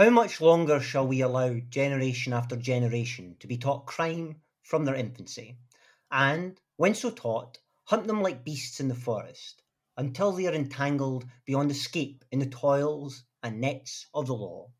How 0.00 0.08
much 0.08 0.40
longer 0.40 0.80
shall 0.80 1.06
we 1.06 1.20
allow 1.20 1.58
generation 1.68 2.32
after 2.32 2.56
generation 2.56 3.36
to 3.38 3.46
be 3.46 3.58
taught 3.58 3.84
crime 3.84 4.40
from 4.62 4.86
their 4.86 4.94
infancy, 4.94 5.58
and, 6.10 6.58
when 6.76 6.94
so 6.94 7.10
taught, 7.10 7.58
hunt 7.84 8.06
them 8.06 8.22
like 8.22 8.42
beasts 8.42 8.80
in 8.80 8.88
the 8.88 8.94
forest, 8.94 9.62
until 9.98 10.32
they 10.32 10.46
are 10.46 10.54
entangled 10.54 11.26
beyond 11.44 11.70
escape 11.70 12.24
in 12.32 12.38
the 12.38 12.46
toils 12.46 13.24
and 13.42 13.60
nets 13.60 14.06
of 14.14 14.26
the 14.26 14.32
law? 14.32 14.70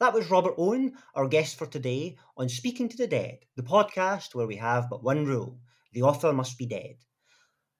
That 0.00 0.12
was 0.12 0.28
Robert 0.28 0.56
Owen, 0.58 0.98
our 1.14 1.28
guest 1.28 1.54
for 1.54 1.68
today 1.68 2.18
on 2.36 2.48
Speaking 2.48 2.88
to 2.88 2.96
the 2.96 3.06
Dead, 3.06 3.44
the 3.54 3.62
podcast 3.62 4.34
where 4.34 4.48
we 4.48 4.56
have 4.56 4.90
but 4.90 5.04
one 5.04 5.24
rule 5.24 5.60
the 5.92 6.02
author 6.02 6.32
must 6.32 6.58
be 6.58 6.66
dead. 6.66 6.96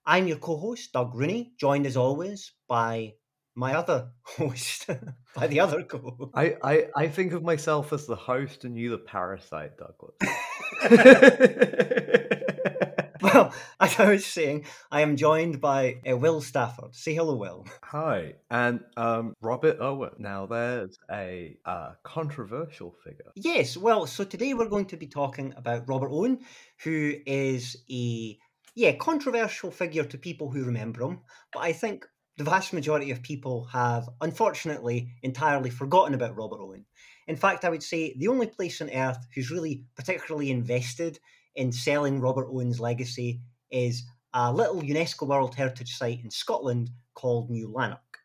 I'm 0.07 0.29
your 0.29 0.39
co 0.39 0.57
host, 0.57 0.93
Doug 0.93 1.13
Rooney, 1.13 1.55
joined 1.59 1.87
as 1.87 1.97
always 1.97 2.53
by 2.69 3.15
my 3.55 3.75
other 3.75 4.11
host, 4.23 4.89
by 5.34 5.46
the 5.46 5.61
other 5.61 5.82
co. 5.82 6.30
I, 6.34 6.57
I, 6.62 6.87
I 6.96 7.09
think 7.09 7.32
of 7.32 7.43
myself 7.43 7.93
as 7.93 8.07
the 8.07 8.16
host 8.16 8.65
and 8.65 8.78
you 8.78 8.91
the 8.91 8.98
parasite, 8.98 9.78
Douglas. 9.78 10.15
well, 13.23 13.55
as 13.80 13.98
I 13.98 14.11
was 14.11 14.27
saying, 14.27 14.66
I 14.91 15.02
am 15.02 15.16
joined 15.16 15.61
by 15.61 16.01
uh, 16.09 16.16
Will 16.16 16.41
Stafford. 16.41 16.95
Say 16.95 17.15
hello, 17.15 17.37
Will. 17.37 17.66
Hi. 17.84 18.34
And 18.51 18.80
um, 18.97 19.34
Robert 19.41 19.78
Owen. 19.80 20.11
Now, 20.19 20.47
there's 20.47 20.98
a 21.11 21.56
uh, 21.64 21.92
controversial 22.03 22.95
figure. 23.05 23.33
Yes, 23.37 23.77
well, 23.77 24.06
so 24.06 24.25
today 24.25 24.55
we're 24.55 24.69
going 24.69 24.87
to 24.87 24.97
be 24.97 25.06
talking 25.06 25.55
about 25.56 25.89
Robert 25.89 26.11
Owen, 26.11 26.41
who 26.83 27.14
is 27.27 27.77
a 27.91 28.39
yeah, 28.75 28.92
controversial 28.92 29.70
figure 29.70 30.05
to 30.05 30.16
people 30.16 30.50
who 30.50 30.64
remember 30.64 31.03
him, 31.03 31.20
but 31.53 31.61
I 31.61 31.73
think 31.73 32.06
the 32.36 32.45
vast 32.45 32.72
majority 32.72 33.10
of 33.10 33.22
people 33.22 33.64
have, 33.72 34.09
unfortunately, 34.20 35.09
entirely 35.22 35.70
forgotten 35.70 36.14
about 36.14 36.36
Robert 36.36 36.60
Owen. 36.60 36.86
In 37.28 37.36
fact, 37.36 37.64
I 37.64 37.70
would 37.70 37.82
say 37.82 38.14
the 38.16 38.28
only 38.28 38.46
place 38.46 38.80
on 38.80 38.91
earth 38.91 39.27
who's 39.34 39.50
really 39.50 39.84
particularly 39.96 40.50
invested 40.50 41.19
in 41.55 41.72
selling 41.72 42.20
Robert 42.20 42.48
Owen's 42.48 42.80
legacy 42.80 43.41
is 43.70 44.05
a 44.34 44.52
little 44.52 44.80
UNESCO 44.80 45.27
World 45.27 45.55
Heritage 45.55 45.94
Site 45.94 46.20
in 46.24 46.30
Scotland 46.30 46.91
called 47.14 47.50
New 47.50 47.70
Lanark, 47.70 48.19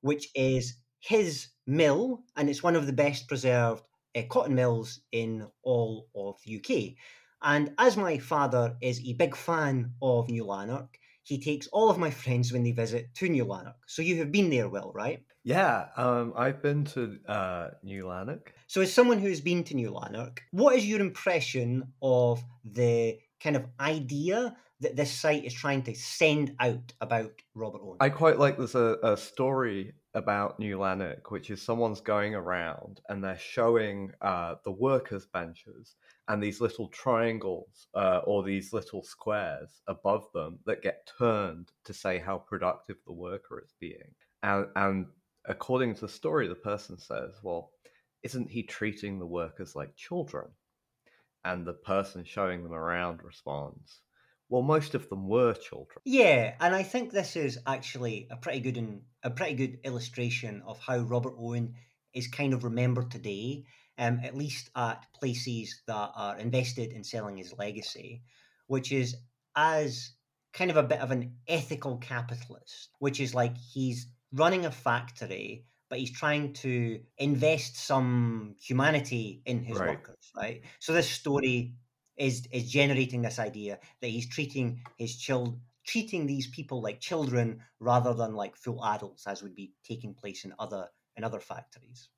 which 0.00 0.28
is 0.34 0.74
his 0.98 1.48
mill, 1.66 2.24
and 2.36 2.48
it's 2.48 2.62
one 2.62 2.76
of 2.76 2.86
the 2.86 2.92
best 2.92 3.28
preserved 3.28 3.82
uh, 4.16 4.22
cotton 4.28 4.54
mills 4.54 5.00
in 5.12 5.46
all 5.62 6.08
of 6.14 6.36
the 6.44 6.56
UK. 6.56 6.94
And 7.42 7.72
as 7.78 7.96
my 7.96 8.18
father 8.18 8.76
is 8.80 9.00
a 9.00 9.12
big 9.12 9.36
fan 9.36 9.92
of 10.02 10.28
New 10.28 10.44
Lanark, 10.44 10.98
he 11.24 11.40
takes 11.40 11.66
all 11.68 11.90
of 11.90 11.98
my 11.98 12.10
friends 12.10 12.52
when 12.52 12.62
they 12.62 12.72
visit 12.72 13.14
to 13.14 13.28
New 13.28 13.44
Lanark. 13.44 13.76
So 13.86 14.02
you 14.02 14.18
have 14.18 14.30
been 14.30 14.50
there, 14.50 14.68
Will, 14.68 14.92
right? 14.94 15.24
Yeah, 15.42 15.88
um, 15.96 16.32
I've 16.36 16.62
been 16.62 16.84
to 16.84 17.18
uh, 17.26 17.70
New 17.82 18.06
Lanark. 18.06 18.54
So, 18.66 18.80
as 18.80 18.92
someone 18.92 19.18
who 19.18 19.28
has 19.28 19.40
been 19.40 19.64
to 19.64 19.74
New 19.74 19.90
Lanark, 19.90 20.42
what 20.52 20.76
is 20.76 20.86
your 20.86 21.00
impression 21.00 21.92
of 22.00 22.42
the 22.64 23.18
kind 23.40 23.56
of 23.56 23.66
idea 23.78 24.56
that 24.80 24.96
this 24.96 25.12
site 25.12 25.44
is 25.44 25.52
trying 25.52 25.82
to 25.82 25.94
send 25.94 26.54
out 26.60 26.92
about 27.00 27.32
Robert 27.54 27.80
Owen? 27.82 27.98
I 28.00 28.08
quite 28.08 28.38
like 28.38 28.56
there's 28.56 28.74
a, 28.74 28.98
a 29.02 29.16
story 29.16 29.92
about 30.14 30.58
New 30.58 30.78
Lanark, 30.78 31.30
which 31.30 31.50
is 31.50 31.60
someone's 31.60 32.00
going 32.00 32.34
around 32.34 33.00
and 33.08 33.22
they're 33.22 33.38
showing 33.38 34.12
uh, 34.22 34.54
the 34.64 34.72
workers' 34.72 35.26
benches 35.26 35.96
and 36.28 36.42
these 36.42 36.60
little 36.60 36.88
triangles 36.88 37.88
uh, 37.94 38.20
or 38.24 38.42
these 38.42 38.72
little 38.72 39.02
squares 39.02 39.82
above 39.86 40.24
them 40.32 40.58
that 40.66 40.82
get 40.82 41.08
turned 41.18 41.70
to 41.84 41.92
say 41.92 42.18
how 42.18 42.38
productive 42.38 42.96
the 43.06 43.12
worker 43.12 43.62
is 43.62 43.74
being. 43.80 44.14
And, 44.42 44.66
and 44.76 45.06
according 45.44 45.94
to 45.96 46.02
the 46.02 46.08
story, 46.08 46.48
the 46.48 46.54
person 46.54 46.98
says, 46.98 47.32
Well, 47.42 47.70
isn't 48.22 48.50
he 48.50 48.62
treating 48.62 49.18
the 49.18 49.26
workers 49.26 49.76
like 49.76 49.96
children? 49.96 50.48
And 51.44 51.66
the 51.66 51.74
person 51.74 52.24
showing 52.24 52.62
them 52.62 52.72
around 52.72 53.22
responds, 53.22 54.00
well, 54.48 54.62
most 54.62 54.94
of 54.94 55.08
them 55.08 55.26
were 55.26 55.54
children. 55.54 55.98
Yeah, 56.04 56.54
and 56.60 56.74
I 56.74 56.82
think 56.82 57.10
this 57.10 57.34
is 57.34 57.58
actually 57.66 58.28
a 58.30 58.36
pretty 58.36 58.60
good 58.60 58.76
and 58.76 59.02
a 59.22 59.30
pretty 59.30 59.54
good 59.54 59.78
illustration 59.84 60.62
of 60.66 60.78
how 60.78 60.98
Robert 60.98 61.34
Owen 61.38 61.74
is 62.12 62.28
kind 62.28 62.52
of 62.52 62.64
remembered 62.64 63.10
today, 63.10 63.64
um, 63.98 64.20
at 64.22 64.36
least 64.36 64.70
at 64.76 65.06
places 65.14 65.80
that 65.86 66.10
are 66.14 66.38
invested 66.38 66.92
in 66.92 67.04
selling 67.04 67.36
his 67.36 67.54
legacy, 67.58 68.22
which 68.66 68.92
is 68.92 69.16
as 69.56 70.12
kind 70.52 70.70
of 70.70 70.76
a 70.76 70.82
bit 70.82 71.00
of 71.00 71.10
an 71.10 71.36
ethical 71.48 71.98
capitalist, 71.98 72.90
which 72.98 73.20
is 73.20 73.34
like 73.34 73.56
he's 73.56 74.06
running 74.32 74.66
a 74.66 74.70
factory, 74.70 75.66
but 75.90 75.98
he's 75.98 76.12
trying 76.12 76.52
to 76.54 77.00
invest 77.18 77.76
some 77.76 78.56
humanity 78.60 79.42
in 79.46 79.62
his 79.62 79.78
right. 79.78 79.90
workers, 79.90 80.30
right? 80.36 80.62
So 80.80 80.92
this 80.92 81.08
story 81.08 81.74
is 82.16 82.46
is 82.52 82.70
generating 82.70 83.22
this 83.22 83.38
idea 83.38 83.78
that 84.00 84.08
he's 84.08 84.28
treating 84.28 84.80
his 84.96 85.16
child 85.16 85.58
treating 85.86 86.26
these 86.26 86.46
people 86.46 86.80
like 86.80 87.00
children 87.00 87.60
rather 87.80 88.14
than 88.14 88.34
like 88.34 88.56
full 88.56 88.82
adults 88.84 89.26
as 89.26 89.42
would 89.42 89.54
be 89.54 89.72
taking 89.84 90.14
place 90.14 90.44
in 90.44 90.54
other 90.58 90.88
in 91.16 91.24
other 91.24 91.40
factories 91.40 92.08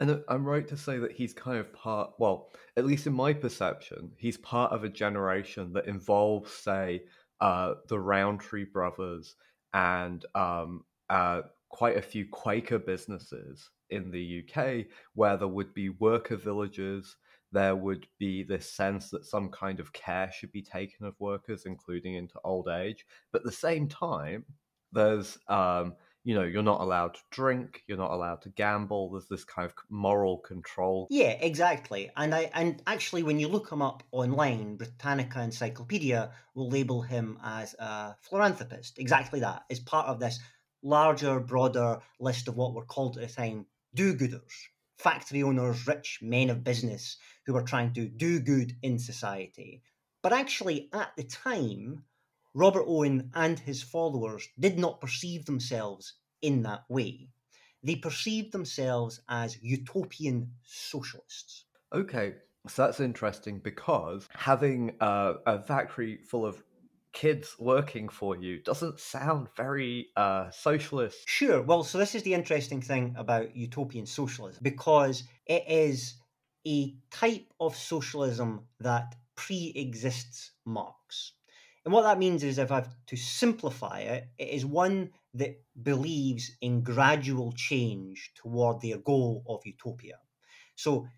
and 0.00 0.22
i'm 0.28 0.44
right 0.44 0.66
to 0.66 0.76
say 0.76 0.98
that 0.98 1.12
he's 1.12 1.32
kind 1.32 1.58
of 1.58 1.72
part 1.72 2.10
well 2.18 2.50
at 2.76 2.84
least 2.84 3.06
in 3.06 3.12
my 3.12 3.32
perception 3.32 4.10
he's 4.16 4.38
part 4.38 4.72
of 4.72 4.84
a 4.84 4.88
generation 4.88 5.72
that 5.72 5.86
involves 5.86 6.50
say 6.52 7.02
uh, 7.40 7.74
the 7.88 7.98
rowntree 7.98 8.64
brothers 8.64 9.36
and 9.72 10.26
um, 10.34 10.84
uh, 11.08 11.40
quite 11.70 11.96
a 11.96 12.02
few 12.02 12.26
quaker 12.30 12.78
businesses 12.78 13.70
in 13.88 14.10
the 14.10 14.44
uk 14.44 14.84
where 15.14 15.36
there 15.38 15.48
would 15.48 15.72
be 15.72 15.88
worker 15.88 16.36
villages 16.36 17.16
there 17.52 17.74
would 17.74 18.06
be 18.18 18.42
this 18.42 18.70
sense 18.70 19.10
that 19.10 19.24
some 19.24 19.48
kind 19.50 19.80
of 19.80 19.92
care 19.92 20.30
should 20.32 20.52
be 20.52 20.62
taken 20.62 21.06
of 21.06 21.18
workers, 21.18 21.64
including 21.66 22.14
into 22.14 22.38
old 22.44 22.68
age. 22.68 23.04
But 23.32 23.40
at 23.40 23.44
the 23.44 23.52
same 23.52 23.88
time, 23.88 24.44
there's, 24.92 25.38
um, 25.48 25.94
you 26.24 26.34
know, 26.34 26.42
you're 26.42 26.62
not 26.62 26.80
allowed 26.80 27.14
to 27.14 27.20
drink, 27.30 27.82
you're 27.86 27.98
not 27.98 28.10
allowed 28.10 28.42
to 28.42 28.50
gamble. 28.50 29.10
There's 29.10 29.28
this 29.28 29.44
kind 29.44 29.66
of 29.66 29.74
moral 29.88 30.38
control. 30.38 31.06
Yeah, 31.10 31.30
exactly. 31.40 32.10
And 32.16 32.34
I 32.34 32.50
and 32.54 32.82
actually, 32.86 33.22
when 33.22 33.38
you 33.38 33.48
look 33.48 33.70
him 33.70 33.82
up 33.82 34.02
online, 34.12 34.76
Britannica 34.76 35.42
Encyclopedia 35.42 36.32
will 36.54 36.68
label 36.68 37.02
him 37.02 37.38
as 37.42 37.74
a 37.78 38.16
philanthropist. 38.20 38.98
Exactly 38.98 39.40
that 39.40 39.64
is 39.68 39.80
part 39.80 40.06
of 40.06 40.20
this 40.20 40.38
larger, 40.82 41.40
broader 41.40 42.00
list 42.18 42.48
of 42.48 42.56
what 42.56 42.74
were 42.74 42.84
called 42.84 43.18
at 43.18 43.28
the 43.28 43.34
time 43.34 43.66
do-gooders 43.94 44.52
factory 45.00 45.42
owners, 45.42 45.86
rich 45.86 46.18
men 46.22 46.50
of 46.50 46.62
business 46.62 47.16
who 47.46 47.54
were 47.54 47.62
trying 47.62 47.92
to 47.94 48.06
do 48.06 48.38
good 48.38 48.76
in 48.82 48.98
society. 48.98 49.82
But 50.22 50.34
actually, 50.34 50.90
at 50.92 51.16
the 51.16 51.24
time, 51.24 52.04
Robert 52.54 52.84
Owen 52.86 53.30
and 53.34 53.58
his 53.58 53.82
followers 53.82 54.48
did 54.58 54.78
not 54.78 55.00
perceive 55.00 55.46
themselves 55.46 56.14
in 56.42 56.62
that 56.62 56.82
way. 56.88 57.28
They 57.82 57.96
perceived 57.96 58.52
themselves 58.52 59.20
as 59.28 59.62
utopian 59.62 60.52
socialists. 60.64 61.64
Okay, 61.92 62.34
so 62.68 62.84
that's 62.84 63.00
interesting 63.00 63.58
because 63.58 64.28
having 64.34 64.96
a, 65.00 65.34
a 65.46 65.62
factory 65.62 66.18
full 66.28 66.44
of 66.44 66.62
kids 67.12 67.56
working 67.58 68.08
for 68.08 68.36
you 68.36 68.62
doesn't 68.62 69.00
sound 69.00 69.48
very 69.56 70.08
uh, 70.16 70.50
socialist. 70.50 71.28
Sure. 71.28 71.62
Well, 71.62 71.84
so 71.84 71.98
this 71.98 72.14
is 72.14 72.22
the 72.22 72.34
interesting 72.34 72.80
thing 72.80 73.14
about 73.16 73.56
utopian 73.56 74.06
socialism 74.06 74.60
because 74.62 75.24
it 75.46 75.64
is 75.68 76.14
a 76.66 76.94
type 77.10 77.52
of 77.58 77.76
socialism 77.76 78.66
that 78.80 79.14
pre 79.34 79.72
exists 79.74 80.52
Marx. 80.64 81.32
And 81.90 81.96
what 81.96 82.02
that 82.02 82.20
means 82.20 82.44
is, 82.44 82.58
if 82.58 82.70
I 82.70 82.76
have 82.76 82.94
to 83.06 83.16
simplify 83.16 83.98
it, 83.98 84.28
it 84.38 84.50
is 84.50 84.64
one 84.64 85.10
that 85.34 85.60
believes 85.82 86.52
in 86.60 86.82
gradual 86.82 87.50
change 87.50 88.30
toward 88.36 88.80
their 88.80 88.98
goal 88.98 89.42
of 89.48 89.66
utopia. 89.66 90.20
So 90.76 91.08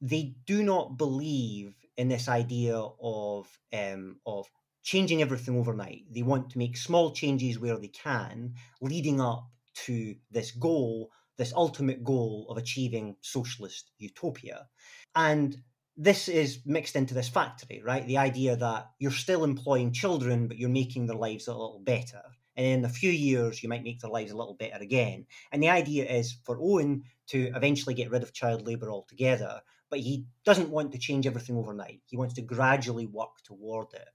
they 0.00 0.34
do 0.46 0.62
not 0.62 0.96
believe 0.96 1.74
in 1.98 2.08
this 2.08 2.26
idea 2.26 2.78
of 2.78 3.48
um, 3.70 4.16
of 4.24 4.46
changing 4.82 5.20
everything 5.20 5.58
overnight. 5.58 6.04
They 6.10 6.22
want 6.22 6.48
to 6.52 6.58
make 6.58 6.78
small 6.78 7.12
changes 7.12 7.58
where 7.58 7.76
they 7.76 7.88
can, 7.88 8.54
leading 8.80 9.20
up 9.20 9.50
to 9.84 10.14
this 10.30 10.52
goal, 10.52 11.10
this 11.36 11.52
ultimate 11.52 12.02
goal 12.02 12.46
of 12.48 12.56
achieving 12.56 13.16
socialist 13.20 13.90
utopia. 13.98 14.68
And 15.14 15.54
this 16.00 16.28
is 16.28 16.60
mixed 16.64 16.94
into 16.94 17.12
this 17.12 17.28
factory, 17.28 17.82
right? 17.84 18.06
The 18.06 18.18
idea 18.18 18.54
that 18.54 18.92
you're 19.00 19.10
still 19.10 19.42
employing 19.42 19.92
children, 19.92 20.46
but 20.46 20.56
you're 20.56 20.68
making 20.68 21.06
their 21.06 21.16
lives 21.16 21.48
a 21.48 21.52
little 21.52 21.82
better. 21.84 22.22
And 22.56 22.66
in 22.66 22.84
a 22.84 22.88
few 22.88 23.10
years, 23.10 23.62
you 23.62 23.68
might 23.68 23.82
make 23.82 24.00
their 24.00 24.10
lives 24.10 24.30
a 24.30 24.36
little 24.36 24.54
better 24.54 24.78
again. 24.80 25.26
And 25.50 25.60
the 25.60 25.70
idea 25.70 26.04
is 26.04 26.38
for 26.44 26.56
Owen 26.60 27.02
to 27.28 27.50
eventually 27.54 27.94
get 27.94 28.12
rid 28.12 28.22
of 28.22 28.32
child 28.32 28.64
labour 28.64 28.92
altogether, 28.92 29.60
but 29.90 29.98
he 29.98 30.26
doesn't 30.44 30.70
want 30.70 30.92
to 30.92 30.98
change 30.98 31.26
everything 31.26 31.56
overnight. 31.56 32.00
He 32.06 32.16
wants 32.16 32.34
to 32.34 32.42
gradually 32.42 33.06
work 33.06 33.42
toward 33.42 33.88
it. 33.94 34.08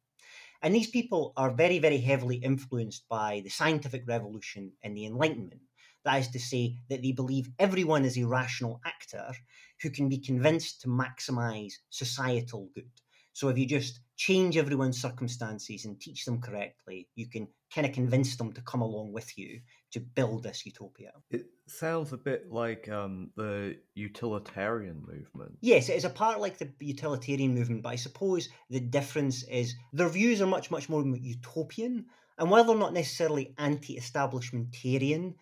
And 0.62 0.74
these 0.74 0.90
people 0.90 1.34
are 1.36 1.52
very, 1.52 1.80
very 1.80 1.98
heavily 1.98 2.38
influenced 2.38 3.10
by 3.10 3.42
the 3.44 3.50
scientific 3.50 4.04
revolution 4.08 4.72
and 4.82 4.96
the 4.96 5.06
Enlightenment. 5.06 5.60
That 6.06 6.20
is 6.20 6.28
to 6.30 6.40
say, 6.40 6.78
that 6.90 7.02
they 7.02 7.12
believe 7.12 7.50
everyone 7.60 8.06
is 8.06 8.18
a 8.18 8.26
rational 8.26 8.82
actor 8.86 9.34
who 9.84 9.90
can 9.90 10.10
be 10.10 10.18
convinced 10.18 10.82
to 10.82 10.88
maximize 10.88 11.74
societal 11.90 12.70
good. 12.74 12.90
So 13.34 13.50
if 13.50 13.58
you 13.58 13.66
just 13.66 14.00
change 14.16 14.58
everyone's 14.58 15.02
circumstances 15.02 15.86
and 15.86 16.00
teach 16.00 16.24
them 16.24 16.40
correctly, 16.40 17.10
you 17.16 17.28
can 17.28 17.48
kind 17.74 17.86
of 17.86 17.94
convince 17.94 18.36
them 18.38 18.54
to 18.54 18.62
come 18.62 18.82
along 18.82 19.12
with 19.12 19.38
you 19.38 19.60
to 19.92 20.00
build 20.00 20.44
this 20.44 20.66
utopia. 20.66 21.12
It 21.32 21.48
sounds 21.68 22.14
a 22.14 22.18
bit 22.18 22.52
like 22.52 22.88
um, 22.90 23.32
the 23.36 23.76
utilitarian 23.96 25.04
movement. 25.06 25.58
Yes, 25.62 25.90
it 25.90 25.98
is 25.98 26.06
a 26.06 26.10
part 26.10 26.40
like 26.40 26.60
the 26.60 26.72
utilitarian 26.80 27.54
movement, 27.54 27.82
but 27.82 27.90
I 27.90 27.96
suppose 27.96 28.50
the 28.70 28.80
difference 28.80 29.44
is 29.44 29.76
their 29.92 30.10
views 30.10 30.42
are 30.42 30.48
much, 30.48 30.72
much 30.72 30.88
more 30.88 31.04
utopian. 31.04 32.06
And 32.38 32.50
while 32.50 32.64
they're 32.64 32.78
not 32.78 32.94
necessarily 32.94 33.54
anti 33.58 33.98
establishmentarian, 33.98 35.34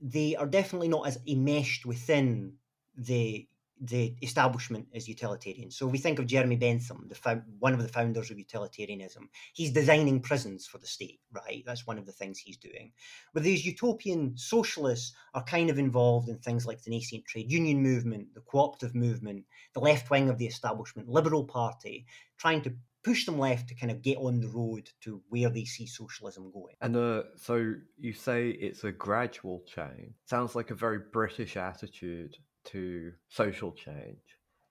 they 0.00 0.36
are 0.36 0.46
definitely 0.46 0.88
not 0.88 1.06
as 1.08 1.18
enmeshed 1.26 1.84
within 1.84 2.54
the 2.96 3.48
the 3.84 4.14
establishment 4.22 4.86
is 4.92 5.08
utilitarian. 5.08 5.68
So 5.72 5.88
we 5.88 5.98
think 5.98 6.20
of 6.20 6.26
Jeremy 6.26 6.54
Bentham, 6.54 7.08
the 7.08 7.42
one 7.58 7.74
of 7.74 7.82
the 7.82 7.88
founders 7.88 8.30
of 8.30 8.38
utilitarianism. 8.38 9.28
He's 9.54 9.72
designing 9.72 10.20
prisons 10.20 10.66
for 10.66 10.78
the 10.78 10.86
state, 10.86 11.18
right? 11.32 11.64
That's 11.66 11.84
one 11.84 11.98
of 11.98 12.06
the 12.06 12.12
things 12.12 12.38
he's 12.38 12.56
doing. 12.56 12.92
But 13.34 13.42
these 13.42 13.66
utopian 13.66 14.36
socialists 14.36 15.14
are 15.34 15.42
kind 15.42 15.68
of 15.68 15.80
involved 15.80 16.28
in 16.28 16.38
things 16.38 16.64
like 16.64 16.82
the 16.82 16.90
nascent 16.90 17.24
trade 17.24 17.50
union 17.50 17.82
movement, 17.82 18.34
the 18.34 18.40
cooperative 18.42 18.94
movement, 18.94 19.46
the 19.74 19.80
left 19.80 20.10
wing 20.10 20.30
of 20.30 20.38
the 20.38 20.46
establishment, 20.46 21.08
Liberal 21.08 21.44
Party, 21.44 22.06
trying 22.38 22.62
to 22.62 22.72
push 23.02 23.26
them 23.26 23.36
left 23.36 23.68
to 23.68 23.74
kind 23.74 23.90
of 23.90 24.00
get 24.00 24.16
on 24.18 24.40
the 24.40 24.48
road 24.48 24.88
to 25.00 25.20
where 25.28 25.50
they 25.50 25.64
see 25.64 25.86
socialism 25.86 26.52
going. 26.52 26.76
And 26.80 26.96
uh, 26.96 27.22
so 27.34 27.74
you 27.98 28.12
say 28.12 28.50
it's 28.50 28.84
a 28.84 28.92
gradual 28.92 29.64
change. 29.66 30.14
Sounds 30.26 30.54
like 30.54 30.70
a 30.70 30.76
very 30.76 31.00
British 31.12 31.56
attitude 31.56 32.36
to 32.64 33.12
social 33.28 33.72
change? 33.72 34.20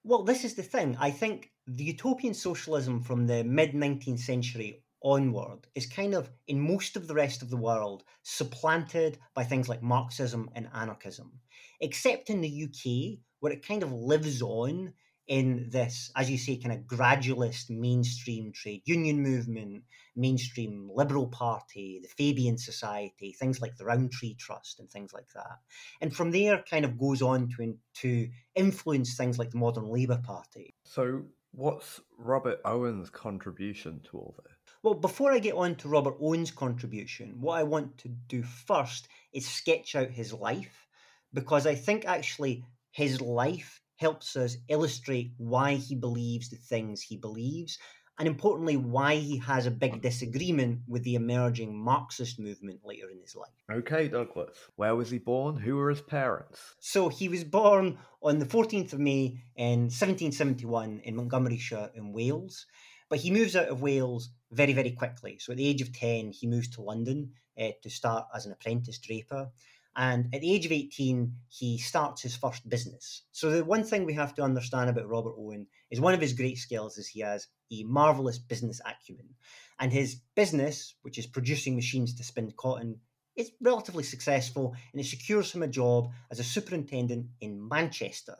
Well, 0.03 0.23
this 0.23 0.43
is 0.43 0.55
the 0.55 0.63
thing. 0.63 0.97
I 0.99 1.11
think 1.11 1.51
the 1.67 1.83
utopian 1.83 2.33
socialism 2.33 3.01
from 3.01 3.27
the 3.27 3.43
mid 3.43 3.73
19th 3.73 4.19
century 4.19 4.83
onward 5.03 5.67
is 5.75 5.85
kind 5.85 6.13
of, 6.13 6.29
in 6.47 6.59
most 6.59 6.95
of 6.95 7.07
the 7.07 7.13
rest 7.13 7.41
of 7.41 7.49
the 7.49 7.57
world, 7.57 8.03
supplanted 8.23 9.17
by 9.33 9.43
things 9.43 9.69
like 9.69 9.81
Marxism 9.81 10.49
and 10.55 10.69
anarchism. 10.73 11.39
Except 11.79 12.29
in 12.29 12.41
the 12.41 12.63
UK, 12.63 13.19
where 13.39 13.51
it 13.51 13.65
kind 13.65 13.83
of 13.83 13.91
lives 13.91 14.41
on 14.41 14.93
in 15.31 15.69
this, 15.69 16.11
as 16.17 16.29
you 16.29 16.37
say, 16.37 16.57
kind 16.57 16.73
of 16.73 16.81
gradualist 16.81 17.69
mainstream 17.69 18.51
trade 18.51 18.81
union 18.83 19.23
movement, 19.23 19.81
mainstream 20.13 20.91
Liberal 20.93 21.27
Party, 21.27 21.99
the 22.01 22.09
Fabian 22.09 22.57
Society, 22.57 23.31
things 23.31 23.61
like 23.61 23.77
the 23.77 23.85
Rowntree 23.85 24.33
Trust 24.33 24.81
and 24.81 24.91
things 24.91 25.13
like 25.13 25.29
that. 25.33 25.59
And 26.01 26.13
from 26.13 26.31
there, 26.31 26.61
kind 26.69 26.83
of 26.83 26.99
goes 26.99 27.21
on 27.21 27.47
to, 27.55 27.77
to 28.01 28.29
influence 28.55 29.15
things 29.15 29.39
like 29.39 29.51
the 29.51 29.57
modern 29.57 29.85
Labour 29.85 30.19
Party. 30.21 30.75
So, 30.83 31.23
what's 31.53 32.01
Robert 32.17 32.59
Owen's 32.65 33.09
contribution 33.09 34.01
to 34.11 34.17
all 34.17 34.35
this? 34.43 34.57
Well, 34.83 34.95
before 34.95 35.31
I 35.31 35.39
get 35.39 35.55
on 35.55 35.75
to 35.75 35.87
Robert 35.87 36.17
Owen's 36.19 36.51
contribution, 36.51 37.37
what 37.39 37.57
I 37.57 37.63
want 37.63 37.97
to 37.99 38.09
do 38.09 38.43
first 38.43 39.07
is 39.31 39.47
sketch 39.47 39.95
out 39.95 40.09
his 40.09 40.33
life 40.33 40.87
because 41.33 41.65
I 41.65 41.75
think 41.75 42.03
actually 42.03 42.65
his 42.91 43.21
life 43.21 43.80
helps 44.01 44.35
us 44.35 44.57
illustrate 44.67 45.31
why 45.37 45.75
he 45.75 45.93
believes 45.93 46.49
the 46.49 46.55
things 46.55 47.01
he 47.01 47.15
believes, 47.15 47.77
and 48.17 48.27
importantly, 48.27 48.75
why 48.75 49.15
he 49.15 49.37
has 49.37 49.67
a 49.67 49.71
big 49.71 50.01
disagreement 50.01 50.79
with 50.87 51.03
the 51.03 51.13
emerging 51.13 51.77
Marxist 51.77 52.39
movement 52.39 52.79
later 52.83 53.09
in 53.11 53.19
his 53.19 53.35
life. 53.35 53.49
Okay, 53.71 54.07
Douglas. 54.07 54.57
Where 54.75 54.95
was 54.95 55.11
he 55.11 55.19
born? 55.19 55.55
Who 55.55 55.75
were 55.75 55.91
his 55.91 56.01
parents? 56.01 56.59
So 56.79 57.09
he 57.09 57.29
was 57.29 57.43
born 57.43 57.99
on 58.23 58.39
the 58.39 58.45
14th 58.45 58.93
of 58.93 58.99
May 58.99 59.37
in 59.55 59.81
1771 59.89 61.01
in 61.03 61.15
Montgomeryshire 61.15 61.91
in 61.93 62.11
Wales. 62.11 62.65
But 63.07 63.19
he 63.19 63.29
moves 63.29 63.55
out 63.55 63.67
of 63.67 63.81
Wales 63.81 64.29
very, 64.51 64.73
very 64.73 64.91
quickly. 64.91 65.37
So 65.39 65.51
at 65.51 65.57
the 65.57 65.67
age 65.67 65.81
of 65.81 65.93
10, 65.93 66.31
he 66.31 66.47
moves 66.47 66.69
to 66.69 66.81
London 66.81 67.33
uh, 67.59 67.69
to 67.83 67.89
start 67.89 68.25
as 68.35 68.47
an 68.47 68.51
apprentice 68.51 68.97
draper. 68.97 69.51
And 69.95 70.33
at 70.33 70.41
the 70.41 70.53
age 70.53 70.65
of 70.65 70.71
18, 70.71 71.33
he 71.49 71.77
starts 71.77 72.21
his 72.21 72.35
first 72.35 72.67
business. 72.69 73.23
So, 73.31 73.49
the 73.49 73.65
one 73.65 73.83
thing 73.83 74.05
we 74.05 74.13
have 74.13 74.33
to 74.35 74.41
understand 74.41 74.89
about 74.89 75.09
Robert 75.09 75.35
Owen 75.37 75.67
is 75.89 75.99
one 75.99 76.13
of 76.13 76.21
his 76.21 76.33
great 76.33 76.57
skills 76.57 76.97
is 76.97 77.07
he 77.07 77.19
has 77.19 77.47
a 77.71 77.83
marvelous 77.83 78.39
business 78.39 78.79
acumen. 78.85 79.35
And 79.79 79.91
his 79.91 80.21
business, 80.35 80.95
which 81.01 81.17
is 81.17 81.27
producing 81.27 81.75
machines 81.75 82.15
to 82.15 82.23
spin 82.23 82.53
cotton, 82.55 82.99
is 83.35 83.51
relatively 83.61 84.03
successful 84.03 84.75
and 84.91 85.01
it 85.01 85.05
secures 85.05 85.51
him 85.51 85.63
a 85.63 85.67
job 85.67 86.11
as 86.29 86.39
a 86.39 86.43
superintendent 86.43 87.27
in 87.39 87.67
Manchester, 87.67 88.35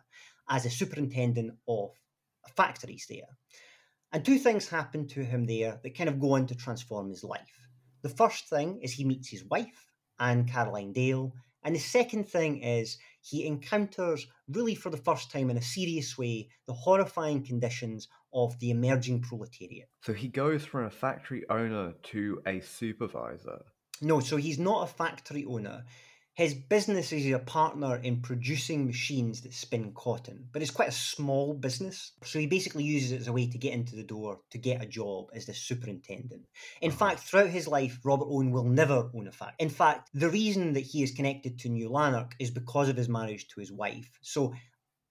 as 0.49 0.65
a 0.65 0.69
superintendent 0.69 1.53
of 1.67 1.91
factories 2.55 3.05
there. 3.09 3.37
And 4.11 4.25
two 4.25 4.37
things 4.37 4.67
happen 4.67 5.07
to 5.09 5.23
him 5.23 5.45
there 5.45 5.79
that 5.83 5.97
kind 5.97 6.09
of 6.09 6.19
go 6.19 6.33
on 6.33 6.47
to 6.47 6.55
transform 6.55 7.09
his 7.09 7.23
life. 7.23 7.67
The 8.01 8.09
first 8.09 8.49
thing 8.49 8.79
is 8.81 8.91
he 8.91 9.05
meets 9.05 9.29
his 9.29 9.45
wife, 9.45 9.90
Anne 10.21 10.45
Caroline 10.45 10.93
Dale. 10.93 11.33
And 11.63 11.75
the 11.75 11.79
second 11.79 12.29
thing 12.29 12.63
is 12.63 12.97
he 13.21 13.45
encounters, 13.45 14.27
really 14.47 14.75
for 14.75 14.89
the 14.89 14.97
first 14.97 15.31
time 15.31 15.49
in 15.49 15.57
a 15.57 15.61
serious 15.61 16.17
way, 16.17 16.49
the 16.67 16.73
horrifying 16.73 17.43
conditions 17.43 18.07
of 18.33 18.57
the 18.59 18.71
emerging 18.71 19.21
proletariat. 19.21 19.89
So 20.01 20.13
he 20.13 20.27
goes 20.27 20.63
from 20.63 20.85
a 20.85 20.89
factory 20.89 21.43
owner 21.49 21.93
to 22.03 22.41
a 22.45 22.61
supervisor. 22.61 23.63
No, 24.01 24.19
so 24.19 24.37
he's 24.37 24.57
not 24.57 24.89
a 24.89 24.93
factory 24.93 25.45
owner. 25.45 25.83
His 26.41 26.55
business 26.55 27.13
is 27.13 27.31
a 27.31 27.37
partner 27.37 27.97
in 27.97 28.23
producing 28.23 28.87
machines 28.87 29.41
that 29.41 29.53
spin 29.53 29.93
cotton, 29.93 30.49
but 30.51 30.63
it's 30.63 30.71
quite 30.71 30.89
a 30.89 30.91
small 30.91 31.53
business. 31.53 32.13
So 32.23 32.39
he 32.39 32.47
basically 32.47 32.83
uses 32.83 33.11
it 33.11 33.21
as 33.21 33.27
a 33.27 33.31
way 33.31 33.45
to 33.45 33.59
get 33.59 33.73
into 33.73 33.95
the 33.95 34.01
door, 34.01 34.39
to 34.49 34.57
get 34.57 34.81
a 34.81 34.87
job 34.87 35.29
as 35.35 35.45
the 35.45 35.53
superintendent. 35.53 36.47
In 36.81 36.89
uh-huh. 36.89 36.97
fact, 36.97 37.19
throughout 37.19 37.51
his 37.51 37.67
life, 37.67 37.99
Robert 38.03 38.25
Owen 38.27 38.49
will 38.49 38.63
never 38.63 39.11
own 39.13 39.27
a 39.27 39.31
factory. 39.31 39.57
In 39.59 39.69
fact, 39.69 40.09
the 40.15 40.31
reason 40.31 40.73
that 40.73 40.79
he 40.79 41.03
is 41.03 41.11
connected 41.11 41.59
to 41.59 41.69
New 41.69 41.89
Lanark 41.89 42.33
is 42.39 42.49
because 42.49 42.89
of 42.89 42.97
his 42.97 43.07
marriage 43.07 43.47
to 43.49 43.59
his 43.59 43.71
wife. 43.71 44.17
So 44.23 44.55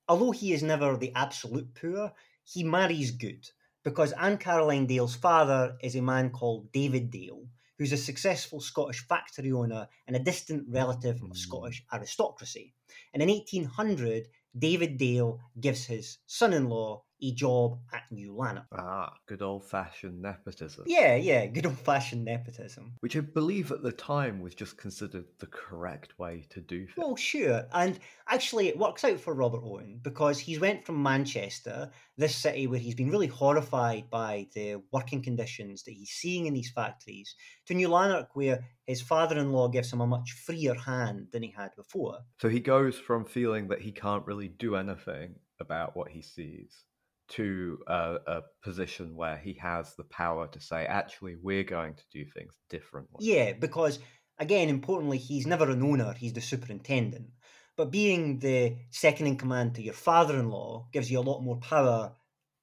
although 0.09 0.33
he 0.33 0.53
is 0.53 0.65
never 0.65 0.97
the 0.97 1.13
absolute 1.15 1.77
poor, 1.81 2.13
he 2.43 2.65
marries 2.65 3.13
good 3.13 3.49
because 3.85 4.11
Anne 4.15 4.39
Caroline 4.39 4.87
Dale's 4.87 5.15
father 5.15 5.77
is 5.81 5.95
a 5.95 6.03
man 6.03 6.31
called 6.31 6.73
David 6.73 7.13
Dale 7.13 7.47
who's 7.81 7.93
a 7.93 7.97
successful 7.97 8.61
Scottish 8.61 9.09
factory 9.09 9.51
owner 9.53 9.89
and 10.07 10.15
a 10.15 10.19
distant 10.19 10.67
relative 10.69 11.17
of 11.23 11.31
hmm. 11.31 11.33
Scottish 11.33 11.83
aristocracy. 11.91 12.75
And 13.15 13.23
in 13.23 13.31
1800, 13.31 14.29
David 14.57 14.99
Dale 14.99 15.41
gives 15.59 15.87
his 15.87 16.19
son 16.27 16.53
in 16.53 16.69
law 16.69 17.05
a 17.23 17.33
job 17.33 17.79
at 17.93 18.03
New 18.11 18.35
Lanark. 18.35 18.67
Ah, 18.77 19.15
good 19.27 19.43
old 19.43 19.65
fashioned 19.65 20.21
nepotism. 20.21 20.85
Yeah, 20.87 21.17
yeah, 21.17 21.47
good 21.47 21.67
old 21.67 21.79
fashioned 21.79 22.25
nepotism. 22.25 22.95
Which 23.01 23.17
I 23.17 23.21
believe 23.21 23.71
at 23.73 23.83
the 23.83 23.93
time 23.93 24.41
was 24.41 24.55
just 24.55 24.77
considered 24.77 25.25
the 25.39 25.47
correct 25.47 26.19
way 26.19 26.47
to 26.51 26.61
do 26.61 26.87
things. 26.87 26.97
Well, 26.97 27.17
sure. 27.17 27.67
And 27.73 27.99
actually, 28.29 28.69
it 28.69 28.79
works 28.79 29.05
out 29.05 29.21
for 29.21 29.35
Robert 29.35 29.61
Owen 29.63 30.01
because 30.03 30.39
he's 30.39 30.61
went 30.61 30.85
from 30.85 31.03
Manchester, 31.03 31.91
this 32.17 32.37
city 32.37 32.67
where 32.67 32.81
he's 32.81 32.95
been 32.95 33.11
really 33.11 33.27
horrified 33.27 34.11
by 34.11 34.47
the 34.55 34.83
working 34.93 35.23
conditions 35.23 35.83
that 35.85 35.93
he's 35.93 36.11
seeing 36.11 36.47
in 36.47 36.55
these 36.55 36.71
factories, 36.71 37.35
to 37.67 37.75
New 37.75 37.89
Lanark, 37.89 38.35
where 38.35 38.65
his 38.87 39.01
father 39.01 39.39
in 39.39 39.53
law 39.53 39.69
gives 39.69 39.93
him 39.93 40.01
a 40.01 40.07
much 40.07 40.33
freer 40.33 40.75
hand 40.75 41.29
than 41.33 41.43
he 41.43 41.51
had 41.51 41.71
before. 41.77 42.19
So 42.41 42.49
he 42.49 42.61
goes 42.61 42.99
from 42.99 43.25
feeling 43.25 43.69
that 43.69 43.81
he 43.81 43.93
can't 43.93 44.27
really 44.27 44.49
do 44.49 44.75
anything 44.77 45.37
about 45.61 45.95
what 45.95 46.11
he 46.11 46.23
sees 46.23 46.87
to 47.31 47.79
a, 47.87 48.17
a, 48.27 48.43
position 48.63 49.15
where 49.15 49.37
he 49.37 49.55
has 49.55 49.95
the 49.95 50.05
power 50.05 50.49
to 50.49 50.61
say, 50.61 50.85
actually, 50.85 51.37
we're 51.41 51.65
going 51.65 51.95
to 51.95 52.03
do 52.13 52.25
things 52.25 52.59
differently. 52.69 53.19
Yeah, 53.21 53.53
because 53.53 53.99
again, 54.39 54.69
importantly, 54.69 55.19
he's 55.19 55.47
never 55.47 55.71
an 55.71 55.83
owner, 55.83 56.13
he's 56.13 56.33
the 56.33 56.41
superintendent. 56.41 57.29
But 57.77 57.91
being 57.91 58.41
the 58.41 58.77
second 58.91 59.27
in 59.27 59.37
command 59.37 59.77
to 59.77 59.83
your 59.83 59.95
father 59.95 60.39
in 60.39 60.51
law 60.51 60.89
gives 60.93 61.11
you 61.11 61.19
a 61.19 61.23
lot 61.23 61.41
more 61.41 61.59
power 61.59 62.13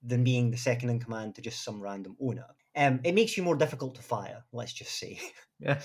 than 0.03 0.24
being 0.24 0.51
the 0.51 0.57
second 0.57 0.89
in 0.89 1.00
command 1.00 1.36
to 1.36 1.41
just 1.41 1.63
some 1.63 1.81
random 1.81 2.15
owner. 2.21 2.45
Um, 2.75 3.00
it 3.03 3.15
makes 3.15 3.36
you 3.36 3.43
more 3.43 3.55
difficult 3.55 3.95
to 3.95 4.01
fire, 4.01 4.43
let's 4.51 4.74
just 4.74 4.97
say. 5.00 5.19
uh, 5.67 5.75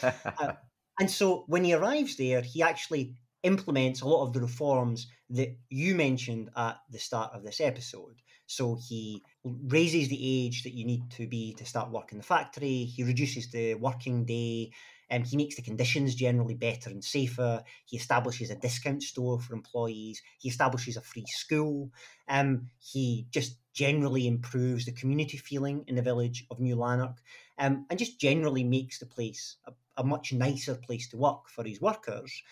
and 1.00 1.10
so 1.10 1.44
when 1.46 1.64
he 1.64 1.72
arrives 1.72 2.16
there, 2.16 2.42
he 2.42 2.62
actually 2.62 3.14
implements 3.42 4.02
a 4.02 4.08
lot 4.08 4.26
of 4.26 4.32
the 4.32 4.40
reforms 4.40 5.08
that 5.30 5.56
you 5.70 5.94
mentioned 5.94 6.50
at 6.56 6.78
the 6.90 6.98
start 6.98 7.32
of 7.32 7.42
this 7.42 7.60
episode. 7.60 8.20
So 8.56 8.76
he 8.88 9.23
raises 9.44 10.09
the 10.09 10.21
age 10.47 10.62
that 10.64 10.75
you 10.78 10.85
need 10.85 11.11
to 11.12 11.26
be 11.26 11.54
to 11.54 11.64
start 11.64 11.90
work 11.90 12.12
in 12.12 12.18
the 12.18 12.25
factory. 12.25 12.85
He 12.85 13.02
reduces 13.02 13.50
the 13.50 13.75
working 13.75 14.25
day. 14.25 14.73
Um, 15.11 15.25
he 15.25 15.37
makes 15.37 15.56
the 15.56 15.62
conditions 15.62 16.14
generally 16.14 16.54
better 16.54 16.88
and 16.90 17.04
safer. 17.04 17.62
He 17.85 17.97
establishes 17.97 18.50
a 18.50 18.56
discount 18.56 19.02
store 19.02 19.38
for 19.40 19.52
employees. 19.54 20.23
He 20.38 20.49
establishes 20.49 20.97
a 20.97 21.02
free 21.02 21.26
school. 21.26 21.90
Um, 22.28 22.71
he 22.78 23.26
just 23.30 23.59
generally 23.75 24.26
improves 24.26 24.85
the 24.87 24.92
community 24.92 25.37
feeling 25.37 25.85
in 25.87 25.94
the 25.97 26.02
village 26.02 26.47
of 26.50 26.61
New 26.61 26.76
Lanark 26.76 27.18
um, 27.59 27.87
and 27.90 27.99
just 27.99 28.18
generally 28.21 28.64
makes 28.64 28.99
the 28.99 29.06
place 29.06 29.56
a, 29.66 29.73
a 29.99 30.04
much 30.04 30.32
nicer 30.32 30.75
place 30.75 31.09
to 31.09 31.16
work 31.16 31.49
for 31.49 31.64
his 31.64 31.80
workers. 31.80 32.42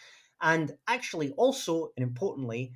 and 0.42 0.76
actually 0.88 1.32
also 1.32 1.92
and 1.96 2.02
importantly 2.02 2.74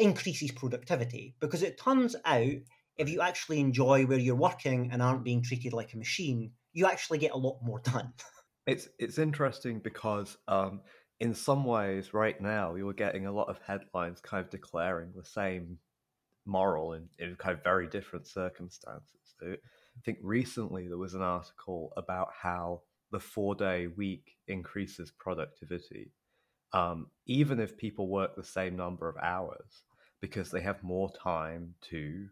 increases 0.00 0.50
productivity 0.50 1.34
because 1.40 1.62
it 1.62 1.78
turns 1.78 2.16
out 2.24 2.52
if 2.98 3.08
you 3.08 3.20
actually 3.20 3.60
enjoy 3.60 4.04
where 4.04 4.18
you're 4.18 4.34
working 4.34 4.90
and 4.92 5.00
aren't 5.00 5.24
being 5.24 5.42
treated 5.42 5.72
like 5.72 5.94
a 5.94 5.96
machine, 5.96 6.52
you 6.72 6.86
actually 6.86 7.18
get 7.18 7.32
a 7.32 7.36
lot 7.36 7.58
more 7.62 7.80
done. 7.84 8.12
It's 8.66 8.88
it's 8.98 9.18
interesting 9.18 9.80
because 9.80 10.36
um, 10.46 10.80
in 11.18 11.34
some 11.34 11.64
ways, 11.64 12.14
right 12.14 12.40
now, 12.40 12.74
you're 12.74 12.92
getting 12.92 13.26
a 13.26 13.32
lot 13.32 13.48
of 13.48 13.58
headlines 13.66 14.20
kind 14.20 14.44
of 14.44 14.50
declaring 14.50 15.12
the 15.14 15.24
same 15.24 15.78
moral 16.46 16.94
in, 16.94 17.08
in 17.18 17.36
kind 17.36 17.56
of 17.56 17.62
very 17.62 17.86
different 17.86 18.26
circumstances. 18.26 19.34
I 19.42 19.56
think 20.04 20.18
recently 20.22 20.88
there 20.88 20.98
was 20.98 21.14
an 21.14 21.22
article 21.22 21.92
about 21.96 22.28
how 22.40 22.82
the 23.12 23.20
four 23.20 23.54
day 23.54 23.86
week 23.86 24.36
increases 24.46 25.10
productivity, 25.10 26.12
um, 26.72 27.08
even 27.26 27.60
if 27.60 27.76
people 27.76 28.08
work 28.08 28.36
the 28.36 28.44
same 28.44 28.76
number 28.76 29.08
of 29.08 29.16
hours, 29.16 29.84
because 30.20 30.50
they 30.50 30.60
have 30.60 30.82
more 30.82 31.10
time 31.12 31.74
to 31.90 32.26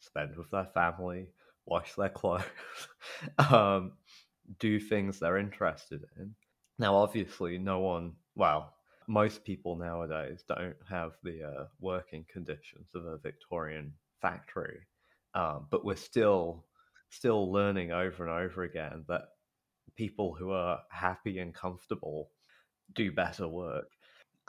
spend 0.00 0.36
with 0.36 0.50
their 0.50 0.66
family, 0.74 1.28
wash 1.66 1.94
their 1.94 2.08
clothes, 2.08 2.44
um, 3.50 3.92
do 4.58 4.80
things 4.80 5.18
they're 5.18 5.38
interested 5.38 6.02
in. 6.18 6.34
Now, 6.78 6.96
obviously, 6.96 7.58
no 7.58 7.80
one, 7.80 8.12
well, 8.36 8.74
most 9.08 9.44
people 9.44 9.76
nowadays 9.76 10.44
don't 10.48 10.76
have 10.88 11.12
the 11.22 11.42
uh, 11.42 11.64
working 11.80 12.24
conditions 12.30 12.88
of 12.94 13.06
a 13.06 13.18
Victorian 13.18 13.92
factory, 14.20 14.80
um, 15.34 15.66
but 15.70 15.84
we're 15.84 15.96
still 15.96 16.64
still 17.10 17.50
learning 17.50 17.90
over 17.90 18.22
and 18.22 18.32
over 18.32 18.64
again 18.64 19.02
that 19.08 19.22
people 19.96 20.34
who 20.34 20.50
are 20.50 20.78
happy 20.90 21.38
and 21.38 21.54
comfortable 21.54 22.30
do 22.94 23.10
better 23.10 23.48
work. 23.48 23.88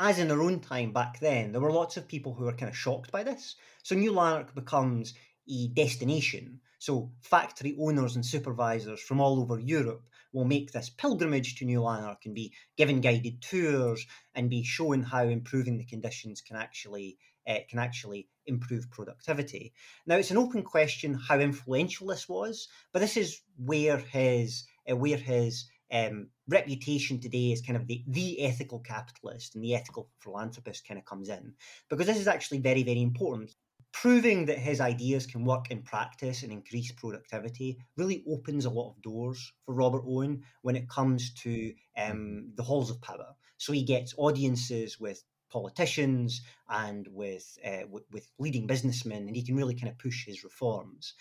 As 0.01 0.17
in 0.17 0.29
their 0.29 0.41
own 0.41 0.61
time 0.61 0.93
back 0.93 1.19
then, 1.19 1.51
there 1.51 1.59
were 1.59 1.73
lots 1.73 1.97
of 1.97 2.07
people 2.07 2.33
who 2.33 2.45
were 2.45 2.53
kind 2.53 2.69
of 2.69 2.77
shocked 2.77 3.11
by 3.11 3.21
this. 3.21 3.57
So 3.83 3.95
New 3.95 4.13
Lanark 4.13 4.55
becomes 4.55 5.13
a 5.49 5.67
destination. 5.67 6.61
So 6.77 7.11
factory 7.19 7.75
owners 7.77 8.15
and 8.15 8.25
supervisors 8.25 9.01
from 9.01 9.19
all 9.19 9.41
over 9.41 9.59
Europe 9.59 10.05
will 10.31 10.45
make 10.45 10.71
this 10.71 10.89
pilgrimage 10.89 11.55
to 11.55 11.65
New 11.65 11.81
Lanark 11.81 12.25
and 12.25 12.33
be 12.33 12.53
given 12.77 13.01
guided 13.01 13.41
tours 13.41 14.05
and 14.33 14.49
be 14.49 14.63
shown 14.63 15.03
how 15.03 15.23
improving 15.23 15.77
the 15.77 15.83
conditions 15.83 16.39
can 16.39 16.55
actually 16.55 17.17
uh, 17.45 17.59
can 17.69 17.79
actually 17.79 18.29
improve 18.45 18.89
productivity. 18.91 19.73
Now 20.05 20.15
it's 20.15 20.31
an 20.31 20.37
open 20.37 20.63
question 20.63 21.13
how 21.15 21.39
influential 21.39 22.07
this 22.07 22.29
was, 22.29 22.69
but 22.93 22.99
this 22.99 23.17
is 23.17 23.41
where 23.57 23.97
his 23.97 24.65
uh, 24.89 24.95
where 24.95 25.17
his 25.17 25.65
um, 25.91 26.27
reputation 26.47 27.19
today 27.19 27.51
is 27.51 27.61
kind 27.61 27.77
of 27.77 27.87
the, 27.87 28.03
the 28.07 28.41
ethical 28.41 28.79
capitalist 28.79 29.55
and 29.55 29.63
the 29.63 29.75
ethical 29.75 30.09
philanthropist 30.19 30.87
kind 30.87 30.99
of 30.99 31.05
comes 31.05 31.29
in 31.29 31.53
because 31.89 32.07
this 32.07 32.17
is 32.17 32.27
actually 32.27 32.59
very 32.59 32.83
very 32.83 33.01
important 33.01 33.55
proving 33.91 34.45
that 34.45 34.57
his 34.57 34.81
ideas 34.81 35.25
can 35.25 35.43
work 35.43 35.71
in 35.71 35.81
practice 35.81 36.43
and 36.43 36.51
increase 36.51 36.91
productivity 36.91 37.77
really 37.97 38.23
opens 38.29 38.65
a 38.65 38.69
lot 38.69 38.91
of 38.91 39.01
doors 39.01 39.51
for 39.65 39.73
Robert 39.73 40.03
Owen 40.05 40.43
when 40.61 40.75
it 40.75 40.89
comes 40.89 41.33
to 41.33 41.73
um, 41.97 42.11
mm-hmm. 42.11 42.39
the 42.55 42.63
halls 42.63 42.91
of 42.91 43.01
power. 43.01 43.35
So 43.57 43.73
he 43.73 43.83
gets 43.83 44.13
audiences 44.17 44.99
with 44.99 45.23
politicians 45.51 46.41
and 46.69 47.07
with, 47.11 47.57
uh, 47.65 47.87
with, 47.89 48.03
with 48.11 48.27
leading 48.37 48.67
businessmen, 48.67 49.27
and 49.27 49.35
he 49.35 49.43
can 49.43 49.55
really 49.55 49.75
kind 49.75 49.89
of 49.89 49.97
push 49.97 50.25
his 50.25 50.43
reforms. 50.43 51.15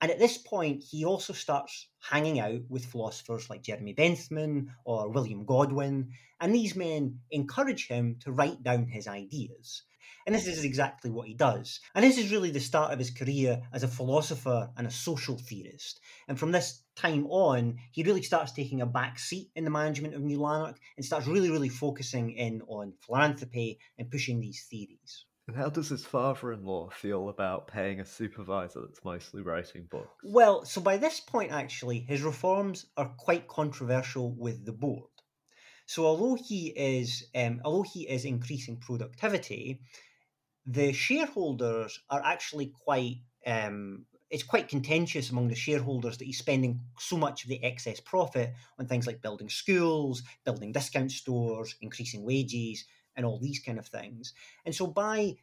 And 0.00 0.10
at 0.10 0.18
this 0.18 0.36
point, 0.36 0.82
he 0.82 1.04
also 1.04 1.32
starts 1.32 1.88
hanging 2.00 2.38
out 2.38 2.60
with 2.68 2.84
philosophers 2.84 3.48
like 3.48 3.62
Jeremy 3.62 3.94
Bentham 3.94 4.74
or 4.84 5.10
William 5.10 5.44
Godwin, 5.46 6.12
and 6.40 6.54
these 6.54 6.76
men 6.76 7.20
encourage 7.30 7.88
him 7.88 8.16
to 8.20 8.32
write 8.32 8.62
down 8.62 8.88
his 8.88 9.08
ideas. 9.08 9.82
And 10.26 10.34
this 10.34 10.46
is 10.46 10.64
exactly 10.64 11.10
what 11.10 11.28
he 11.28 11.34
does. 11.34 11.80
And 11.94 12.04
this 12.04 12.18
is 12.18 12.32
really 12.32 12.50
the 12.50 12.60
start 12.60 12.92
of 12.92 12.98
his 12.98 13.10
career 13.10 13.62
as 13.72 13.84
a 13.84 13.88
philosopher 13.88 14.70
and 14.76 14.86
a 14.86 14.90
social 14.90 15.38
theorist. 15.38 16.00
And 16.28 16.38
from 16.38 16.52
this 16.52 16.82
time 16.96 17.26
on, 17.28 17.78
he 17.92 18.02
really 18.02 18.22
starts 18.22 18.52
taking 18.52 18.80
a 18.80 18.86
back 18.86 19.18
seat 19.18 19.50
in 19.54 19.64
the 19.64 19.70
management 19.70 20.14
of 20.14 20.22
New 20.22 20.40
Lanark 20.40 20.78
and 20.96 21.06
starts 21.06 21.26
really, 21.26 21.50
really 21.50 21.68
focusing 21.68 22.32
in 22.32 22.60
on 22.62 22.94
philanthropy 23.00 23.78
and 23.98 24.10
pushing 24.10 24.40
these 24.40 24.66
theories. 24.68 25.26
And 25.46 25.56
how 25.56 25.68
does 25.68 25.88
his 25.88 26.04
father 26.04 26.52
in 26.52 26.64
law 26.64 26.90
feel 26.90 27.28
about 27.28 27.68
paying 27.68 28.00
a 28.00 28.04
supervisor 28.04 28.80
that's 28.80 29.04
mostly 29.04 29.42
writing 29.42 29.86
books? 29.88 30.24
Well, 30.24 30.64
so 30.64 30.80
by 30.80 30.96
this 30.96 31.20
point, 31.20 31.52
actually, 31.52 32.00
his 32.00 32.22
reforms 32.22 32.86
are 32.96 33.14
quite 33.16 33.46
controversial 33.46 34.32
with 34.32 34.64
the 34.64 34.72
board. 34.72 35.10
So 35.86 36.04
although 36.04 36.34
he 36.34 36.68
is, 36.68 37.28
um, 37.34 37.60
although 37.64 37.88
he 37.88 38.08
is 38.08 38.24
increasing 38.24 38.78
productivity, 38.78 39.82
the 40.66 40.92
shareholders 40.92 42.00
are 42.10 42.22
actually 42.24 42.66
quite 42.84 43.18
um, 43.46 44.06
it's 44.28 44.42
quite 44.42 44.68
contentious 44.68 45.30
among 45.30 45.46
the 45.46 45.54
shareholders 45.54 46.18
that 46.18 46.24
he's 46.24 46.38
spending 46.38 46.80
so 46.98 47.16
much 47.16 47.44
of 47.44 47.48
the 47.48 47.62
excess 47.62 48.00
profit 48.00 48.52
on 48.76 48.86
things 48.86 49.06
like 49.06 49.22
building 49.22 49.48
schools, 49.48 50.24
building 50.44 50.72
discount 50.72 51.12
stores, 51.12 51.76
increasing 51.80 52.24
wages, 52.24 52.84
and 53.16 53.24
all 53.26 53.38
these 53.38 53.58
kind 53.58 53.78
of 53.78 53.86
things. 53.86 54.32
And 54.64 54.74
so 54.74 54.86
by 54.86 55.36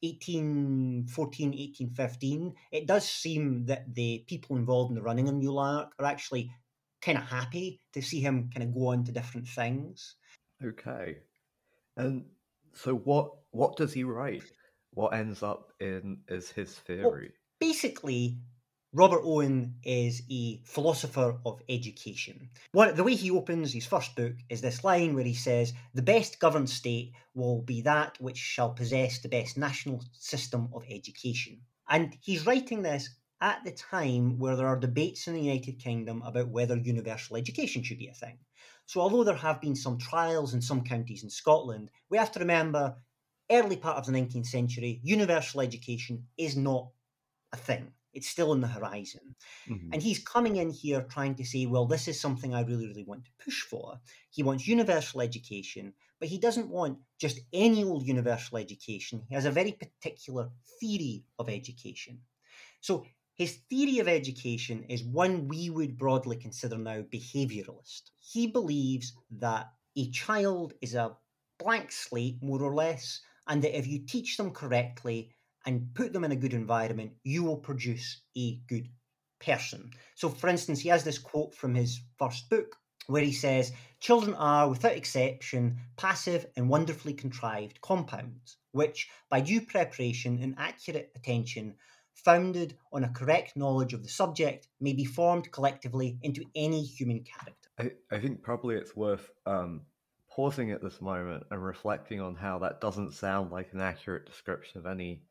1814, 0.00 1.48
1815, 1.48 2.54
it 2.72 2.86
does 2.86 3.08
seem 3.08 3.66
that 3.66 3.94
the 3.94 4.24
people 4.26 4.56
involved 4.56 4.90
in 4.90 4.96
the 4.96 5.02
running 5.02 5.28
of 5.28 5.34
New 5.34 5.52
Lanark 5.52 5.92
are 5.98 6.06
actually 6.06 6.50
kind 7.00 7.18
of 7.18 7.24
happy 7.24 7.80
to 7.92 8.02
see 8.02 8.20
him 8.20 8.50
kind 8.52 8.66
of 8.66 8.74
go 8.74 8.88
on 8.88 9.04
to 9.04 9.12
different 9.12 9.46
things. 9.46 10.16
Okay. 10.62 11.18
And 11.96 12.24
so 12.72 12.94
what 12.94 13.30
what 13.50 13.76
does 13.76 13.92
he 13.92 14.04
write? 14.04 14.44
What 14.92 15.14
ends 15.14 15.42
up 15.42 15.72
in 15.80 16.18
is 16.28 16.50
his 16.50 16.74
theory? 16.74 17.32
Well, 17.32 17.70
basically, 17.70 18.38
Robert 18.96 19.22
Owen 19.24 19.74
is 19.82 20.22
a 20.30 20.60
philosopher 20.62 21.40
of 21.44 21.60
education. 21.68 22.48
The 22.72 23.02
way 23.02 23.16
he 23.16 23.28
opens 23.28 23.72
his 23.72 23.86
first 23.86 24.14
book 24.14 24.34
is 24.48 24.60
this 24.60 24.84
line 24.84 25.16
where 25.16 25.24
he 25.24 25.34
says, 25.34 25.72
The 25.94 26.02
best 26.02 26.38
governed 26.38 26.70
state 26.70 27.12
will 27.34 27.60
be 27.62 27.80
that 27.80 28.16
which 28.20 28.36
shall 28.36 28.70
possess 28.70 29.18
the 29.18 29.28
best 29.28 29.58
national 29.58 30.04
system 30.12 30.68
of 30.72 30.84
education. 30.88 31.62
And 31.88 32.16
he's 32.20 32.46
writing 32.46 32.82
this 32.82 33.10
at 33.40 33.64
the 33.64 33.72
time 33.72 34.38
where 34.38 34.54
there 34.54 34.68
are 34.68 34.78
debates 34.78 35.26
in 35.26 35.34
the 35.34 35.42
United 35.42 35.80
Kingdom 35.80 36.22
about 36.22 36.50
whether 36.50 36.76
universal 36.76 37.36
education 37.36 37.82
should 37.82 37.98
be 37.98 38.06
a 38.06 38.14
thing. 38.14 38.38
So, 38.86 39.00
although 39.00 39.24
there 39.24 39.34
have 39.34 39.60
been 39.60 39.74
some 39.74 39.98
trials 39.98 40.54
in 40.54 40.62
some 40.62 40.84
counties 40.84 41.24
in 41.24 41.30
Scotland, 41.30 41.90
we 42.10 42.18
have 42.18 42.30
to 42.30 42.38
remember 42.38 42.94
early 43.50 43.76
part 43.76 43.96
of 43.96 44.06
the 44.06 44.12
19th 44.12 44.46
century, 44.46 45.00
universal 45.02 45.62
education 45.62 46.28
is 46.38 46.56
not 46.56 46.90
a 47.52 47.56
thing. 47.56 47.92
It's 48.14 48.28
still 48.28 48.52
on 48.52 48.60
the 48.60 48.66
horizon. 48.66 49.34
Mm-hmm. 49.68 49.92
And 49.92 50.02
he's 50.02 50.18
coming 50.18 50.56
in 50.56 50.70
here 50.70 51.02
trying 51.02 51.34
to 51.36 51.44
say, 51.44 51.66
well, 51.66 51.86
this 51.86 52.08
is 52.08 52.20
something 52.20 52.54
I 52.54 52.62
really, 52.62 52.86
really 52.86 53.04
want 53.04 53.24
to 53.24 53.44
push 53.44 53.62
for. 53.62 54.00
He 54.30 54.42
wants 54.42 54.66
universal 54.66 55.20
education, 55.20 55.92
but 56.20 56.28
he 56.28 56.38
doesn't 56.38 56.68
want 56.68 56.98
just 57.18 57.40
any 57.52 57.84
old 57.84 58.06
universal 58.06 58.58
education. 58.58 59.22
He 59.28 59.34
has 59.34 59.44
a 59.44 59.50
very 59.50 59.72
particular 59.72 60.50
theory 60.80 61.24
of 61.38 61.48
education. 61.48 62.20
So 62.80 63.04
his 63.34 63.58
theory 63.68 63.98
of 63.98 64.08
education 64.08 64.84
is 64.84 65.02
one 65.02 65.48
we 65.48 65.68
would 65.68 65.98
broadly 65.98 66.36
consider 66.36 66.78
now 66.78 67.02
behavioralist. 67.02 68.02
He 68.20 68.46
believes 68.46 69.12
that 69.38 69.72
a 69.96 70.10
child 70.10 70.74
is 70.80 70.94
a 70.94 71.16
blank 71.58 71.90
slate, 71.90 72.42
more 72.42 72.62
or 72.62 72.74
less, 72.74 73.20
and 73.46 73.62
that 73.62 73.76
if 73.76 73.86
you 73.86 74.06
teach 74.06 74.36
them 74.36 74.52
correctly 74.52 75.34
and 75.66 75.94
put 75.94 76.12
them 76.12 76.24
in 76.24 76.32
a 76.32 76.36
good 76.36 76.54
environment, 76.54 77.12
you 77.22 77.42
will 77.42 77.56
produce 77.56 78.22
a 78.36 78.56
good 78.68 78.88
person. 79.40 79.90
So, 80.14 80.28
for 80.28 80.48
instance, 80.48 80.80
he 80.80 80.88
has 80.88 81.04
this 81.04 81.18
quote 81.18 81.54
from 81.54 81.74
his 81.74 82.00
first 82.18 82.48
book 82.50 82.76
where 83.06 83.22
he 83.22 83.32
says, 83.32 83.72
Children 84.00 84.34
are, 84.34 84.68
without 84.68 84.96
exception, 84.96 85.78
passive 85.96 86.46
and 86.56 86.68
wonderfully 86.68 87.14
contrived 87.14 87.80
compounds, 87.80 88.56
which, 88.72 89.08
by 89.30 89.40
due 89.40 89.60
preparation 89.60 90.38
and 90.42 90.54
accurate 90.58 91.12
attention, 91.14 91.74
founded 92.14 92.76
on 92.92 93.04
a 93.04 93.08
correct 93.08 93.56
knowledge 93.56 93.92
of 93.92 94.02
the 94.02 94.08
subject, 94.08 94.68
may 94.80 94.92
be 94.92 95.04
formed 95.04 95.50
collectively 95.52 96.18
into 96.22 96.44
any 96.54 96.82
human 96.82 97.24
character. 97.24 97.68
I, 97.78 98.14
I 98.14 98.20
think 98.20 98.42
probably 98.42 98.76
it's 98.76 98.96
worth 98.96 99.30
um, 99.46 99.82
pausing 100.30 100.70
at 100.70 100.82
this 100.82 101.00
moment 101.00 101.44
and 101.50 101.64
reflecting 101.64 102.20
on 102.20 102.34
how 102.34 102.58
that 102.60 102.80
doesn't 102.80 103.12
sound 103.12 103.50
like 103.50 103.72
an 103.72 103.80
accurate 103.80 104.26
description 104.26 104.78
of 104.78 104.86
any 104.86 105.22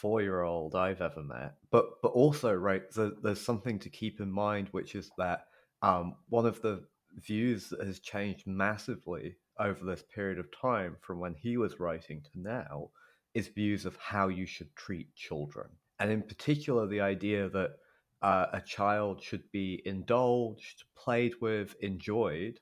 four-year-old 0.00 0.74
I've 0.74 1.00
ever 1.00 1.22
met. 1.22 1.54
But 1.70 2.02
but 2.02 2.12
also, 2.12 2.52
right, 2.52 2.82
there's, 2.94 3.12
there's 3.22 3.40
something 3.40 3.78
to 3.80 3.90
keep 3.90 4.20
in 4.20 4.30
mind, 4.30 4.68
which 4.70 4.94
is 4.94 5.10
that 5.18 5.46
um, 5.82 6.16
one 6.28 6.46
of 6.46 6.60
the 6.62 6.84
views 7.16 7.68
that 7.70 7.86
has 7.86 8.00
changed 8.00 8.46
massively 8.46 9.36
over 9.58 9.84
this 9.84 10.04
period 10.14 10.38
of 10.38 10.46
time 10.52 10.96
from 11.00 11.18
when 11.18 11.34
he 11.34 11.56
was 11.56 11.80
writing 11.80 12.22
to 12.22 12.40
now 12.40 12.90
is 13.34 13.48
views 13.48 13.86
of 13.86 13.96
how 13.96 14.28
you 14.28 14.44
should 14.46 14.74
treat 14.76 15.14
children 15.14 15.68
and 15.98 16.10
in 16.10 16.22
particular 16.22 16.86
the 16.86 17.00
idea 17.00 17.48
that 17.48 17.76
uh, 18.22 18.46
a 18.52 18.60
child 18.60 19.22
should 19.22 19.50
be 19.52 19.82
indulged, 19.84 20.84
played 20.96 21.34
with, 21.40 21.74
enjoyed, 21.80 22.58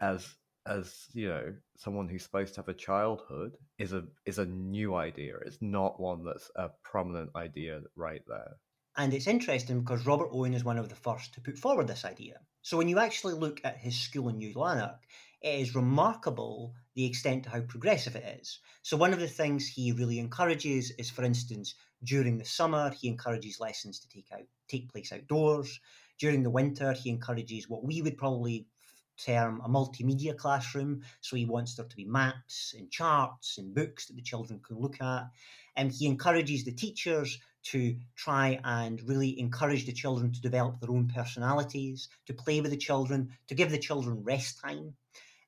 as 0.00 0.34
as 0.68 1.06
you 1.14 1.28
know 1.28 1.54
someone 1.76 2.08
who's 2.08 2.22
supposed 2.22 2.54
to 2.54 2.60
have 2.60 2.68
a 2.68 2.74
childhood 2.74 3.56
is 3.78 3.92
a 3.92 4.04
is 4.26 4.38
a 4.38 4.46
new 4.46 4.94
idea. 4.94 5.36
It's 5.44 5.62
not 5.62 6.00
one 6.00 6.24
that's 6.24 6.50
a 6.56 6.70
prominent 6.82 7.30
idea 7.34 7.80
right 7.96 8.22
there. 8.26 8.56
And 8.96 9.14
it's 9.14 9.26
interesting 9.26 9.80
because 9.80 10.06
robert 10.06 10.28
owen 10.32 10.54
is 10.54 10.64
one 10.64 10.78
of 10.78 10.88
the 10.88 10.94
first 10.94 11.34
to 11.34 11.40
put 11.40 11.58
forward 11.58 11.88
this 11.88 12.04
idea. 12.04 12.40
So 12.62 12.76
when 12.76 12.88
you 12.88 12.98
actually 12.98 13.34
look 13.34 13.60
at 13.64 13.78
his 13.78 13.98
school 13.98 14.28
in 14.28 14.38
new 14.38 14.52
lanark 14.54 15.00
it 15.40 15.60
is 15.60 15.74
remarkable 15.74 16.74
the 16.94 17.06
extent 17.06 17.44
to 17.44 17.50
how 17.50 17.60
progressive 17.60 18.16
it 18.16 18.40
is. 18.40 18.58
So 18.82 18.96
one 18.96 19.12
of 19.12 19.20
the 19.20 19.28
things 19.28 19.68
he 19.68 19.92
really 19.92 20.18
encourages 20.18 20.90
is 20.98 21.10
for 21.10 21.22
instance 21.22 21.74
during 22.04 22.38
the 22.38 22.44
summer 22.44 22.90
he 22.90 23.08
encourages 23.08 23.60
lessons 23.60 24.00
to 24.00 24.08
take 24.08 24.30
out 24.32 24.46
take 24.68 24.92
place 24.92 25.12
outdoors. 25.12 25.80
During 26.18 26.42
the 26.42 26.50
winter 26.50 26.92
he 26.92 27.10
encourages 27.10 27.68
what 27.68 27.84
we 27.84 28.02
would 28.02 28.18
probably 28.18 28.66
term 29.24 29.60
a 29.64 29.68
multimedia 29.68 30.36
classroom. 30.36 31.02
So 31.20 31.36
he 31.36 31.44
wants 31.44 31.74
there 31.74 31.86
to 31.86 31.96
be 31.96 32.04
maps 32.04 32.74
and 32.76 32.90
charts 32.90 33.58
and 33.58 33.74
books 33.74 34.06
that 34.06 34.16
the 34.16 34.22
children 34.22 34.60
can 34.66 34.78
look 34.78 35.00
at. 35.00 35.24
And 35.76 35.92
he 35.92 36.06
encourages 36.06 36.64
the 36.64 36.72
teachers 36.72 37.38
to 37.64 37.96
try 38.16 38.58
and 38.64 39.00
really 39.02 39.38
encourage 39.38 39.86
the 39.86 39.92
children 39.92 40.32
to 40.32 40.40
develop 40.40 40.80
their 40.80 40.90
own 40.90 41.08
personalities, 41.08 42.08
to 42.26 42.32
play 42.32 42.60
with 42.60 42.70
the 42.70 42.76
children, 42.76 43.30
to 43.48 43.54
give 43.54 43.70
the 43.70 43.78
children 43.78 44.24
rest 44.24 44.60
time. 44.60 44.94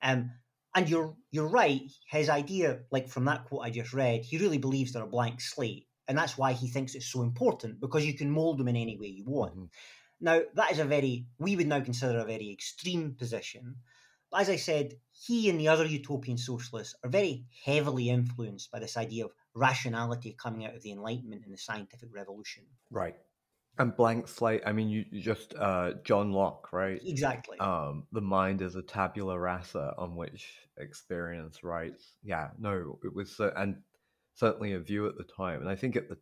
Um, 0.03 0.31
and 0.75 0.89
you're 0.89 1.17
you're 1.31 1.49
right. 1.49 1.81
His 2.09 2.29
idea, 2.29 2.81
like 2.91 3.09
from 3.09 3.25
that 3.25 3.47
quote 3.47 3.63
I 3.65 3.71
just 3.71 3.93
read, 3.93 4.25
he 4.25 4.39
really 4.39 4.59
believes 4.59 4.93
they're 4.93 5.03
a 5.03 5.09
blank 5.09 5.41
slate, 5.41 5.87
and 6.07 6.17
that's 6.17 6.39
why 6.39 6.53
he 6.53 6.69
thinks 6.69 6.95
it's 6.95 7.11
so 7.11 7.23
important 7.23 7.81
because 7.81 8.05
you 8.05 8.15
can 8.15 8.31
mold 8.31 8.59
them 8.59 8.69
in 8.69 8.77
any 8.77 8.97
way 8.97 9.09
you 9.09 9.25
want. 9.25 9.55
Mm-hmm. 9.55 9.65
Now, 10.21 10.41
that 10.55 10.73
is 10.73 10.79
a 10.79 10.85
very, 10.85 11.27
we 11.39 11.57
would 11.57 11.67
now 11.67 11.81
consider 11.81 12.19
a 12.19 12.25
very 12.25 12.51
extreme 12.51 13.15
position. 13.19 13.77
But 14.31 14.43
as 14.43 14.51
I 14.51 14.57
said, 14.57 14.95
he 15.13 15.51
and 15.51 15.59
the 15.59 15.69
other 15.69 15.85
utopian 15.85 16.39
socialists 16.39 16.95
are 17.03 17.11
very 17.11 17.47
heavily 17.65 18.11
influenced 18.11 18.71
by 18.71 18.79
this 18.79 18.97
idea 18.97 19.25
of 19.25 19.33
rationality 19.55 20.37
coming 20.41 20.65
out 20.65 20.77
of 20.77 20.83
the 20.83 20.93
Enlightenment 20.93 21.45
and 21.45 21.53
the 21.53 21.59
scientific 21.59 22.11
revolution. 22.13 22.65
Right. 22.91 23.17
And 23.79 23.97
blank 23.97 24.29
slate, 24.29 24.63
I 24.67 24.73
mean, 24.73 24.89
you, 24.89 25.05
you 25.11 25.21
just, 25.21 25.55
uh, 25.55 25.95
John 26.05 26.33
Locke, 26.33 26.73
right? 26.73 27.01
Exactly. 27.05 27.59
Um, 27.59 28.07
the 28.13 28.21
mind 28.21 28.63
is 28.63 28.77
a 28.77 28.83
tabula 28.83 29.39
rasa 29.39 29.95
on 29.97 30.17
which 30.17 30.47
experience 30.79 31.65
writes. 31.65 32.05
Yeah, 32.23 32.51
no, 32.59 32.99
it 33.03 33.15
was, 33.15 33.41
uh, 33.41 33.53
and 33.57 33.77
certainly 34.35 34.75
a 34.75 34.81
view 34.81 35.07
at 35.07 35.17
the 35.17 35.25
time. 35.25 35.61
And 35.61 35.69
I 35.69 35.77
think 35.77 35.97
at 35.97 36.09
the 36.09 36.19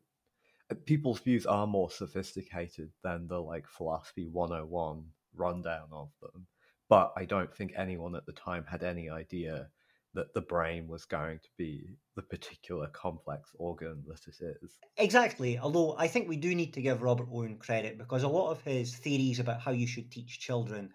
people's 0.85 1.21
views 1.21 1.47
are 1.47 1.67
more 1.67 1.91
sophisticated 1.91 2.91
than 3.03 3.27
the 3.27 3.41
like 3.41 3.67
philosophy 3.67 4.27
101 4.27 5.05
rundown 5.35 5.89
of 5.93 6.11
them 6.21 6.47
but 6.89 7.13
i 7.17 7.25
don't 7.25 7.55
think 7.55 7.73
anyone 7.77 8.15
at 8.15 8.27
the 8.27 8.33
time 8.33 8.65
had 8.65 8.83
any 8.83 9.09
idea 9.09 9.69
that 10.15 10.33
the 10.35 10.41
brain 10.41 10.89
was 10.89 11.05
going 11.05 11.39
to 11.39 11.49
be 11.57 11.89
the 12.17 12.23
particular 12.23 12.89
complex 12.89 13.51
organ 13.55 14.03
that 14.07 14.27
it 14.27 14.57
is. 14.63 14.79
Exactly. 14.97 15.59
Although 15.59 15.97
I 15.99 16.09
think 16.09 16.29
we 16.29 16.37
do 16.37 16.55
need 16.55 16.75
to 16.75 16.83
give 16.83 17.03
Robert 17.03 17.29
Owen 17.31 17.57
credit 17.59 17.99
because 17.99 18.23
a 18.23 18.29
lot 18.29 18.51
of 18.51 18.63
his 18.63 18.97
theories 18.97 19.39
about 19.39 19.61
how 19.61 19.71
you 19.71 19.87
should 19.87 20.11
teach 20.11 20.41
children 20.41 20.91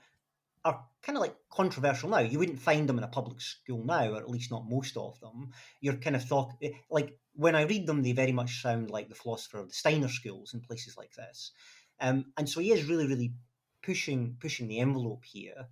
are 0.65 0.85
kind 1.01 1.17
of 1.17 1.21
like 1.21 1.35
controversial 1.51 2.09
now. 2.09 2.19
You 2.19 2.39
wouldn't 2.39 2.59
find 2.59 2.87
them 2.87 2.97
in 2.97 3.03
a 3.03 3.09
public 3.09 3.41
school 3.41 3.83
now, 3.83 4.13
or 4.13 4.17
at 4.17 4.29
least 4.29 4.51
not 4.51 4.69
most 4.69 4.95
of 4.97 5.19
them. 5.19 5.51
You're 5.81 5.95
kind 5.95 6.15
of 6.15 6.23
thought 6.23 6.53
eh, 6.61 6.71
like 6.89 7.17
when 7.35 7.55
I 7.55 7.63
read 7.63 7.87
them, 7.87 8.03
they 8.03 8.13
very 8.13 8.31
much 8.31 8.61
sound 8.61 8.89
like 8.89 9.09
the 9.09 9.15
philosopher 9.15 9.59
of 9.59 9.67
the 9.67 9.73
Steiner 9.73 10.07
schools 10.07 10.53
in 10.53 10.61
places 10.61 10.95
like 10.97 11.13
this. 11.13 11.51
Um, 11.99 12.25
and 12.37 12.49
so 12.49 12.59
he 12.59 12.71
is 12.71 12.85
really, 12.85 13.07
really 13.07 13.33
pushing 13.81 14.37
pushing 14.39 14.67
the 14.67 14.79
envelope 14.79 15.23
here. 15.25 15.67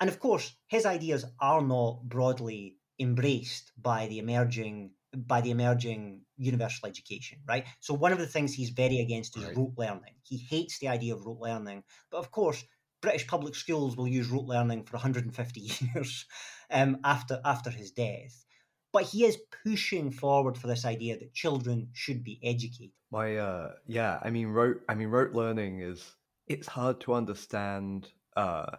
And 0.00 0.08
of 0.08 0.20
course, 0.20 0.54
his 0.66 0.86
ideas 0.86 1.24
are 1.40 1.62
not 1.62 2.02
broadly 2.04 2.76
embraced 2.98 3.72
by 3.80 4.06
the 4.06 4.18
emerging 4.18 4.92
by 5.16 5.40
the 5.40 5.50
emerging 5.50 6.22
universal 6.36 6.88
education, 6.88 7.38
right? 7.46 7.64
So 7.80 7.94
one 7.94 8.12
of 8.12 8.18
the 8.18 8.26
things 8.26 8.52
he's 8.52 8.70
very 8.70 8.98
against 8.98 9.36
is 9.36 9.44
right. 9.44 9.56
rote 9.56 9.74
learning. 9.76 10.14
He 10.22 10.38
hates 10.38 10.78
the 10.78 10.88
idea 10.88 11.14
of 11.14 11.24
rote 11.24 11.40
learning, 11.40 11.84
but 12.10 12.18
of 12.18 12.30
course, 12.30 12.64
British 13.04 13.26
public 13.26 13.54
schools 13.54 13.96
will 13.96 14.08
use 14.08 14.28
rote 14.28 14.46
learning 14.46 14.84
for 14.84 14.94
150 14.94 15.60
years 15.94 16.24
um, 16.70 16.98
after 17.04 17.38
after 17.44 17.70
his 17.70 17.90
death. 17.90 18.44
But 18.92 19.04
he 19.04 19.24
is 19.24 19.36
pushing 19.64 20.10
forward 20.10 20.56
for 20.56 20.68
this 20.68 20.84
idea 20.84 21.18
that 21.18 21.34
children 21.34 21.88
should 21.92 22.24
be 22.24 22.40
educated. 22.42 22.94
My 23.10 23.36
uh, 23.36 23.72
yeah, 23.86 24.18
I 24.22 24.30
mean 24.30 24.48
rote. 24.48 24.80
I 24.88 24.94
mean 24.94 25.08
rote 25.08 25.32
learning 25.32 25.80
is 25.80 26.14
it's 26.46 26.66
hard 26.66 27.00
to 27.02 27.12
understand 27.12 28.08
uh, 28.36 28.76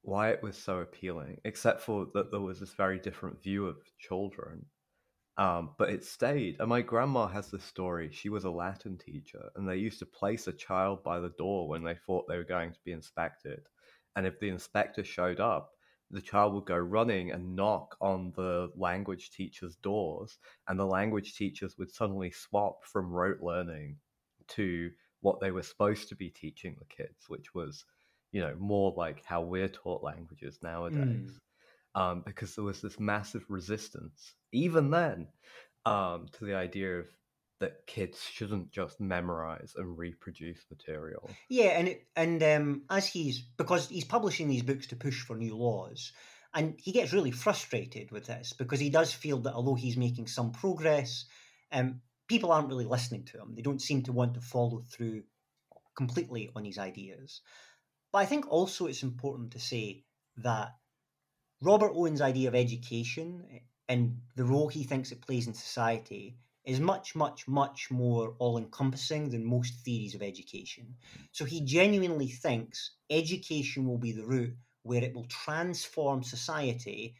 why 0.00 0.30
it 0.30 0.42
was 0.42 0.56
so 0.56 0.78
appealing, 0.78 1.40
except 1.44 1.82
for 1.82 2.06
that 2.14 2.30
there 2.30 2.40
was 2.40 2.60
this 2.60 2.72
very 2.72 2.98
different 2.98 3.42
view 3.42 3.66
of 3.66 3.76
children 3.98 4.64
um, 5.40 5.70
but 5.78 5.88
it 5.88 6.04
stayed. 6.04 6.56
And 6.60 6.68
my 6.68 6.82
grandma 6.82 7.26
has 7.26 7.50
this 7.50 7.64
story. 7.64 8.10
She 8.12 8.28
was 8.28 8.44
a 8.44 8.50
Latin 8.50 8.98
teacher, 8.98 9.48
and 9.56 9.66
they 9.66 9.76
used 9.76 9.98
to 10.00 10.06
place 10.06 10.46
a 10.46 10.52
child 10.52 11.02
by 11.02 11.18
the 11.18 11.30
door 11.30 11.66
when 11.66 11.82
they 11.82 11.94
thought 11.94 12.28
they 12.28 12.36
were 12.36 12.44
going 12.44 12.72
to 12.72 12.80
be 12.84 12.92
inspected. 12.92 13.60
And 14.16 14.26
if 14.26 14.38
the 14.38 14.50
inspector 14.50 15.02
showed 15.02 15.40
up, 15.40 15.70
the 16.10 16.20
child 16.20 16.52
would 16.52 16.66
go 16.66 16.76
running 16.76 17.30
and 17.30 17.56
knock 17.56 17.96
on 18.02 18.34
the 18.36 18.70
language 18.76 19.30
teacher's 19.30 19.76
doors, 19.76 20.36
and 20.68 20.78
the 20.78 20.84
language 20.84 21.34
teachers 21.34 21.78
would 21.78 21.90
suddenly 21.90 22.30
swap 22.30 22.84
from 22.84 23.10
rote 23.10 23.40
learning 23.40 23.96
to 24.48 24.90
what 25.22 25.40
they 25.40 25.52
were 25.52 25.62
supposed 25.62 26.10
to 26.10 26.16
be 26.16 26.28
teaching 26.28 26.76
the 26.78 26.84
kids, 26.84 27.28
which 27.28 27.54
was, 27.54 27.86
you 28.30 28.42
know, 28.42 28.54
more 28.58 28.92
like 28.94 29.24
how 29.24 29.40
we're 29.40 29.68
taught 29.68 30.02
languages 30.02 30.58
nowadays. 30.62 30.98
Mm 30.98 31.40
um, 31.94 32.22
because 32.24 32.54
there 32.54 32.64
was 32.64 32.80
this 32.80 33.00
massive 33.00 33.44
resistance, 33.48 34.34
even 34.52 34.90
then, 34.90 35.28
um, 35.86 36.26
to 36.32 36.44
the 36.44 36.54
idea 36.54 36.98
of 36.98 37.06
that 37.60 37.86
kids 37.86 38.18
shouldn't 38.22 38.70
just 38.70 39.00
memorize 39.00 39.74
and 39.76 39.98
reproduce 39.98 40.64
material. 40.70 41.28
Yeah, 41.48 41.78
and 41.78 41.88
it, 41.88 42.06
and 42.16 42.42
um, 42.42 42.82
as 42.90 43.06
he's 43.06 43.40
because 43.40 43.88
he's 43.88 44.04
publishing 44.04 44.48
these 44.48 44.62
books 44.62 44.86
to 44.88 44.96
push 44.96 45.20
for 45.20 45.36
new 45.36 45.56
laws, 45.56 46.12
and 46.54 46.74
he 46.78 46.92
gets 46.92 47.12
really 47.12 47.30
frustrated 47.30 48.10
with 48.10 48.26
this 48.26 48.54
because 48.54 48.80
he 48.80 48.90
does 48.90 49.12
feel 49.12 49.38
that 49.40 49.54
although 49.54 49.74
he's 49.74 49.96
making 49.96 50.26
some 50.26 50.52
progress, 50.52 51.26
um, 51.70 52.00
people 52.28 52.50
aren't 52.50 52.68
really 52.68 52.86
listening 52.86 53.24
to 53.24 53.38
him. 53.38 53.54
They 53.54 53.62
don't 53.62 53.82
seem 53.82 54.02
to 54.04 54.12
want 54.12 54.34
to 54.34 54.40
follow 54.40 54.82
through 54.90 55.22
completely 55.96 56.50
on 56.56 56.64
his 56.64 56.78
ideas. 56.78 57.42
But 58.12 58.18
I 58.18 58.26
think 58.26 58.50
also 58.50 58.86
it's 58.86 59.02
important 59.02 59.52
to 59.52 59.60
say 59.60 60.04
that 60.38 60.70
Robert 61.62 61.92
Owen's 61.94 62.22
idea 62.22 62.48
of 62.48 62.54
education 62.54 63.44
eh, 63.52 63.58
and 63.86 64.18
the 64.34 64.44
role 64.44 64.68
he 64.68 64.82
thinks 64.84 65.12
it 65.12 65.20
plays 65.20 65.46
in 65.46 65.52
society 65.52 66.38
is 66.64 66.80
much, 66.80 67.14
much, 67.14 67.46
much 67.46 67.90
more 67.90 68.34
all 68.38 68.56
encompassing 68.56 69.28
than 69.28 69.44
most 69.44 69.74
theories 69.84 70.14
of 70.14 70.22
education. 70.22 70.94
So 71.32 71.44
he 71.44 71.60
genuinely 71.60 72.28
thinks 72.28 72.92
education 73.10 73.86
will 73.86 73.98
be 73.98 74.12
the 74.12 74.24
route 74.24 74.56
where 74.84 75.04
it 75.04 75.14
will 75.14 75.26
transform 75.26 76.22
society 76.22 77.16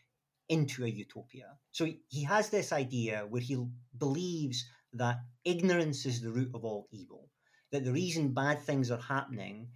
into 0.48 0.84
a 0.84 0.88
utopia. 0.88 1.58
So 1.72 1.86
he 2.08 2.24
has 2.24 2.48
this 2.48 2.72
idea 2.72 3.26
where 3.28 3.42
he 3.42 3.62
believes 3.98 4.64
that 4.94 5.18
ignorance 5.44 6.06
is 6.06 6.22
the 6.22 6.32
root 6.32 6.50
of 6.54 6.64
all 6.64 6.88
evil, 6.92 7.28
that 7.72 7.84
the 7.84 7.92
reason 7.92 8.32
bad 8.32 8.62
things 8.62 8.90
are 8.90 9.00
happening 9.02 9.68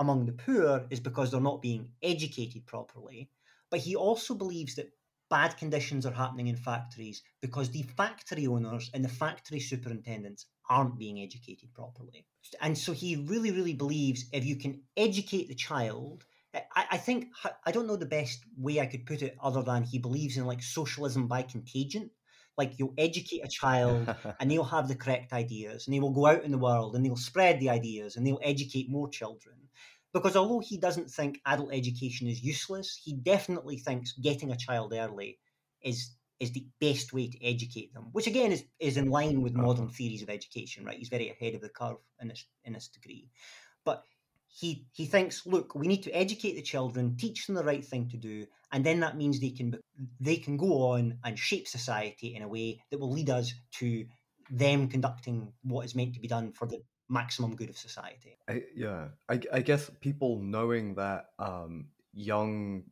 among 0.00 0.26
the 0.26 0.32
poor 0.32 0.86
is 0.90 0.98
because 0.98 1.30
they're 1.30 1.40
not 1.40 1.62
being 1.62 1.90
educated 2.02 2.66
properly 2.66 3.30
but 3.70 3.80
he 3.80 3.96
also 3.96 4.34
believes 4.34 4.74
that 4.76 4.92
bad 5.30 5.56
conditions 5.56 6.06
are 6.06 6.12
happening 6.12 6.48
in 6.48 6.56
factories 6.56 7.22
because 7.40 7.70
the 7.70 7.82
factory 7.82 8.46
owners 8.46 8.90
and 8.94 9.04
the 9.04 9.08
factory 9.08 9.60
superintendents 9.60 10.46
aren't 10.68 10.98
being 10.98 11.20
educated 11.20 11.72
properly. 11.74 12.26
And 12.60 12.76
so 12.76 12.92
he 12.92 13.16
really, 13.16 13.50
really 13.50 13.74
believes 13.74 14.26
if 14.32 14.44
you 14.44 14.56
can 14.56 14.82
educate 14.96 15.48
the 15.48 15.54
child, 15.54 16.24
I, 16.54 16.86
I 16.92 16.96
think, 16.98 17.28
I 17.66 17.72
don't 17.72 17.86
know 17.86 17.96
the 17.96 18.06
best 18.06 18.44
way 18.56 18.80
I 18.80 18.86
could 18.86 19.06
put 19.06 19.22
it 19.22 19.36
other 19.42 19.62
than 19.62 19.82
he 19.82 19.98
believes 19.98 20.36
in 20.36 20.46
like 20.46 20.62
socialism 20.62 21.26
by 21.26 21.42
contagion. 21.42 22.10
Like 22.56 22.78
you'll 22.78 22.94
educate 22.96 23.44
a 23.44 23.48
child 23.48 24.14
and 24.40 24.48
they'll 24.48 24.62
have 24.62 24.86
the 24.86 24.94
correct 24.94 25.32
ideas 25.32 25.86
and 25.86 25.94
they 25.94 26.00
will 26.00 26.12
go 26.12 26.26
out 26.26 26.44
in 26.44 26.52
the 26.52 26.58
world 26.58 26.94
and 26.94 27.04
they'll 27.04 27.16
spread 27.16 27.58
the 27.58 27.70
ideas 27.70 28.14
and 28.14 28.24
they'll 28.24 28.38
educate 28.42 28.88
more 28.88 29.08
children. 29.08 29.56
Because 30.14 30.36
although 30.36 30.60
he 30.60 30.78
doesn't 30.78 31.10
think 31.10 31.40
adult 31.44 31.74
education 31.74 32.28
is 32.28 32.40
useless, 32.40 32.98
he 33.04 33.14
definitely 33.14 33.76
thinks 33.76 34.12
getting 34.12 34.52
a 34.52 34.56
child 34.56 34.94
early 34.94 35.38
is 35.82 36.14
is 36.40 36.52
the 36.52 36.66
best 36.80 37.12
way 37.12 37.28
to 37.28 37.44
educate 37.44 37.92
them, 37.94 38.08
which 38.12 38.26
again 38.26 38.52
is, 38.52 38.64
is 38.80 38.96
in 38.96 39.08
line 39.08 39.40
with 39.42 39.54
modern 39.54 39.88
theories 39.88 40.22
of 40.22 40.28
education, 40.30 40.84
right? 40.84 40.98
He's 40.98 41.08
very 41.08 41.30
ahead 41.30 41.54
of 41.54 41.60
the 41.60 41.68
curve 41.68 41.96
in 42.20 42.28
this 42.28 42.46
in 42.64 42.72
this 42.74 42.88
degree. 42.88 43.28
But 43.84 44.04
he 44.46 44.86
he 44.92 45.06
thinks, 45.06 45.44
look, 45.46 45.74
we 45.74 45.88
need 45.88 46.04
to 46.04 46.12
educate 46.12 46.54
the 46.54 46.62
children, 46.62 47.16
teach 47.16 47.46
them 47.46 47.56
the 47.56 47.64
right 47.64 47.84
thing 47.84 48.08
to 48.10 48.16
do, 48.16 48.46
and 48.70 48.86
then 48.86 49.00
that 49.00 49.16
means 49.16 49.40
they 49.40 49.50
can 49.50 49.76
they 50.20 50.36
can 50.36 50.56
go 50.56 50.90
on 50.92 51.18
and 51.24 51.36
shape 51.36 51.66
society 51.66 52.36
in 52.36 52.42
a 52.42 52.48
way 52.48 52.80
that 52.90 53.00
will 53.00 53.10
lead 53.10 53.30
us 53.30 53.52
to 53.80 54.06
them 54.50 54.88
conducting 54.88 55.52
what 55.62 55.84
is 55.84 55.96
meant 55.96 56.14
to 56.14 56.20
be 56.20 56.28
done 56.28 56.52
for 56.52 56.68
the 56.68 56.80
maximum 57.14 57.56
good 57.56 57.70
of 57.70 57.78
society. 57.78 58.36
I, 58.48 58.62
yeah, 58.76 59.08
I, 59.28 59.40
I, 59.52 59.60
guess 59.60 59.90
people 60.00 60.40
knowing 60.42 60.96
that 60.96 61.30
um, 61.38 61.86
young, 62.12 62.84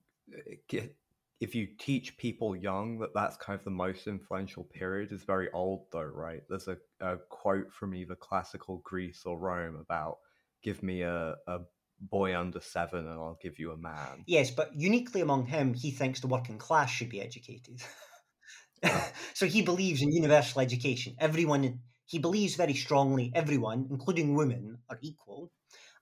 eh, 0.73 0.87
if 1.41 1.55
you 1.55 1.67
teach 1.67 2.17
people 2.17 2.55
young 2.55 3.01
that 3.01 3.13
that's 3.15 3.37
kind 3.37 3.59
of 3.59 3.65
the 3.65 3.71
most 3.71 4.07
influential 4.07 4.65
period 4.65 5.11
is 5.13 5.25
very 5.25 5.51
old 5.53 5.87
though 5.91 6.03
right 6.03 6.43
there's 6.49 6.69
a, 6.69 6.77
a 7.01 7.17
quote 7.31 7.73
from 7.73 7.97
either 7.97 8.15
classical 8.15 8.81
greece 8.85 9.23
or 9.27 9.37
rome 9.37 9.75
about 9.75 10.19
give 10.63 10.85
me 10.85 11.03
a, 11.03 11.35
a 11.49 11.59
boy 12.01 12.39
under 12.39 12.61
seven 12.61 13.01
and 13.01 13.19
i'll 13.19 13.41
give 13.43 13.59
you 13.59 13.73
a 13.73 13.77
man 13.77 14.23
Yes, 14.27 14.51
but 14.51 14.75
uniquely 14.75 15.21
among 15.21 15.47
him, 15.47 15.75
he 15.75 15.91
thinks 15.91 16.21
the 16.21 16.27
working 16.27 16.59
class 16.59 16.91
should 16.91 17.09
be 17.09 17.21
educated. 17.21 17.83
so 19.35 19.47
he 19.47 19.63
believes 19.63 20.03
in 20.03 20.13
universal 20.13 20.61
education. 20.61 21.15
Everyone, 21.19 21.81
he 22.13 22.19
believes 22.19 22.57
very 22.57 22.75
strongly, 22.75 23.33
everyone, 23.35 23.87
including 23.89 24.35
women, 24.35 24.77
are 24.91 24.99
equal, 25.01 25.51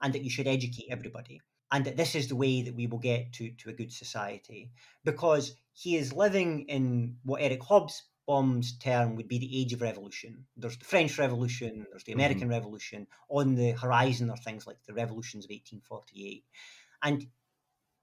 and 0.02 0.12
that 0.12 0.24
you 0.24 0.28
should 0.28 0.48
educate 0.48 0.88
everybody. 0.90 1.40
And 1.70 1.84
that 1.84 1.96
this 1.96 2.16
is 2.16 2.26
the 2.26 2.34
way 2.34 2.62
that 2.62 2.74
we 2.74 2.88
will 2.88 2.98
get 2.98 3.32
to, 3.34 3.52
to 3.52 3.70
a 3.70 3.72
good 3.72 3.92
society. 3.92 4.72
Because 5.04 5.54
he 5.72 5.94
is 5.96 6.12
living 6.12 6.68
in 6.68 7.18
what 7.22 7.42
Eric 7.42 7.60
Hobsbawm's 7.60 8.76
term 8.78 9.14
would 9.14 9.28
be 9.28 9.38
the 9.38 9.60
age 9.60 9.72
of 9.72 9.82
revolution. 9.82 10.46
There's 10.56 10.78
the 10.78 10.84
French 10.84 11.16
Revolution, 11.16 11.86
there's 11.92 12.02
the 12.02 12.12
American 12.12 12.48
mm-hmm. 12.48 12.58
Revolution. 12.58 13.06
On 13.28 13.54
the 13.54 13.70
horizon 13.70 14.30
are 14.30 14.36
things 14.36 14.66
like 14.66 14.78
the 14.88 14.94
revolutions 14.94 15.44
of 15.44 15.50
1848. 15.50 16.42
And 17.04 17.28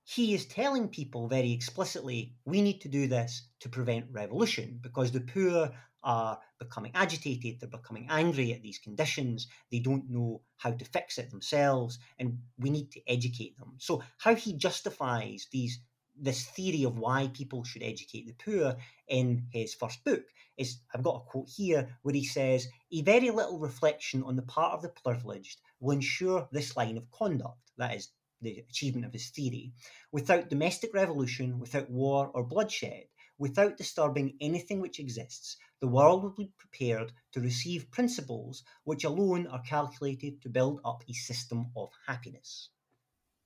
he 0.05 0.33
is 0.33 0.45
telling 0.45 0.87
people 0.87 1.27
very 1.27 1.51
explicitly 1.51 2.37
we 2.45 2.61
need 2.61 2.79
to 2.79 2.87
do 2.87 3.07
this 3.07 3.49
to 3.59 3.67
prevent 3.67 4.05
revolution 4.13 4.79
because 4.81 5.11
the 5.11 5.19
poor 5.19 5.71
are 6.07 6.39
becoming 6.57 6.91
agitated, 6.95 7.59
they're 7.59 7.69
becoming 7.69 8.07
angry 8.09 8.53
at 8.53 8.63
these 8.63 8.79
conditions, 8.79 9.47
they 9.69 9.79
don't 9.79 10.09
know 10.09 10.41
how 10.55 10.71
to 10.71 10.85
fix 10.85 11.17
it 11.17 11.29
themselves, 11.29 11.99
and 12.17 12.39
we 12.57 12.69
need 12.69 12.89
to 12.93 13.01
educate 13.07 13.57
them. 13.57 13.73
So, 13.77 14.01
how 14.17 14.33
he 14.33 14.53
justifies 14.53 15.47
these 15.51 15.79
this 16.19 16.45
theory 16.45 16.83
of 16.83 16.97
why 16.97 17.29
people 17.33 17.63
should 17.63 17.83
educate 17.83 18.25
the 18.25 18.33
poor 18.43 18.75
in 19.07 19.45
his 19.51 19.75
first 19.75 20.03
book 20.03 20.23
is 20.57 20.79
I've 20.93 21.03
got 21.03 21.17
a 21.17 21.29
quote 21.29 21.49
here 21.49 21.89
where 22.01 22.15
he 22.15 22.23
says, 22.23 22.67
A 22.91 23.01
very 23.03 23.29
little 23.29 23.59
reflection 23.59 24.23
on 24.23 24.35
the 24.35 24.41
part 24.41 24.73
of 24.73 24.81
the 24.81 24.89
privileged 24.89 25.61
will 25.79 25.91
ensure 25.91 26.47
this 26.51 26.75
line 26.75 26.97
of 26.97 27.11
conduct, 27.11 27.59
that 27.77 27.95
is, 27.95 28.09
the 28.41 28.63
achievement 28.69 29.05
of 29.05 29.13
his 29.13 29.29
theory, 29.29 29.73
without 30.11 30.49
domestic 30.49 30.93
revolution, 30.93 31.59
without 31.59 31.89
war 31.89 32.31
or 32.33 32.43
bloodshed, 32.43 33.05
without 33.37 33.77
disturbing 33.77 34.35
anything 34.41 34.79
which 34.79 34.99
exists, 34.99 35.57
the 35.79 35.87
world 35.87 36.23
will 36.23 36.35
be 36.37 36.51
prepared 36.57 37.11
to 37.33 37.41
receive 37.41 37.91
principles 37.91 38.63
which 38.83 39.03
alone 39.03 39.47
are 39.47 39.61
calculated 39.61 40.41
to 40.41 40.49
build 40.49 40.81
up 40.83 41.03
a 41.07 41.13
system 41.13 41.71
of 41.75 41.89
happiness. 42.07 42.69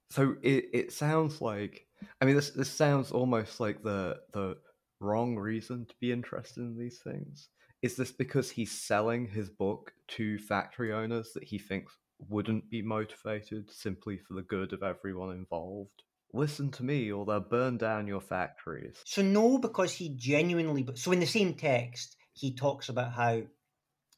So 0.10 0.36
it, 0.42 0.66
it 0.74 0.94
sounds 0.94 1.42
like 1.42 1.88
I 2.20 2.26
mean 2.26 2.36
this 2.36 2.50
this 2.50 2.70
sounds 2.70 3.12
almost 3.12 3.60
like 3.60 3.82
the 3.82 4.18
the 4.34 4.58
wrong 5.00 5.38
reason 5.38 5.86
to 5.86 5.96
be 6.00 6.12
interested 6.12 6.62
in 6.62 6.78
these 6.78 7.00
things. 7.00 7.50
Is 7.82 7.96
this 7.96 8.12
because 8.12 8.52
he's 8.52 8.72
selling 8.72 9.28
his 9.28 9.50
book 9.50 9.94
to 10.10 10.38
factory 10.38 10.94
owners 10.94 11.32
that 11.34 11.44
he 11.44 11.58
thinks 11.58 11.98
wouldn't 12.30 12.70
be 12.70 12.82
motivated 12.82 13.72
simply 13.72 14.18
for 14.18 14.36
the 14.36 14.44
good 14.44 14.74
of 14.74 14.84
everyone 14.84 15.32
involved? 15.32 16.04
Listen 16.34 16.72
to 16.72 16.84
me 16.84 17.12
or 17.12 17.26
they'll 17.26 17.40
burn 17.40 17.78
down 17.78 18.08
your 18.08 18.22
factories. 18.22 19.02
So 19.06 19.22
no, 19.22 19.58
because 19.58 19.94
he 19.94 20.16
genuinely. 20.16 20.88
So 20.96 21.12
in 21.12 21.20
the 21.20 21.26
same 21.26 21.56
text, 21.56 22.16
he 22.34 22.56
talks 22.56 22.90
about 22.90 23.12
how 23.12 23.42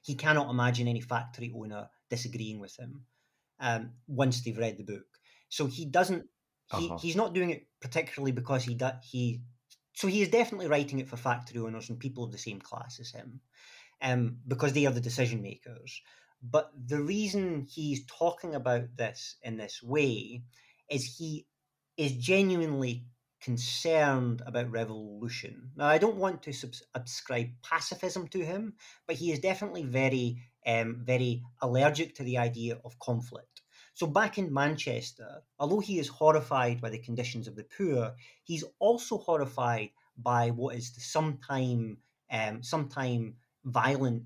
he 0.03 0.15
cannot 0.15 0.49
imagine 0.49 0.87
any 0.87 1.01
factory 1.01 1.51
owner 1.55 1.87
disagreeing 2.09 2.59
with 2.59 2.77
him 2.77 3.05
um, 3.59 3.91
once 4.07 4.43
they've 4.43 4.57
read 4.57 4.77
the 4.77 4.83
book. 4.83 5.05
So 5.49 5.65
he 5.67 5.85
doesn't. 5.85 6.25
He, 6.77 6.85
Uh-huh. 6.85 6.97
He's 6.97 7.15
not 7.15 7.33
doing 7.33 7.49
it 7.49 7.67
particularly 7.81 8.31
because 8.31 8.63
he 8.63 8.75
do, 8.75 8.89
he. 9.03 9.41
So 9.93 10.07
he 10.07 10.21
is 10.21 10.29
definitely 10.29 10.67
writing 10.67 10.99
it 10.99 11.07
for 11.07 11.17
factory 11.17 11.61
owners 11.61 11.89
and 11.89 11.99
people 11.99 12.23
of 12.23 12.31
the 12.31 12.37
same 12.37 12.59
class 12.59 12.99
as 12.99 13.11
him, 13.11 13.41
um, 14.01 14.37
because 14.47 14.73
they 14.73 14.85
are 14.85 14.93
the 14.93 15.01
decision 15.01 15.41
makers. 15.41 16.01
But 16.41 16.71
the 16.75 17.01
reason 17.01 17.67
he's 17.69 18.05
talking 18.05 18.55
about 18.55 18.97
this 18.97 19.37
in 19.43 19.57
this 19.57 19.81
way 19.83 20.43
is 20.89 21.15
he 21.17 21.45
is 21.97 22.13
genuinely 22.13 23.05
concerned 23.41 24.41
about 24.45 24.71
revolution. 24.71 25.71
Now, 25.75 25.87
I 25.87 25.97
don't 25.97 26.15
want 26.15 26.41
to 26.43 26.53
subs- 26.53 26.83
ascribe 26.95 27.49
pacifism 27.61 28.27
to 28.29 28.45
him, 28.45 28.75
but 29.05 29.17
he 29.17 29.31
is 29.31 29.39
definitely 29.39 29.83
very, 29.83 30.37
um, 30.65 31.01
very 31.03 31.43
allergic 31.61 32.15
to 32.15 32.23
the 32.23 32.37
idea 32.37 32.79
of 32.85 32.97
conflict. 32.99 33.61
So, 33.93 34.07
back 34.07 34.37
in 34.37 34.53
Manchester, 34.53 35.43
although 35.59 35.81
he 35.81 35.99
is 35.99 36.07
horrified 36.07 36.81
by 36.81 36.89
the 36.89 36.99
conditions 36.99 37.47
of 37.47 37.55
the 37.55 37.65
poor, 37.77 38.15
he's 38.43 38.63
also 38.79 39.17
horrified 39.17 39.89
by 40.17 40.51
what 40.51 40.75
is 40.75 40.93
the 40.93 41.01
sometime, 41.01 41.97
um, 42.31 42.63
sometime 42.63 43.35
violent 43.65 44.23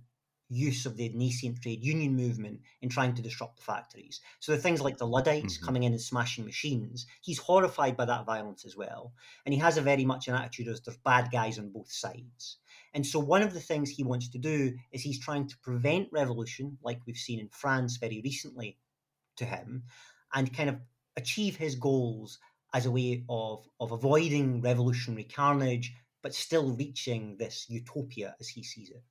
use 0.50 0.86
of 0.86 0.96
the 0.98 1.10
nascent 1.10 1.62
trade 1.62 1.84
union 1.84 2.16
movement 2.16 2.62
in 2.82 2.90
trying 2.90 3.14
to 3.16 3.22
disrupt 3.22 3.58
the 3.58 3.64
factories. 3.64 4.22
So 4.40 4.52
the 4.54 4.58
things 4.62 4.82
like 4.82 4.98
the 4.98 5.08
Luddites 5.08 5.58
Mhm. 5.58 5.66
coming 5.66 5.84
in 5.84 5.92
and 5.94 6.02
smashing 6.02 6.46
machines, 6.46 7.06
he's 7.22 7.40
horrified 7.40 7.98
by 7.98 8.06
that 8.06 8.26
violence 8.26 8.66
as 8.66 8.76
well. 8.76 9.14
And 9.46 9.54
he 9.54 9.60
has 9.60 9.78
a 9.78 9.82
very 9.82 10.06
much 10.06 10.28
an 10.28 10.36
attitude 10.36 10.68
as 10.70 10.82
there's 10.82 10.98
bad 10.98 11.32
guys 11.32 11.60
on 11.60 11.72
both 11.72 11.92
sides. 11.92 12.58
And 12.94 13.06
so 13.06 13.20
one 13.20 13.42
of 13.44 13.54
the 13.54 13.60
things 13.60 13.90
he 13.90 14.04
wants 14.04 14.30
to 14.30 14.38
do 14.38 14.78
is 14.92 15.02
he's 15.04 15.20
trying 15.20 15.48
to 15.48 15.58
prevent 15.60 16.10
revolution, 16.12 16.78
like 16.82 17.06
we've 17.06 17.18
seen 17.18 17.40
in 17.40 17.50
France 17.50 17.98
very 17.98 18.22
recently 18.22 18.80
to 19.38 19.46
him, 19.46 19.86
and 20.34 20.54
kind 20.54 20.70
of 20.70 20.82
achieve 21.16 21.58
his 21.58 21.76
goals 21.76 22.40
as 22.74 22.86
a 22.86 22.92
way 22.92 23.26
of, 23.30 23.70
of 23.80 23.92
avoiding 23.92 24.62
revolutionary 24.62 25.24
carnage, 25.24 25.96
but 26.22 26.34
still 26.36 26.76
reaching 26.76 27.38
this 27.38 27.70
utopia 27.70 28.36
as 28.40 28.50
he 28.50 28.64
sees 28.64 28.90
it. 28.90 29.04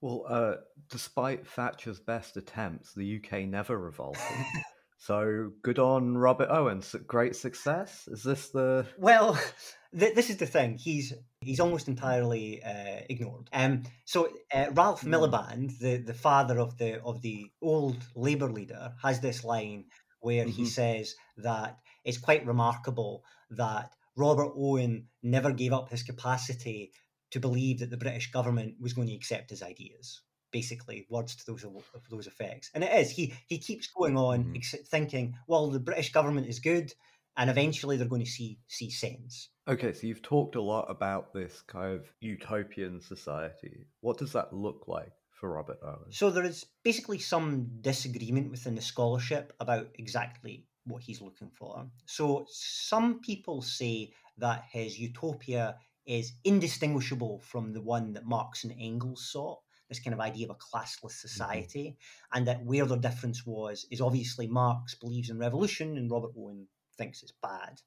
Well, 0.00 0.24
uh, 0.28 0.54
despite 0.90 1.46
Thatcher's 1.46 2.00
best 2.00 2.36
attempts, 2.36 2.92
the 2.94 3.16
UK 3.22 3.40
never 3.46 3.78
revolted. 3.78 4.20
so 4.98 5.50
good 5.62 5.78
on 5.78 6.16
Robert 6.18 6.48
Owen. 6.50 6.82
Su- 6.82 6.98
Great 6.98 7.36
success. 7.36 8.06
Is 8.08 8.22
this 8.22 8.50
the? 8.50 8.86
Well, 8.98 9.38
th- 9.98 10.14
this 10.14 10.30
is 10.30 10.36
the 10.36 10.46
thing. 10.46 10.76
He's 10.78 11.12
he's 11.40 11.60
almost 11.60 11.88
entirely 11.88 12.62
uh, 12.62 13.00
ignored. 13.08 13.48
Um, 13.52 13.84
so 14.04 14.28
uh, 14.52 14.66
Ralph 14.72 15.02
Hmm. 15.02 15.14
Miliband, 15.14 15.78
the, 15.78 15.96
the 15.98 16.14
father 16.14 16.58
of 16.58 16.76
the 16.78 17.00
of 17.02 17.22
the 17.22 17.46
old 17.62 17.96
Labour 18.14 18.50
leader, 18.50 18.92
has 19.02 19.20
this 19.20 19.42
line 19.44 19.84
where 20.20 20.46
he 20.46 20.62
Mhm. 20.62 20.66
says 20.68 21.14
that 21.38 21.76
it's 22.04 22.18
quite 22.18 22.46
remarkable 22.46 23.22
that 23.50 23.90
Robert 24.16 24.52
Owen 24.56 25.08
never 25.22 25.52
gave 25.52 25.72
up 25.72 25.90
his 25.90 26.02
capacity 26.02 26.92
to 27.30 27.40
believe 27.40 27.80
that 27.80 27.90
the 27.90 27.96
British 27.96 28.30
government 28.30 28.74
was 28.80 28.92
going 28.92 29.08
to 29.08 29.14
accept 29.14 29.50
his 29.50 29.62
ideas. 29.62 30.22
Basically, 30.52 31.06
words 31.10 31.34
to 31.36 31.46
those 31.46 31.64
of 31.64 31.72
those 32.10 32.26
effects, 32.28 32.70
and 32.74 32.84
it 32.84 32.92
is. 32.92 33.10
He 33.10 33.34
he 33.48 33.58
keeps 33.58 33.88
going 33.88 34.16
on 34.16 34.44
Mhm. 34.44 34.56
ex- 34.56 34.88
thinking, 34.88 35.36
well, 35.48 35.68
the 35.70 35.80
British 35.80 36.12
government 36.12 36.46
is 36.46 36.60
good, 36.60 36.94
and 37.36 37.50
eventually 37.50 37.96
they're 37.96 38.06
going 38.06 38.24
to 38.24 38.30
see 38.30 38.60
see 38.68 38.88
sense. 38.90 39.50
Okay, 39.66 39.92
so 39.92 40.06
you've 40.06 40.22
talked 40.22 40.54
a 40.54 40.62
lot 40.62 40.88
about 40.88 41.32
this 41.32 41.60
kind 41.62 41.94
of 41.94 42.06
utopian 42.20 43.00
society. 43.00 43.86
What 44.00 44.18
does 44.18 44.32
that 44.32 44.52
look 44.52 44.86
like 44.86 45.12
for 45.32 45.50
Robert 45.54 45.78
Owen? 45.82 46.12
So 46.12 46.30
there 46.30 46.44
is 46.44 46.66
basically 46.84 47.18
some 47.18 47.80
disagreement 47.80 48.50
within 48.50 48.76
the 48.76 48.82
scholarship 48.82 49.54
about 49.58 49.88
exactly 49.98 50.68
what 50.84 51.02
he's 51.02 51.20
looking 51.20 51.50
for. 51.50 51.90
So 52.06 52.46
some 52.50 53.20
people 53.20 53.62
say 53.62 54.12
that 54.38 54.64
his 54.70 54.98
utopia 55.00 55.78
is 56.06 56.32
indistinguishable 56.44 57.40
from 57.40 57.72
the 57.72 57.82
one 57.82 58.12
that 58.12 58.26
Marx 58.26 58.64
and 58.64 58.74
Engels 58.78 59.30
sought, 59.30 59.60
this 59.88 60.00
kind 60.00 60.14
of 60.14 60.20
idea 60.20 60.46
of 60.46 60.50
a 60.50 60.76
classless 60.76 61.02
mm-hmm. 61.02 61.28
society, 61.28 61.96
and 62.32 62.46
that 62.46 62.64
where 62.64 62.86
the 62.86 62.96
difference 62.96 63.46
was 63.46 63.86
is 63.90 64.00
obviously 64.00 64.46
Marx 64.46 64.94
believes 64.94 65.30
in 65.30 65.38
revolution 65.38 65.96
and 65.96 66.10
Robert 66.10 66.32
Owen 66.36 66.66
thinks 66.96 67.22
it's 67.22 67.32
bad. 67.42 67.80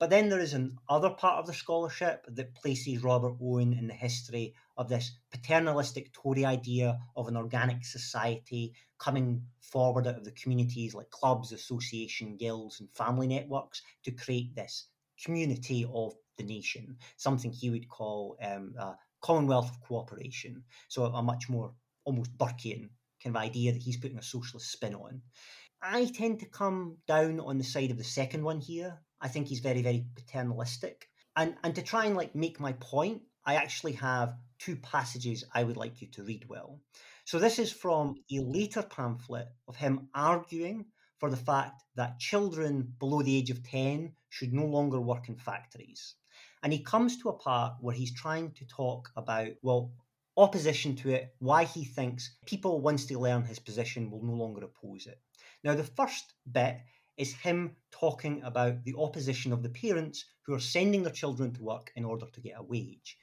But 0.00 0.08
then 0.08 0.30
there 0.30 0.40
is 0.40 0.54
an 0.54 0.78
other 0.88 1.10
part 1.10 1.40
of 1.40 1.46
the 1.46 1.52
scholarship 1.52 2.24
that 2.26 2.54
places 2.54 3.02
Robert 3.02 3.36
Owen 3.38 3.74
in 3.74 3.86
the 3.86 3.92
history 3.92 4.54
of 4.78 4.88
this 4.88 5.12
paternalistic 5.30 6.14
Tory 6.14 6.46
idea 6.46 6.98
of 7.16 7.28
an 7.28 7.36
organic 7.36 7.84
society 7.84 8.72
coming 8.98 9.44
forward 9.60 10.06
out 10.06 10.16
of 10.16 10.24
the 10.24 10.32
communities 10.32 10.94
like 10.94 11.10
clubs, 11.10 11.52
association, 11.52 12.38
guilds, 12.38 12.80
and 12.80 12.88
family 12.94 13.26
networks 13.26 13.82
to 14.04 14.10
create 14.10 14.54
this 14.54 14.86
community 15.22 15.86
of 15.92 16.14
the 16.40 16.54
nation, 16.54 16.96
something 17.16 17.52
he 17.52 17.70
would 17.70 17.88
call 17.88 18.36
um, 18.42 18.74
a 18.78 18.96
Commonwealth 19.20 19.70
of 19.70 19.80
Cooperation. 19.80 20.64
So 20.88 21.04
a 21.04 21.22
much 21.22 21.48
more 21.48 21.74
almost 22.04 22.36
Burkean 22.36 22.88
kind 23.22 23.36
of 23.36 23.42
idea 23.42 23.72
that 23.72 23.82
he's 23.82 23.98
putting 23.98 24.18
a 24.18 24.22
socialist 24.22 24.72
spin 24.72 24.94
on. 24.94 25.22
I 25.82 26.06
tend 26.06 26.40
to 26.40 26.46
come 26.46 26.98
down 27.06 27.40
on 27.40 27.58
the 27.58 27.64
side 27.64 27.90
of 27.90 27.98
the 27.98 28.04
second 28.04 28.42
one 28.44 28.60
here. 28.60 28.98
I 29.20 29.28
think 29.28 29.48
he's 29.48 29.60
very, 29.60 29.82
very 29.82 30.06
paternalistic. 30.14 31.08
And 31.36 31.56
and 31.62 31.74
to 31.74 31.82
try 31.82 32.06
and 32.06 32.16
like 32.16 32.34
make 32.34 32.58
my 32.60 32.72
point, 32.72 33.22
I 33.44 33.54
actually 33.54 33.92
have 33.92 34.36
two 34.58 34.76
passages 34.76 35.44
I 35.54 35.64
would 35.64 35.76
like 35.76 36.00
you 36.02 36.08
to 36.08 36.22
read 36.22 36.48
well. 36.48 36.80
So 37.24 37.38
this 37.38 37.58
is 37.58 37.72
from 37.72 38.16
a 38.30 38.40
later 38.40 38.82
pamphlet 38.82 39.48
of 39.68 39.76
him 39.76 40.08
arguing 40.14 40.86
for 41.18 41.30
the 41.30 41.36
fact 41.36 41.82
that 41.94 42.18
children 42.18 42.94
below 42.98 43.22
the 43.22 43.36
age 43.36 43.50
of 43.50 43.62
10 43.62 44.14
should 44.30 44.52
no 44.52 44.66
longer 44.66 45.00
work 45.00 45.28
in 45.28 45.36
factories. 45.36 46.16
And 46.62 46.72
he 46.72 46.80
comes 46.80 47.18
to 47.18 47.30
a 47.30 47.38
part 47.38 47.74
where 47.80 47.94
he's 47.94 48.12
trying 48.12 48.52
to 48.52 48.66
talk 48.66 49.10
about, 49.16 49.48
well, 49.62 49.92
opposition 50.36 50.94
to 50.96 51.10
it, 51.10 51.34
why 51.38 51.64
he 51.64 51.84
thinks 51.84 52.36
people, 52.46 52.80
once 52.80 53.06
they 53.06 53.16
learn 53.16 53.44
his 53.44 53.58
position, 53.58 54.10
will 54.10 54.22
no 54.22 54.34
longer 54.34 54.64
oppose 54.64 55.06
it. 55.06 55.20
Now, 55.64 55.74
the 55.74 55.84
first 55.84 56.34
bit 56.50 56.78
is 57.16 57.34
him 57.34 57.76
talking 57.90 58.42
about 58.42 58.84
the 58.84 58.94
opposition 58.98 59.52
of 59.52 59.62
the 59.62 59.68
parents 59.68 60.24
who 60.42 60.54
are 60.54 60.60
sending 60.60 61.02
their 61.02 61.12
children 61.12 61.52
to 61.52 61.62
work 61.62 61.92
in 61.96 62.04
order 62.04 62.26
to 62.32 62.40
get 62.40 62.58
a 62.58 62.62
wage. 62.62 63.16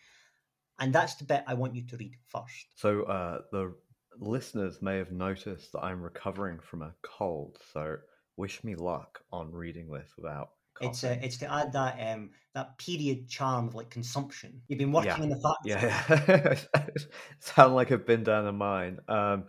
And 0.79 0.93
that's 0.93 1.15
the 1.15 1.25
bit 1.25 1.43
I 1.47 1.55
want 1.55 1.75
you 1.75 1.85
to 1.87 1.97
read 1.97 2.13
first. 2.27 2.67
So, 2.75 3.03
uh, 3.03 3.41
the 3.51 3.73
listeners 4.19 4.81
may 4.81 4.97
have 4.97 5.11
noticed 5.11 5.71
that 5.71 5.83
I'm 5.83 6.01
recovering 6.01 6.59
from 6.59 6.83
a 6.83 6.93
cold, 7.01 7.57
so 7.73 7.97
wish 8.35 8.63
me 8.63 8.75
luck 8.75 9.19
on 9.31 9.51
reading 9.51 9.91
this 9.91 10.11
without 10.15 10.49
it's 10.81 11.03
uh, 11.03 11.17
it's 11.21 11.37
to 11.37 11.51
add 11.51 11.73
that 11.73 11.97
um 11.99 12.31
that 12.53 12.77
period 12.77 13.29
charm 13.29 13.67
of 13.67 13.75
like 13.75 13.89
consumption. 13.89 14.61
You've 14.67 14.79
been 14.79 14.91
working 14.91 15.11
yeah. 15.11 15.23
in 15.23 15.29
the 15.29 15.35
factory. 15.35 16.25
Yeah, 16.27 16.55
yeah. 16.75 16.83
sound 17.39 17.75
like 17.75 17.91
I've 17.91 18.05
been 18.05 18.23
down 18.23 18.47
a 18.47 18.51
mine. 18.51 18.99
Um, 19.07 19.45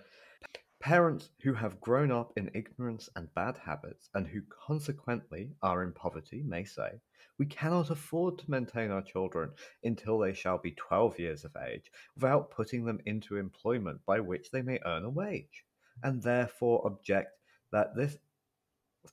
parents 0.81 1.31
who 1.43 1.55
have 1.55 1.81
grown 1.81 2.13
up 2.13 2.33
in 2.37 2.51
ignorance 2.55 3.09
and 3.17 3.33
bad 3.35 3.57
habits, 3.65 4.11
and 4.15 4.27
who 4.27 4.43
consequently 4.67 5.51
are 5.63 5.83
in 5.83 5.93
poverty, 5.93 6.43
may 6.43 6.65
say, 6.65 7.01
"We 7.39 7.47
cannot 7.47 7.91
afford 7.91 8.39
to 8.39 8.51
maintain 8.51 8.91
our 8.91 9.03
children 9.03 9.53
until 9.83 10.19
they 10.19 10.35
shall 10.35 10.59
be 10.59 10.73
twelve 10.73 11.19
years 11.19 11.45
of 11.45 11.57
age, 11.57 11.91
without 12.15 12.51
putting 12.51 12.85
them 12.85 13.01
into 13.07 13.37
employment 13.37 14.01
by 14.07 14.21
which 14.21 14.51
they 14.51 14.63
may 14.63 14.81
earn 14.85 15.05
a 15.05 15.11
wage, 15.11 15.65
and 16.03 16.23
therefore 16.23 16.87
object." 16.87 17.33
That 17.71 17.95
this 17.97 18.17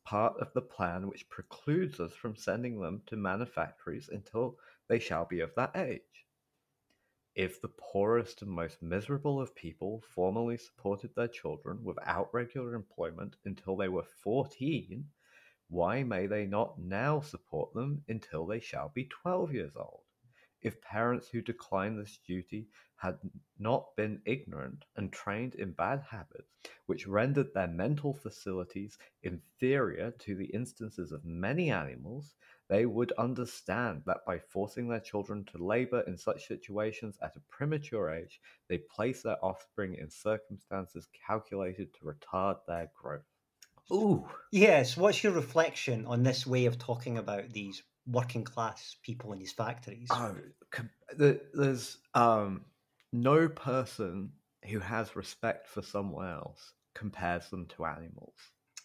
part 0.04 0.40
of 0.40 0.54
the 0.54 0.62
plan 0.62 1.08
which 1.08 1.30
precludes 1.30 2.00
us 2.00 2.14
from 2.14 2.36
sending 2.36 2.80
them 2.80 3.04
to 3.08 3.16
manufactories 3.16 4.10
until 4.10 4.58
they 4.88 5.00
shall 5.00 5.26
be 5.26 5.42
of 5.42 5.54
that 5.56 5.76
age. 5.76 6.26
If 7.36 7.62
the 7.62 7.68
poorest 7.68 8.42
and 8.42 8.50
most 8.50 8.82
miserable 8.82 9.42
of 9.42 9.54
people 9.54 10.02
formerly 10.02 10.58
supported 10.58 11.14
their 11.14 11.28
children 11.28 11.84
without 11.84 12.34
regular 12.34 12.76
employment 12.76 13.36
until 13.44 13.76
they 13.76 13.90
were 13.90 14.06
fourteen, 14.24 15.12
why 15.68 16.04
may 16.04 16.28
they 16.28 16.46
not 16.48 16.80
now 16.80 17.20
support 17.20 17.74
them 17.74 18.06
until 18.08 18.46
they 18.48 18.62
shall 18.62 18.88
be 18.88 19.04
twelve 19.06 19.54
years 19.54 19.76
old? 19.76 20.05
If 20.66 20.82
parents 20.82 21.28
who 21.28 21.42
declined 21.42 22.00
this 22.00 22.18
duty 22.26 22.68
had 22.96 23.20
not 23.60 23.96
been 23.96 24.20
ignorant 24.26 24.84
and 24.96 25.14
trained 25.14 25.54
in 25.54 25.72
bad 25.72 26.02
habits, 26.10 26.52
which 26.88 27.06
rendered 27.06 27.54
their 27.54 27.68
mental 27.68 28.16
facilities 28.16 28.98
inferior 29.22 30.10
to 30.10 30.34
the 30.34 30.48
instances 30.48 31.12
of 31.12 31.24
many 31.24 31.70
animals, 31.70 32.34
they 32.68 32.88
would 32.88 33.12
understand 33.12 34.02
that 34.08 34.26
by 34.26 34.40
forcing 34.40 34.88
their 34.88 35.00
children 35.00 35.46
to 35.46 35.64
labor 35.64 36.02
in 36.08 36.18
such 36.18 36.48
situations 36.48 37.20
at 37.22 37.36
a 37.36 37.42
premature 37.42 38.10
age, 38.10 38.42
they 38.68 38.80
place 38.80 39.22
their 39.22 39.38
offspring 39.46 39.94
in 39.94 40.10
circumstances 40.10 41.08
calculated 41.28 41.94
to 41.94 42.06
retard 42.06 42.58
their 42.66 42.90
growth. 43.00 43.22
Ooh. 43.92 44.28
Yes, 44.52 44.98
what's 44.98 45.24
your 45.24 45.34
reflection 45.34 46.08
on 46.08 46.24
this 46.24 46.48
way 46.48 46.66
of 46.66 46.80
talking 46.80 47.20
about 47.20 47.52
these 47.52 47.84
working 48.08 48.44
class 48.44 48.96
people 49.02 49.34
in 49.34 49.40
these 49.40 49.54
factories. 49.54 50.08
Oh, 50.12 50.36
there's 51.18 51.98
um, 52.14 52.66
no 53.12 53.48
person 53.48 54.32
who 54.70 54.80
has 54.80 55.16
respect 55.16 55.68
for 55.68 55.82
someone 55.82 56.30
else 56.30 56.74
compares 56.94 57.50
them 57.50 57.68
to 57.68 57.86
animals. 57.86 58.34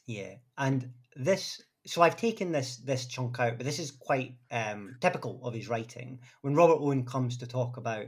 Yeah, 0.06 0.34
and 0.58 0.90
this. 1.16 1.60
So 1.86 2.02
I've 2.02 2.16
taken 2.16 2.52
this 2.52 2.76
this 2.76 3.06
chunk 3.06 3.40
out, 3.40 3.56
but 3.56 3.64
this 3.64 3.78
is 3.78 3.90
quite 3.90 4.36
um, 4.50 4.96
typical 5.00 5.40
of 5.44 5.54
his 5.54 5.68
writing. 5.68 6.20
When 6.42 6.54
Robert 6.54 6.78
Owen 6.80 7.06
comes 7.06 7.38
to 7.38 7.46
talk 7.46 7.76
about 7.76 8.06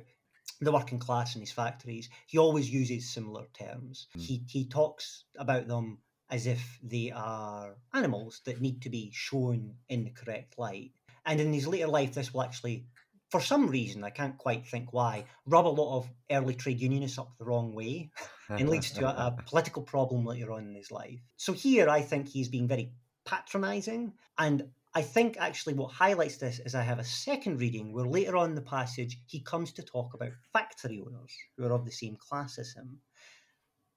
the 0.60 0.72
working 0.72 0.98
class 0.98 1.34
in 1.34 1.40
these 1.40 1.52
factories, 1.52 2.10
he 2.26 2.38
always 2.38 2.70
uses 2.70 3.12
similar 3.12 3.46
terms. 3.54 4.08
Mm. 4.16 4.20
He 4.20 4.44
he 4.48 4.68
talks 4.68 5.24
about 5.38 5.68
them 5.68 5.98
as 6.30 6.46
if 6.46 6.78
they 6.82 7.12
are 7.14 7.76
animals 7.92 8.40
that 8.46 8.60
need 8.60 8.80
to 8.82 8.88
be 8.88 9.10
shown 9.12 9.74
in 9.88 10.04
the 10.04 10.10
correct 10.10 10.58
light. 10.58 10.92
And 11.26 11.40
in 11.40 11.52
his 11.52 11.66
later 11.66 11.88
life, 11.88 12.14
this 12.14 12.32
will 12.32 12.42
actually, 12.42 12.86
for 13.30 13.40
some 13.40 13.68
reason, 13.68 14.04
I 14.04 14.10
can't 14.10 14.36
quite 14.38 14.66
think 14.66 14.92
why, 14.92 15.24
rub 15.46 15.66
a 15.66 15.68
lot 15.68 15.98
of 15.98 16.10
early 16.30 16.54
trade 16.54 16.80
unionists 16.80 17.18
up 17.18 17.36
the 17.38 17.44
wrong 17.44 17.74
way 17.74 18.10
and 18.48 18.68
leads 18.68 18.90
to 18.92 19.06
a, 19.06 19.26
a 19.26 19.42
political 19.46 19.82
problem 19.82 20.24
later 20.24 20.52
on 20.52 20.66
in 20.66 20.74
his 20.74 20.90
life. 20.90 21.20
So 21.36 21.52
here, 21.52 21.88
I 21.88 22.02
think 22.02 22.28
he's 22.28 22.48
being 22.48 22.68
very 22.68 22.92
patronizing. 23.24 24.14
And 24.38 24.68
I 24.94 25.02
think 25.02 25.36
actually 25.38 25.74
what 25.74 25.92
highlights 25.92 26.36
this 26.36 26.58
is 26.58 26.74
I 26.74 26.82
have 26.82 26.98
a 26.98 27.04
second 27.04 27.60
reading 27.60 27.92
where 27.92 28.06
later 28.06 28.36
on 28.36 28.50
in 28.50 28.54
the 28.54 28.62
passage 28.62 29.18
he 29.26 29.40
comes 29.40 29.72
to 29.72 29.82
talk 29.82 30.14
about 30.14 30.32
factory 30.52 31.00
owners 31.00 31.34
who 31.56 31.64
are 31.64 31.72
of 31.72 31.84
the 31.84 31.92
same 31.92 32.16
class 32.16 32.58
as 32.58 32.74
him. 32.74 32.98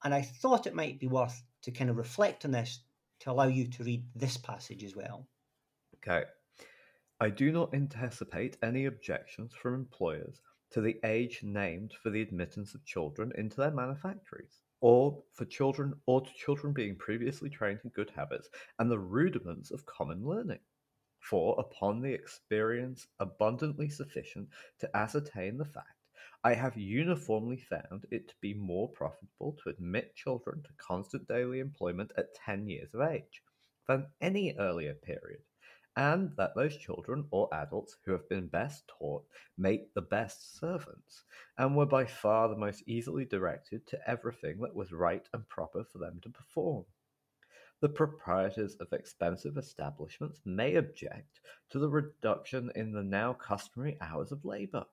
And 0.04 0.14
I 0.14 0.22
thought 0.22 0.66
it 0.66 0.74
might 0.74 0.98
be 0.98 1.08
worth 1.08 1.42
to 1.62 1.70
kind 1.70 1.90
of 1.90 1.96
reflect 1.96 2.44
on 2.44 2.52
this 2.52 2.80
to 3.20 3.30
allow 3.30 3.46
you 3.46 3.66
to 3.68 3.84
read 3.84 4.04
this 4.14 4.36
passage 4.36 4.84
as 4.84 4.94
well. 4.94 5.26
Okay. 5.96 6.24
I 7.18 7.30
do 7.30 7.50
not 7.50 7.72
anticipate 7.72 8.58
any 8.62 8.84
objections 8.84 9.54
from 9.54 9.72
employers 9.74 10.38
to 10.68 10.82
the 10.82 11.00
age 11.02 11.42
named 11.42 11.94
for 11.94 12.10
the 12.10 12.20
admittance 12.20 12.74
of 12.74 12.84
children 12.84 13.32
into 13.36 13.56
their 13.56 13.70
manufactories, 13.70 14.60
or 14.82 15.24
for 15.32 15.46
children 15.46 15.98
or 16.04 16.20
to 16.20 16.30
children 16.34 16.74
being 16.74 16.94
previously 16.94 17.48
trained 17.48 17.80
in 17.84 17.90
good 17.90 18.10
habits 18.10 18.50
and 18.78 18.90
the 18.90 18.98
rudiments 18.98 19.70
of 19.70 19.86
common 19.86 20.26
learning. 20.26 20.60
For 21.18 21.58
upon 21.58 22.02
the 22.02 22.12
experience 22.12 23.06
abundantly 23.18 23.88
sufficient 23.88 24.50
to 24.80 24.94
ascertain 24.94 25.56
the 25.56 25.64
fact, 25.64 25.96
I 26.44 26.52
have 26.52 26.76
uniformly 26.76 27.56
found 27.56 28.04
it 28.10 28.28
to 28.28 28.34
be 28.42 28.52
more 28.52 28.90
profitable 28.90 29.54
to 29.62 29.70
admit 29.70 30.14
children 30.16 30.62
to 30.64 30.72
constant 30.74 31.26
daily 31.26 31.60
employment 31.60 32.12
at 32.18 32.34
ten 32.34 32.68
years 32.68 32.92
of 32.92 33.00
age 33.00 33.42
than 33.88 34.08
any 34.20 34.54
earlier 34.58 34.92
period 34.92 35.40
and 35.96 36.30
that 36.36 36.54
those 36.54 36.76
children 36.76 37.26
or 37.30 37.48
adults 37.54 37.96
who 38.04 38.12
have 38.12 38.28
been 38.28 38.46
best 38.46 38.86
taught 38.86 39.24
make 39.56 39.94
the 39.94 40.02
best 40.02 40.58
servants, 40.58 41.24
and 41.56 41.74
were 41.74 41.86
by 41.86 42.04
far 42.04 42.48
the 42.48 42.56
most 42.56 42.82
easily 42.86 43.24
directed 43.24 43.86
to 43.86 43.98
everything 44.08 44.60
that 44.60 44.74
was 44.74 44.92
right 44.92 45.26
and 45.32 45.48
proper 45.48 45.82
for 45.84 45.98
them 45.98 46.20
to 46.22 46.28
perform. 46.28 46.84
The 47.80 47.88
proprietors 47.88 48.76
of 48.76 48.92
expensive 48.92 49.56
establishments 49.56 50.40
may 50.44 50.76
object 50.76 51.40
to 51.70 51.78
the 51.78 51.88
reduction 51.88 52.70
in 52.74 52.92
the 52.92 53.02
now 53.02 53.32
customary 53.32 53.98
hours 54.00 54.32
of 54.32 54.44
labour. 54.44 54.86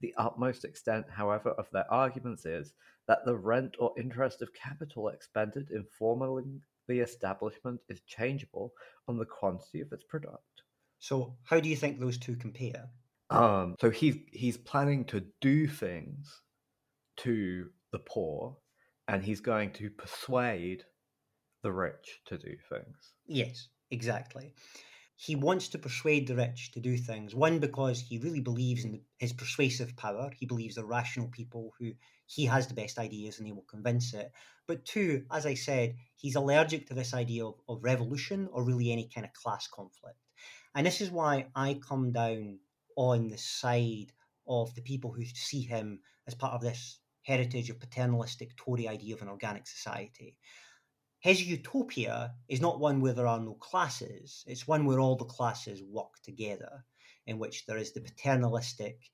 The 0.00 0.14
utmost 0.16 0.64
extent, 0.64 1.08
however, 1.10 1.50
of 1.50 1.70
their 1.70 1.90
arguments 1.92 2.44
is 2.44 2.74
that 3.06 3.24
the 3.24 3.36
rent 3.36 3.76
or 3.78 3.94
interest 3.98 4.42
of 4.42 4.52
capital 4.52 5.08
expended 5.08 5.70
in 5.70 5.84
forming 5.84 6.62
the 6.88 7.00
establishment 7.00 7.80
is 7.88 8.00
changeable 8.06 8.72
on 9.08 9.18
the 9.18 9.26
quantity 9.26 9.80
of 9.80 9.92
its 9.92 10.04
product. 10.04 10.62
So, 10.98 11.36
how 11.44 11.60
do 11.60 11.68
you 11.68 11.76
think 11.76 11.98
those 11.98 12.18
two 12.18 12.36
compare? 12.36 12.88
Um, 13.30 13.74
so 13.80 13.90
he's 13.90 14.16
he's 14.32 14.56
planning 14.56 15.04
to 15.06 15.24
do 15.40 15.66
things 15.66 16.42
to 17.18 17.70
the 17.92 17.98
poor, 17.98 18.56
and 19.08 19.22
he's 19.22 19.40
going 19.40 19.72
to 19.72 19.90
persuade 19.90 20.84
the 21.62 21.72
rich 21.72 22.20
to 22.26 22.38
do 22.38 22.54
things. 22.68 23.14
Yes, 23.26 23.68
exactly. 23.90 24.54
He 25.16 25.36
wants 25.36 25.68
to 25.68 25.78
persuade 25.78 26.26
the 26.26 26.36
rich 26.36 26.72
to 26.72 26.80
do 26.80 26.96
things. 26.96 27.34
One, 27.34 27.60
because 27.60 28.00
he 28.00 28.18
really 28.18 28.40
believes 28.40 28.84
in 28.84 29.00
his 29.18 29.32
persuasive 29.32 29.96
power. 29.96 30.30
He 30.36 30.44
believes 30.44 30.74
they're 30.74 30.84
rational 30.84 31.28
people 31.28 31.72
who 31.78 31.92
he 32.26 32.46
has 32.46 32.66
the 32.66 32.74
best 32.74 32.98
ideas 32.98 33.38
and 33.38 33.46
he 33.46 33.52
will 33.52 33.62
convince 33.62 34.12
it. 34.12 34.32
But 34.66 34.84
two, 34.84 35.26
as 35.30 35.44
I 35.46 35.54
said, 35.54 35.96
he's 36.16 36.36
allergic 36.36 36.86
to 36.88 36.94
this 36.94 37.12
idea 37.12 37.44
of, 37.46 37.54
of 37.68 37.84
revolution 37.84 38.48
or 38.52 38.64
really 38.64 38.90
any 38.90 39.08
kind 39.14 39.26
of 39.26 39.32
class 39.32 39.66
conflict. 39.66 40.18
And 40.74 40.86
this 40.86 41.00
is 41.00 41.10
why 41.10 41.46
I 41.54 41.80
come 41.86 42.12
down 42.12 42.58
on 42.96 43.28
the 43.28 43.38
side 43.38 44.12
of 44.46 44.74
the 44.74 44.82
people 44.82 45.12
who 45.12 45.24
see 45.24 45.62
him 45.62 46.00
as 46.26 46.34
part 46.34 46.54
of 46.54 46.60
this 46.60 46.98
heritage 47.22 47.70
of 47.70 47.80
paternalistic 47.80 48.56
Tory 48.56 48.88
idea 48.88 49.14
of 49.14 49.22
an 49.22 49.28
organic 49.28 49.66
society. 49.66 50.36
His 51.20 51.42
utopia 51.42 52.34
is 52.48 52.60
not 52.60 52.80
one 52.80 53.00
where 53.00 53.14
there 53.14 53.26
are 53.26 53.40
no 53.40 53.54
classes, 53.54 54.44
it's 54.46 54.68
one 54.68 54.84
where 54.84 55.00
all 55.00 55.16
the 55.16 55.24
classes 55.24 55.82
work 55.82 56.20
together, 56.22 56.84
in 57.26 57.38
which 57.38 57.64
there 57.66 57.78
is 57.78 57.92
the 57.92 58.02
paternalistic 58.02 59.10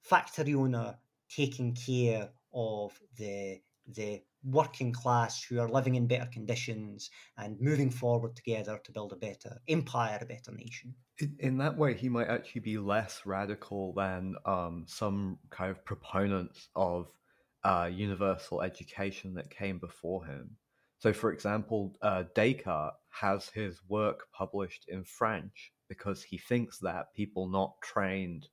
factory 0.00 0.54
owner 0.54 0.98
taking 1.28 1.74
care 1.74 2.30
of 2.54 2.98
the 3.18 3.60
the 3.94 4.22
working 4.44 4.92
class 4.92 5.42
who 5.42 5.60
are 5.60 5.68
living 5.68 5.96
in 5.96 6.06
better 6.06 6.28
conditions 6.32 7.10
and 7.36 7.60
moving 7.60 7.90
forward 7.90 8.34
together 8.34 8.80
to 8.84 8.92
build 8.92 9.12
a 9.12 9.16
better 9.16 9.60
empire, 9.68 10.18
a 10.20 10.26
better 10.26 10.52
nation. 10.52 10.94
In 11.38 11.58
that 11.58 11.76
way, 11.76 11.94
he 11.94 12.08
might 12.08 12.28
actually 12.28 12.62
be 12.62 12.78
less 12.78 13.22
radical 13.26 13.92
than 13.92 14.36
um, 14.46 14.84
some 14.86 15.38
kind 15.50 15.70
of 15.70 15.84
proponents 15.84 16.68
of 16.74 17.08
uh, 17.64 17.90
universal 17.92 18.62
education 18.62 19.34
that 19.34 19.50
came 19.50 19.78
before 19.78 20.24
him. 20.24 20.56
So, 20.98 21.12
for 21.12 21.32
example, 21.32 21.96
uh, 22.02 22.24
Descartes 22.34 22.94
has 23.10 23.48
his 23.48 23.80
work 23.88 24.26
published 24.32 24.86
in 24.88 25.04
French 25.04 25.72
because 25.88 26.22
he 26.22 26.38
thinks 26.38 26.78
that 26.78 27.12
people 27.14 27.48
not 27.48 27.74
trained 27.82 28.48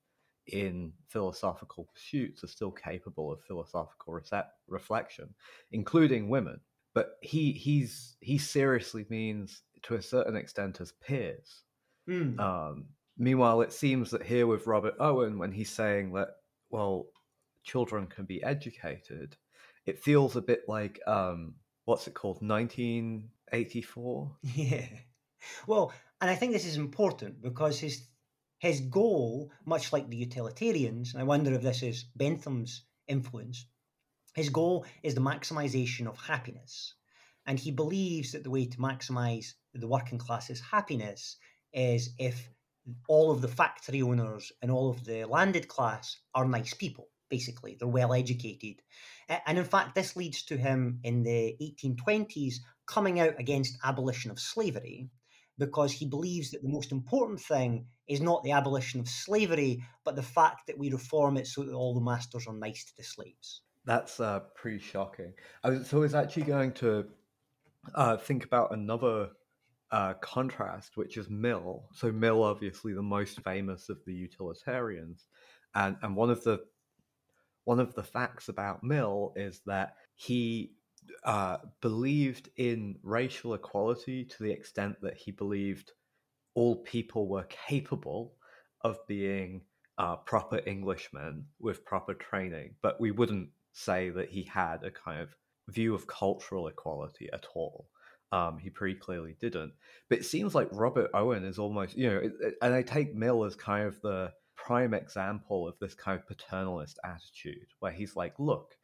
in 0.47 0.93
philosophical 1.07 1.89
pursuits 1.93 2.43
are 2.43 2.47
still 2.47 2.71
capable 2.71 3.31
of 3.31 3.41
philosophical 3.41 4.13
rece- 4.13 4.47
reflection, 4.67 5.33
including 5.71 6.29
women. 6.29 6.60
But 6.93 7.17
he 7.21 7.51
he's 7.51 8.15
he 8.21 8.38
seriously 8.38 9.05
means 9.10 9.62
to 9.83 9.95
a 9.95 10.01
certain 10.01 10.36
extent 10.36 10.81
as 10.81 10.91
peers. 10.93 11.63
Mm. 12.10 12.39
Um, 12.39 12.86
meanwhile, 13.17 13.62
it 13.62 13.71
seems 13.71 14.12
that 14.12 14.23
here 14.23 14.47
with 14.47 14.67
Robert 14.67 14.95
Owen, 14.99 15.38
when 15.38 15.51
he's 15.51 15.69
saying 15.69 16.13
that 16.13 16.29
well, 16.69 17.07
children 17.63 18.07
can 18.07 18.25
be 18.25 18.43
educated, 18.43 19.36
it 19.86 19.99
feels 19.99 20.36
a 20.36 20.41
bit 20.41 20.62
like 20.67 20.99
um, 21.05 21.55
what's 21.86 22.07
it 22.07 22.13
called, 22.13 22.41
nineteen 22.41 23.29
eighty 23.51 23.81
four. 23.81 24.36
Yeah. 24.55 24.88
Well, 25.67 25.93
and 26.19 26.31
I 26.31 26.36
think 26.36 26.51
this 26.51 26.65
is 26.65 26.77
important 26.77 27.41
because 27.41 27.79
his 27.79 28.07
his 28.60 28.82
goal, 28.82 29.52
much 29.65 29.93
like 29.93 30.10
the 30.10 30.17
utilitarians, 30.17 31.13
and 31.13 31.22
I 31.22 31.26
wonder 31.26 31.54
if 31.54 31.62
this 31.62 31.84
is 31.84 32.06
Bentham's 32.17 32.84
influence, 33.08 33.65
his 34.34 34.50
goal 34.50 34.86
is 35.04 35.15
the 35.15 35.22
maximization 35.22 36.08
of 36.08 36.17
happiness. 36.17 36.93
And 37.46 37.60
he 37.60 37.72
believes 37.72 38.32
that 38.32 38.43
the 38.43 38.50
way 38.50 38.65
to 38.65 38.78
maximize 38.78 39.54
the 39.74 39.88
working 39.88 40.17
class's 40.17 40.60
happiness 40.60 41.38
is 41.72 42.13
if 42.20 42.50
all 43.08 43.32
of 43.32 43.41
the 43.41 43.48
factory 43.48 44.02
owners 44.02 44.52
and 44.62 44.72
all 44.72 44.89
of 44.89 45.06
the 45.06 45.26
landed 45.26 45.67
class 45.67 46.17
are 46.34 46.46
nice 46.46 46.74
people, 46.74 47.08
basically. 47.30 47.76
They're 47.80 47.88
well 47.88 48.13
educated. 48.13 48.82
And 49.46 49.58
in 49.58 49.65
fact, 49.65 49.96
this 49.96 50.15
leads 50.15 50.43
to 50.43 50.58
him 50.58 51.00
in 51.04 51.24
the 51.24 51.56
1820s 51.62 52.56
coming 52.86 53.20
out 53.20 53.39
against 53.39 53.78
abolition 53.84 54.32
of 54.32 54.39
slavery 54.39 55.10
because 55.58 55.91
he 55.91 56.06
believes 56.06 56.52
that 56.52 56.62
the 56.62 56.70
most 56.70 56.91
important 56.91 57.39
thing 57.39 57.86
is 58.08 58.22
not 58.22 58.43
the 58.43 58.52
abolition 58.52 59.00
of 59.00 59.08
slavery, 59.08 59.84
but 60.04 60.15
the 60.15 60.24
fact 60.24 60.67
that 60.67 60.78
we 60.78 60.91
reform 60.91 61.38
it 61.38 61.48
so 61.48 61.63
that 61.63 61.74
all 61.74 61.93
the 61.93 62.02
masters 62.02 62.48
are 62.48 62.54
nice 62.54 62.86
to 62.86 62.96
the 62.98 63.04
slaves. 63.04 63.62
That's 63.86 64.20
uh, 64.20 64.41
pretty 64.56 64.80
shocking. 64.80 65.34
I 65.63 65.70
was, 65.70 65.89
so 65.89 65.98
I 65.98 66.02
was 66.02 66.15
actually 66.15 66.43
going 66.43 66.74
to 66.74 67.06
uh, 67.96 68.17
think 68.17 68.43
about 68.43 68.74
another 68.74 69.30
uh, 69.91 70.13
contrast, 70.15 70.98
which 70.98 71.17
is 71.17 71.30
Mill. 71.30 71.86
So 71.93 72.12
Mill, 72.12 72.43
obviously 72.43 72.93
the 72.93 73.02
most 73.02 73.41
famous 73.41 73.89
of 73.89 74.00
the 74.06 74.13
utilitarians, 74.13 75.28
and 75.74 75.96
and 76.02 76.15
one 76.15 76.30
of 76.30 76.43
the 76.43 76.60
one 77.63 77.80
of 77.80 77.93
the 77.96 78.04
facts 78.04 78.50
about 78.50 78.84
Mill 78.84 79.34
is 79.36 79.62
that 79.65 79.96
he 80.15 80.72
uh, 81.24 81.58
believed 81.82 82.50
in 82.58 82.98
racial 83.04 83.54
equality 83.54 84.26
to 84.26 84.43
the 84.43 84.52
extent 84.52 84.98
that 85.02 85.17
he 85.17 85.32
believed 85.32 85.91
all 86.54 86.76
people 86.76 87.28
were 87.28 87.48
capable 87.67 88.34
of 88.82 88.98
being 89.08 89.62
uh, 89.98 90.15
proper 90.15 90.62
Englishmen 90.65 91.46
with 91.60 91.86
proper 91.86 92.13
training, 92.13 92.76
but 92.82 93.00
we 93.00 93.12
wouldn't 93.12 93.50
say 93.74 94.10
that 94.10 94.30
he 94.30 94.43
had 94.43 94.84
a 94.84 94.91
kind 94.91 95.22
of 95.22 95.30
view 95.70 95.93
of 95.93 96.08
cultural 96.08 96.67
equality 96.67 97.30
at 97.34 97.46
all. 97.54 97.88
Um, 98.32 98.58
he 98.58 98.70
pretty 98.70 98.96
clearly 98.96 99.36
didn't. 99.39 99.74
But 100.10 100.20
it 100.20 100.26
seems 100.26 100.54
like 100.54 100.67
Robert 100.72 101.10
Owen 101.13 101.46
is 101.46 101.60
almost, 101.60 101.98
you 101.98 102.10
know, 102.10 102.30
and 102.62 102.74
I 102.74 102.82
take 102.82 103.15
Mill 103.15 103.43
as 103.46 103.56
kind 103.56 103.88
of 103.88 104.02
the 104.02 104.32
prime 104.56 104.93
example 104.93 105.67
of 105.67 105.80
this 105.80 105.93
kind 105.93 106.20
of 106.20 106.28
paternalist 106.28 107.00
attitude 107.06 107.67
where 107.80 107.91
he's 107.91 108.15
like, 108.15 108.34
look, 108.38 108.76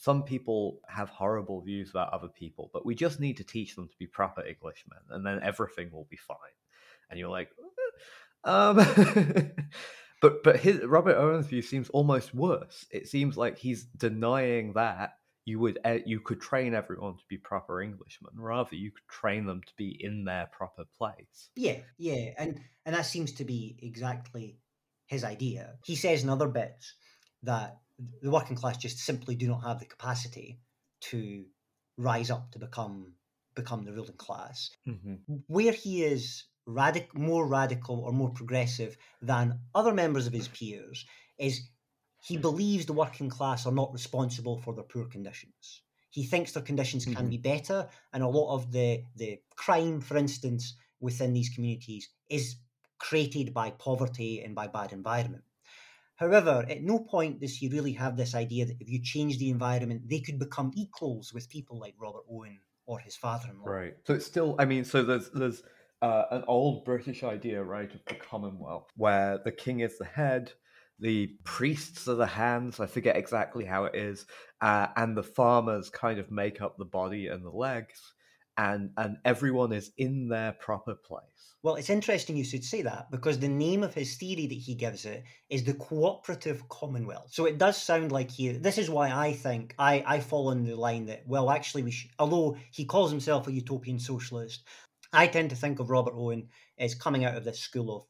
some 0.00 0.22
people 0.22 0.80
have 0.88 1.10
horrible 1.10 1.60
views 1.60 1.90
about 1.90 2.10
other 2.14 2.28
people, 2.28 2.70
but 2.72 2.86
we 2.86 2.94
just 2.94 3.20
need 3.20 3.36
to 3.36 3.44
teach 3.44 3.76
them 3.76 3.86
to 3.86 3.96
be 3.98 4.06
proper 4.06 4.40
Englishmen, 4.40 4.98
and 5.10 5.26
then 5.26 5.40
everything 5.42 5.90
will 5.92 6.06
be 6.08 6.16
fine. 6.16 6.38
And 7.10 7.18
you're 7.18 7.28
like, 7.28 7.50
um, 8.44 8.76
but 10.22 10.42
but 10.42 10.56
his 10.56 10.82
Robert 10.86 11.16
Owen's 11.16 11.48
view 11.48 11.60
seems 11.60 11.90
almost 11.90 12.34
worse. 12.34 12.86
It 12.90 13.08
seems 13.08 13.36
like 13.36 13.58
he's 13.58 13.84
denying 13.84 14.72
that 14.72 15.18
you 15.44 15.58
would 15.58 15.78
you 16.06 16.20
could 16.20 16.40
train 16.40 16.72
everyone 16.72 17.18
to 17.18 17.24
be 17.28 17.36
proper 17.36 17.82
Englishmen. 17.82 18.32
Rather, 18.36 18.76
you 18.76 18.92
could 18.92 19.06
train 19.06 19.44
them 19.44 19.60
to 19.66 19.72
be 19.76 19.98
in 20.02 20.24
their 20.24 20.46
proper 20.50 20.84
place. 20.96 21.50
Yeah, 21.56 21.76
yeah, 21.98 22.30
and 22.38 22.58
and 22.86 22.94
that 22.94 23.04
seems 23.04 23.32
to 23.32 23.44
be 23.44 23.78
exactly 23.82 24.56
his 25.08 25.24
idea. 25.24 25.74
He 25.84 25.94
says 25.94 26.22
in 26.22 26.30
other 26.30 26.48
bits 26.48 26.94
that 27.42 27.80
the 28.22 28.30
working 28.30 28.56
class 28.56 28.76
just 28.76 28.98
simply 28.98 29.34
do 29.34 29.48
not 29.48 29.64
have 29.64 29.78
the 29.78 29.86
capacity 29.86 30.58
to 31.00 31.44
rise 31.96 32.30
up 32.30 32.50
to 32.52 32.58
become 32.58 33.14
become 33.54 33.84
the 33.84 33.92
ruling 33.92 34.16
class. 34.16 34.70
Mm-hmm. 34.86 35.36
Where 35.48 35.72
he 35.72 36.04
is 36.04 36.44
radic- 36.68 37.14
more 37.14 37.46
radical 37.46 38.00
or 38.00 38.12
more 38.12 38.30
progressive 38.30 38.96
than 39.20 39.58
other 39.74 39.92
members 39.92 40.26
of 40.26 40.32
his 40.32 40.48
peers 40.48 41.04
is 41.38 41.68
he 42.22 42.36
believes 42.36 42.86
the 42.86 42.92
working 42.92 43.28
class 43.28 43.66
are 43.66 43.72
not 43.72 43.92
responsible 43.92 44.58
for 44.58 44.74
their 44.74 44.84
poor 44.84 45.06
conditions. 45.06 45.82
He 46.10 46.24
thinks 46.24 46.52
their 46.52 46.62
conditions 46.62 47.04
mm-hmm. 47.04 47.16
can 47.16 47.30
be 47.30 47.38
better, 47.38 47.88
and 48.12 48.22
a 48.22 48.28
lot 48.28 48.54
of 48.54 48.72
the 48.72 49.04
the 49.16 49.40
crime, 49.56 50.00
for 50.00 50.16
instance, 50.16 50.74
within 51.00 51.32
these 51.32 51.50
communities 51.50 52.08
is 52.28 52.56
created 52.98 53.54
by 53.54 53.70
poverty 53.70 54.42
and 54.42 54.54
by 54.54 54.66
bad 54.66 54.92
environment. 54.92 55.44
However, 56.20 56.66
at 56.68 56.82
no 56.82 56.98
point 56.98 57.40
does 57.40 57.56
he 57.56 57.68
really 57.68 57.92
have 57.92 58.14
this 58.14 58.34
idea 58.34 58.66
that 58.66 58.76
if 58.78 58.90
you 58.90 59.00
change 59.02 59.38
the 59.38 59.48
environment, 59.48 60.02
they 60.06 60.20
could 60.20 60.38
become 60.38 60.70
equals 60.76 61.32
with 61.32 61.48
people 61.48 61.78
like 61.80 61.94
Robert 61.98 62.24
Owen 62.30 62.58
or 62.84 62.98
his 63.00 63.16
father-in-law. 63.16 63.66
Right. 63.66 63.94
So 64.06 64.12
it's 64.12 64.26
still, 64.26 64.54
I 64.58 64.66
mean, 64.66 64.84
so 64.84 65.02
there's 65.02 65.30
there's 65.30 65.62
uh, 66.02 66.24
an 66.30 66.44
old 66.46 66.84
British 66.84 67.22
idea, 67.22 67.62
right, 67.62 67.90
of 67.94 68.00
the 68.06 68.16
Commonwealth, 68.16 68.88
where 68.96 69.38
the 69.42 69.52
king 69.52 69.80
is 69.80 69.96
the 69.96 70.04
head, 70.04 70.52
the 70.98 71.38
priests 71.44 72.06
are 72.06 72.16
the 72.16 72.26
hands. 72.26 72.80
I 72.80 72.86
forget 72.86 73.16
exactly 73.16 73.64
how 73.64 73.84
it 73.84 73.94
is, 73.94 74.26
uh, 74.60 74.88
and 74.96 75.16
the 75.16 75.22
farmers 75.22 75.88
kind 75.88 76.18
of 76.18 76.30
make 76.30 76.60
up 76.60 76.76
the 76.76 76.84
body 76.84 77.28
and 77.28 77.42
the 77.42 77.50
legs, 77.50 78.12
and 78.60 78.90
and 78.98 79.16
everyone 79.24 79.72
is 79.72 79.90
in 79.96 80.28
their 80.28 80.52
proper 80.52 80.94
place. 80.94 81.56
Well, 81.62 81.76
it's 81.76 81.90
interesting 81.90 82.36
you 82.36 82.44
should 82.44 82.64
say 82.64 82.82
that 82.82 83.10
because 83.10 83.38
the 83.38 83.48
name 83.48 83.82
of 83.82 83.94
his 83.94 84.16
theory 84.16 84.46
that 84.46 84.54
he 84.54 84.74
gives 84.74 85.04
it 85.06 85.24
is 85.48 85.64
the 85.64 85.74
cooperative 85.74 86.68
commonwealth. 86.68 87.28
So 87.32 87.46
it 87.46 87.58
does 87.58 87.76
sound 87.76 88.12
like 88.12 88.30
he. 88.30 88.52
This 88.52 88.78
is 88.78 88.90
why 88.90 89.10
I 89.10 89.32
think 89.32 89.74
I 89.78 90.04
I 90.06 90.20
fall 90.20 90.48
on 90.48 90.64
the 90.64 90.76
line 90.76 91.06
that 91.06 91.22
well, 91.26 91.50
actually, 91.50 91.82
we 91.82 91.90
should, 91.90 92.10
although 92.18 92.56
he 92.70 92.84
calls 92.84 93.10
himself 93.10 93.48
a 93.48 93.52
utopian 93.52 93.98
socialist, 93.98 94.62
I 95.12 95.26
tend 95.26 95.50
to 95.50 95.56
think 95.56 95.80
of 95.80 95.90
Robert 95.90 96.14
Owen 96.14 96.48
as 96.78 96.94
coming 96.94 97.24
out 97.24 97.36
of 97.36 97.44
this 97.44 97.60
school 97.60 97.96
of 97.96 98.04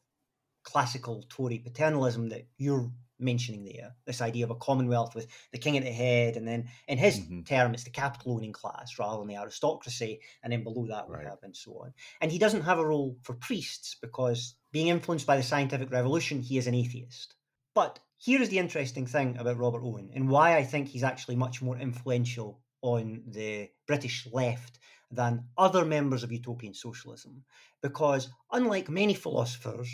classical 0.63 1.23
Tory 1.29 1.59
paternalism 1.59 2.29
that 2.29 2.45
you're 2.57 2.91
mentioning 3.21 3.63
there. 3.63 3.95
This 4.05 4.21
idea 4.21 4.45
of 4.45 4.51
a 4.51 4.55
commonwealth 4.55 5.15
with 5.15 5.27
the 5.51 5.57
king 5.57 5.77
at 5.77 5.83
the 5.83 5.91
head, 5.91 6.35
and 6.35 6.47
then 6.47 6.69
in 6.87 6.97
his 6.97 7.19
mm-hmm. 7.19 7.41
term, 7.43 7.73
it's 7.73 7.83
the 7.83 7.89
capital 7.89 8.33
owning 8.33 8.51
class 8.51 8.97
rather 8.99 9.19
than 9.19 9.27
the 9.27 9.37
aristocracy, 9.37 10.21
and 10.43 10.51
then 10.51 10.63
below 10.63 10.87
that 10.87 11.07
we 11.07 11.15
right. 11.15 11.27
have 11.27 11.39
and 11.43 11.55
so 11.55 11.71
on. 11.83 11.93
And 12.19 12.31
he 12.31 12.39
doesn't 12.39 12.61
have 12.61 12.79
a 12.79 12.85
role 12.85 13.17
for 13.23 13.33
priests 13.33 13.95
because 14.01 14.55
being 14.71 14.87
influenced 14.87 15.27
by 15.27 15.37
the 15.37 15.43
scientific 15.43 15.91
revolution, 15.91 16.41
he 16.41 16.57
is 16.57 16.67
an 16.67 16.75
atheist. 16.75 17.35
But 17.73 17.99
here 18.17 18.41
is 18.41 18.49
the 18.49 18.59
interesting 18.59 19.07
thing 19.07 19.37
about 19.37 19.57
Robert 19.57 19.81
Owen 19.83 20.11
and 20.13 20.29
why 20.29 20.57
I 20.57 20.63
think 20.63 20.87
he's 20.87 21.03
actually 21.03 21.37
much 21.37 21.61
more 21.61 21.77
influential 21.77 22.61
on 22.81 23.23
the 23.27 23.69
British 23.87 24.27
left 24.31 24.79
than 25.09 25.45
other 25.57 25.85
members 25.85 26.23
of 26.23 26.31
utopian 26.31 26.73
socialism. 26.73 27.43
Because 27.81 28.29
unlike 28.51 28.89
many 28.89 29.13
philosophers, 29.13 29.89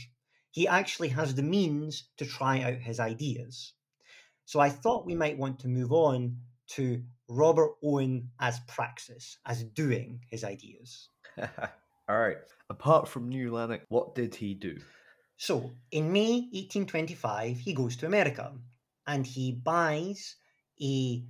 he 0.58 0.68
actually 0.68 1.10
has 1.10 1.36
the 1.36 1.44
means 1.44 2.10
to 2.18 2.26
try 2.26 2.62
out 2.62 2.80
his 2.80 3.00
ideas. 3.00 3.74
So 4.46 4.60
I 4.60 4.72
thought 4.72 5.06
we 5.06 5.14
might 5.14 5.38
want 5.38 5.60
to 5.60 5.68
move 5.68 5.92
on 5.92 6.38
to 6.70 7.04
Robert 7.30 7.74
Owen 7.84 8.32
as 8.40 8.60
praxis, 8.62 9.38
as 9.46 9.62
doing 9.62 10.20
his 10.32 10.44
ideas. 10.44 11.10
All 12.10 12.18
right. 12.18 12.38
Apart 12.72 13.08
from 13.08 13.30
New 13.30 13.52
Lanark, 13.52 13.82
what 13.90 14.16
did 14.16 14.34
he 14.34 14.56
do? 14.56 14.80
So, 15.38 15.76
in 15.92 16.12
May 16.12 16.50
1825, 16.52 17.60
he 17.60 17.76
goes 17.76 17.96
to 17.98 18.08
America 18.08 18.52
and 19.06 19.28
he 19.28 19.52
buys 19.52 20.38
a 20.82 21.24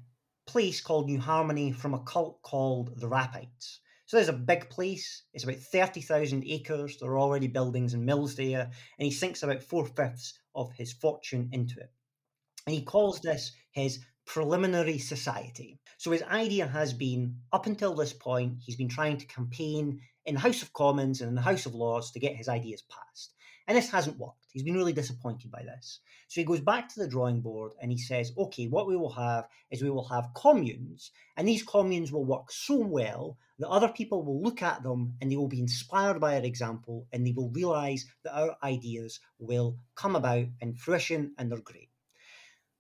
place 0.46 0.80
called 0.80 1.08
New 1.08 1.20
Harmony 1.20 1.74
from 1.74 1.94
a 1.94 2.00
cult 2.00 2.42
called 2.44 2.98
the 2.98 3.10
Rappites. 3.10 3.80
So 4.08 4.16
there's 4.16 4.30
a 4.30 4.34
big 4.34 4.70
place. 4.70 5.24
It's 5.34 5.44
about 5.44 5.58
30,000 5.58 6.44
acres. 6.48 6.98
There 6.98 7.12
are 7.12 7.20
already 7.20 7.48
buildings 7.48 7.94
and 7.94 8.06
mills 8.06 8.36
there. 8.36 8.62
And 8.62 9.06
he 9.06 9.12
sinks 9.12 9.44
about 9.44 9.62
four 9.62 9.86
fifths 9.86 10.40
of 10.56 10.72
his 10.72 10.94
fortune 10.94 11.50
into 11.52 11.80
it. 11.80 11.92
And 12.66 12.74
he 12.74 12.82
calls 12.82 13.20
this 13.20 13.52
his 13.72 14.00
preliminary 14.26 14.98
society. 14.98 15.78
So 15.98 16.12
his 16.12 16.24
idea 16.24 16.68
has 16.68 16.94
been, 16.94 17.36
up 17.52 17.66
until 17.66 17.96
this 17.96 18.14
point, 18.14 18.56
he's 18.60 18.78
been 18.78 18.88
trying 18.88 19.18
to 19.18 19.26
campaign 19.26 20.00
in 20.26 20.36
the 20.36 20.42
House 20.42 20.62
of 20.62 20.72
Commons 20.72 21.20
and 21.20 21.30
in 21.30 21.36
the 21.36 21.42
House 21.42 21.66
of 21.66 21.76
Lords 21.76 22.12
to 22.12 22.20
get 22.20 22.36
his 22.36 22.48
ideas 22.48 22.84
passed. 22.90 23.34
And 23.68 23.78
this 23.78 23.90
hasn't 23.90 24.18
worked. 24.18 24.47
He's 24.58 24.64
been 24.64 24.74
really 24.74 24.92
disappointed 24.92 25.52
by 25.52 25.62
this. 25.62 26.00
So 26.30 26.42
he 26.42 26.46
goes 26.46 26.62
back 26.62 26.90
to 26.90 27.00
the 27.00 27.08
drawing 27.08 27.42
board 27.42 27.74
and 27.80 27.92
he 27.92 28.00
says, 28.00 28.32
okay, 28.36 28.66
what 28.66 28.88
we 28.88 28.98
will 28.98 29.12
have 29.12 29.48
is 29.70 29.84
we 29.84 29.92
will 29.92 30.08
have 30.08 30.34
communes, 30.34 31.12
and 31.38 31.48
these 31.48 31.62
communes 31.62 32.12
will 32.12 32.26
work 32.26 32.52
so 32.52 32.76
well 32.80 33.38
that 33.60 33.70
other 33.70 33.90
people 33.90 34.26
will 34.26 34.42
look 34.42 34.64
at 34.64 34.82
them 34.82 35.14
and 35.22 35.32
they 35.32 35.36
will 35.36 35.48
be 35.48 35.60
inspired 35.60 36.20
by 36.20 36.38
our 36.38 36.44
example 36.44 37.06
and 37.14 37.24
they 37.24 37.34
will 37.34 37.52
realize 37.52 38.08
that 38.24 38.34
our 38.34 38.58
ideas 38.64 39.20
will 39.38 39.78
come 39.94 40.16
about 40.16 40.48
in 40.60 40.74
fruition 40.74 41.36
and 41.38 41.52
they're 41.52 41.60
great. 41.60 41.92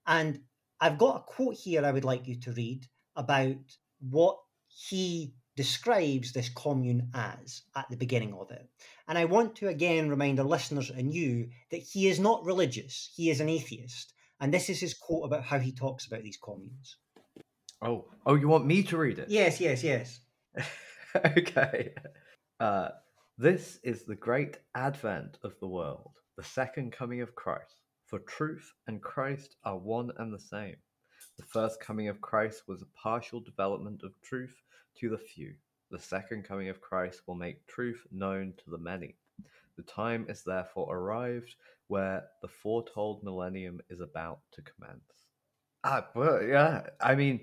And 0.07 0.39
I've 0.81 0.97
got 0.97 1.17
a 1.17 1.31
quote 1.31 1.57
here 1.57 1.85
I 1.85 1.91
would 1.91 2.05
like 2.05 2.27
you 2.27 2.39
to 2.39 2.53
read 2.53 2.87
about 3.15 3.57
what 3.99 4.39
he 4.67 5.35
describes 5.57 6.31
this 6.31 6.49
commune 6.49 7.09
as 7.13 7.63
at 7.75 7.89
the 7.89 7.97
beginning 7.97 8.33
of 8.33 8.51
it. 8.51 8.69
And 9.07 9.17
I 9.17 9.25
want 9.25 9.55
to 9.55 9.67
again 9.67 10.07
remind 10.07 10.39
our 10.39 10.45
listeners 10.45 10.91
and 10.91 11.13
you 11.13 11.49
that 11.71 11.81
he 11.81 12.07
is 12.07 12.19
not 12.19 12.45
religious, 12.45 13.11
he 13.15 13.29
is 13.29 13.41
an 13.41 13.49
atheist. 13.49 14.13
And 14.39 14.53
this 14.53 14.69
is 14.69 14.79
his 14.79 14.93
quote 14.93 15.25
about 15.25 15.43
how 15.43 15.57
he 15.57 15.71
talks 15.71 16.05
about 16.05 16.21
these 16.21 16.37
communes. 16.37 16.97
Oh, 17.81 18.05
oh, 18.25 18.35
you 18.35 18.47
want 18.47 18.67
me 18.67 18.83
to 18.83 18.97
read 18.97 19.17
it? 19.17 19.29
Yes, 19.29 19.59
yes, 19.59 19.83
yes. 19.83 20.19
okay. 21.37 21.93
Uh, 22.59 22.89
this 23.37 23.79
is 23.83 24.03
the 24.03 24.15
great 24.15 24.57
advent 24.75 25.39
of 25.43 25.53
the 25.59 25.67
world, 25.67 26.11
the 26.37 26.43
second 26.43 26.91
coming 26.91 27.21
of 27.21 27.35
Christ. 27.35 27.81
For 28.05 28.19
truth 28.19 28.71
and 28.87 29.01
Christ 29.01 29.55
are 29.63 29.77
one 29.77 30.11
and 30.17 30.31
the 30.31 30.39
same. 30.39 30.77
The 31.37 31.45
first 31.45 31.79
coming 31.79 32.07
of 32.07 32.21
Christ 32.21 32.63
was 32.67 32.81
a 32.81 32.99
partial 33.01 33.39
development 33.39 34.01
of 34.03 34.13
truth 34.23 34.55
to 34.99 35.09
the 35.09 35.17
few. 35.17 35.53
The 35.91 35.99
second 35.99 36.43
coming 36.43 36.69
of 36.69 36.81
Christ 36.81 37.21
will 37.27 37.35
make 37.35 37.65
truth 37.67 38.05
known 38.11 38.53
to 38.63 38.69
the 38.69 38.77
many. 38.77 39.15
The 39.77 39.83
time 39.83 40.25
is 40.27 40.43
therefore 40.43 40.95
arrived 40.95 41.55
where 41.87 42.23
the 42.41 42.47
foretold 42.47 43.23
millennium 43.23 43.79
is 43.89 44.01
about 44.01 44.39
to 44.53 44.61
commence. 44.61 45.03
Ah, 45.83 46.07
well, 46.15 46.43
yeah. 46.43 46.87
I 46.99 47.15
mean, 47.15 47.41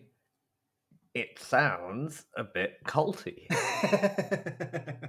it 1.15 1.39
sounds 1.39 2.25
a 2.37 2.45
bit 2.45 2.79
culty. 2.85 3.47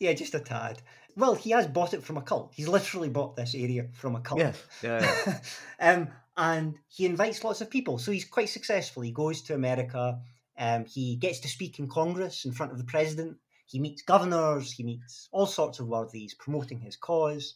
yeah, 0.00 0.12
just 0.12 0.34
a 0.34 0.40
tad. 0.40 0.82
Well, 1.16 1.36
he 1.36 1.52
has 1.52 1.68
bought 1.68 1.94
it 1.94 2.02
from 2.02 2.16
a 2.16 2.22
cult. 2.22 2.52
He's 2.54 2.68
literally 2.68 3.08
bought 3.08 3.36
this 3.36 3.54
area 3.54 3.86
from 3.92 4.16
a 4.16 4.20
cult. 4.20 4.40
Yes, 4.40 4.62
yeah. 4.82 5.16
yeah. 5.26 5.38
um, 5.92 6.08
and 6.36 6.74
he 6.88 7.06
invites 7.06 7.44
lots 7.44 7.60
of 7.60 7.70
people. 7.70 7.98
So 7.98 8.10
he's 8.10 8.24
quite 8.24 8.48
successful. 8.48 9.02
He 9.02 9.12
goes 9.12 9.42
to 9.42 9.54
America. 9.54 10.20
Um, 10.58 10.84
he 10.84 11.16
gets 11.16 11.40
to 11.40 11.48
speak 11.48 11.78
in 11.78 11.88
Congress 11.88 12.44
in 12.44 12.52
front 12.52 12.72
of 12.72 12.78
the 12.78 12.84
president. 12.84 13.36
He 13.66 13.80
meets 13.80 14.02
governors. 14.02 14.72
He 14.72 14.84
meets 14.84 15.28
all 15.32 15.46
sorts 15.46 15.80
of 15.80 15.88
worthies 15.88 16.34
promoting 16.34 16.80
his 16.80 16.96
cause. 16.96 17.54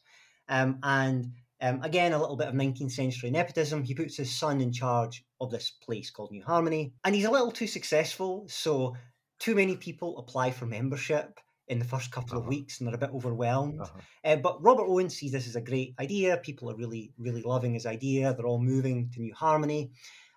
Um, 0.49 0.78
and 0.82 1.32
um, 1.61 1.82
again, 1.82 2.12
a 2.12 2.18
little 2.18 2.36
bit 2.36 2.49
of 2.49 2.55
19th 2.55 2.92
century 2.92 3.30
nepotism. 3.30 3.82
He 3.82 3.94
puts 3.94 4.16
his 4.16 4.36
son 4.36 4.61
in 4.61 4.72
charge 4.72 5.24
of 5.40 5.51
this 5.51 5.70
place 5.70 6.11
called 6.11 6.30
New 6.30 6.42
Harmony. 6.42 6.92
And 7.05 7.14
he's 7.14 7.24
a 7.24 7.30
little 7.30 7.53
too 7.53 7.66
successful. 7.66 8.46
So, 8.49 8.96
too 9.38 9.55
many 9.55 9.76
people 9.76 10.18
apply 10.18 10.51
for 10.51 10.66
membership 10.66 11.38
in 11.68 11.78
the 11.78 11.84
first 11.84 12.11
couple 12.11 12.38
uh-huh. 12.38 12.40
of 12.40 12.49
weeks 12.49 12.80
and 12.80 12.88
they're 12.88 12.94
a 12.94 12.99
bit 12.99 13.11
overwhelmed. 13.14 13.80
Uh-huh. 13.80 14.01
Uh, 14.24 14.36
but 14.36 14.62
Robert 14.62 14.86
Owen 14.86 15.11
sees 15.11 15.32
this 15.32 15.46
as 15.46 15.57
a 15.57 15.61
great 15.61 15.94
idea. 16.01 16.36
People 16.38 16.70
are 16.70 16.76
really, 16.76 17.12
really 17.18 17.42
loving 17.42 17.74
his 17.74 17.86
idea. 17.86 18.34
They're 18.34 18.46
all 18.46 18.61
moving 18.61 19.11
to 19.11 19.20
New 19.20 19.34
Harmony. 19.34 19.90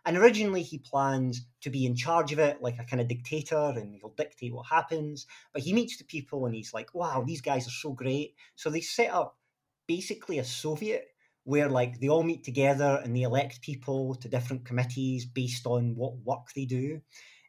And 0.06 0.18
originally, 0.18 0.64
he 0.64 0.80
plans 0.80 1.45
to 1.62 1.70
be 1.70 1.86
in 1.86 1.95
charge 1.95 2.32
of 2.32 2.39
it, 2.39 2.62
like 2.62 2.80
a 2.80 2.84
kind 2.84 3.02
of 3.02 3.08
dictator, 3.08 3.74
and 3.76 3.95
he'll 3.95 4.16
dictate 4.18 4.54
what 4.54 4.66
happens. 4.68 5.28
But 5.54 5.62
he 5.62 5.74
meets 5.74 5.97
the 5.97 6.06
people 6.06 6.45
and 6.45 6.56
he's 6.56 6.74
like, 6.74 6.93
wow, 6.95 7.24
these 7.26 7.41
guys 7.41 7.68
are 7.68 7.72
so 7.72 7.91
great. 7.91 8.36
So 8.56 8.70
they 8.70 8.82
set 8.82 9.12
up 9.12 9.38
basically 9.88 10.39
a 10.39 10.43
Soviet 10.43 11.08
where 11.43 11.70
like 11.70 11.99
they 11.99 12.08
all 12.08 12.24
meet 12.24 12.43
together 12.43 13.02
and 13.04 13.16
they 13.16 13.24
elect 13.24 13.62
people 13.62 14.16
to 14.16 14.30
different 14.30 14.66
committees 14.66 15.26
based 15.26 15.66
on 15.66 15.95
what 15.95 16.18
work 16.24 16.47
they 16.56 16.66
do. 16.66 17.02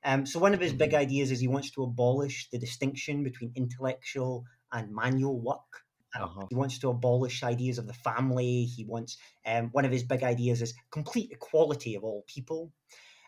Um, 0.04 0.26
so 0.26 0.38
one 0.38 0.54
of 0.54 0.60
his 0.60 0.72
big 0.72 0.90
mm-hmm. 0.90 1.00
ideas 1.00 1.30
is 1.30 1.40
he 1.40 1.48
wants 1.48 1.70
to 1.72 1.84
abolish 1.84 2.48
the 2.50 2.58
distinction 2.58 3.22
between 3.22 3.52
intellectual 3.54 4.44
and 4.72 4.94
manual 4.94 5.40
work. 5.40 5.84
Um, 6.14 6.24
uh-huh. 6.24 6.46
He 6.50 6.54
wants 6.54 6.78
to 6.78 6.90
abolish 6.90 7.42
ideas 7.42 7.78
of 7.78 7.86
the 7.86 7.94
family. 7.94 8.64
He 8.64 8.84
wants 8.84 9.16
um, 9.46 9.70
one 9.72 9.84
of 9.84 9.92
his 9.92 10.04
big 10.04 10.22
ideas 10.22 10.62
is 10.62 10.74
complete 10.90 11.30
equality 11.32 11.94
of 11.94 12.04
all 12.04 12.24
people. 12.26 12.72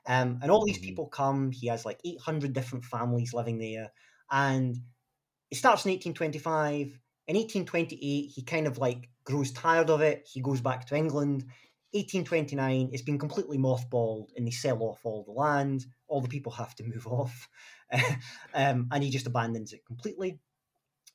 Um, 0.07 0.39
and 0.43 0.51
all 0.51 0.65
these 0.65 0.77
mm-hmm. 0.77 0.87
people 0.87 1.07
come. 1.07 1.51
He 1.51 1.69
has 1.69 1.85
like 1.85 2.01
800 2.05 2.53
different 2.53 2.85
families 2.85 3.33
living 3.33 3.59
there, 3.59 3.91
and 4.31 4.77
it 5.51 5.57
starts 5.57 5.85
in 5.87 5.93
1825. 5.93 6.99
In 7.27 7.37
1828, 7.37 8.33
he 8.35 8.43
kind 8.43 8.67
of 8.67 8.77
like 8.77 9.09
grows 9.25 9.51
tired 9.51 9.89
of 9.89 10.03
it. 10.03 10.29
He 10.31 10.41
goes 10.41 10.61
back 10.61 10.87
to 10.87 10.97
England. 10.97 11.45
1829, 11.95 12.91
it's 12.93 13.03
been 13.03 13.21
completely 13.21 13.57
mothballed 13.57 14.31
and 14.37 14.45
they 14.45 14.51
sell 14.51 14.83
off 14.83 14.99
all 15.05 15.23
the 15.23 15.31
land. 15.31 15.87
All 16.09 16.21
the 16.21 16.29
people 16.29 16.51
have 16.51 16.75
to 16.77 16.85
move 16.85 17.07
off. 17.11 17.49
um, 18.55 18.89
and 18.91 19.05
he 19.05 19.11
just 19.11 19.29
abandons 19.29 19.73
it 19.73 19.87
completely. 19.87 20.41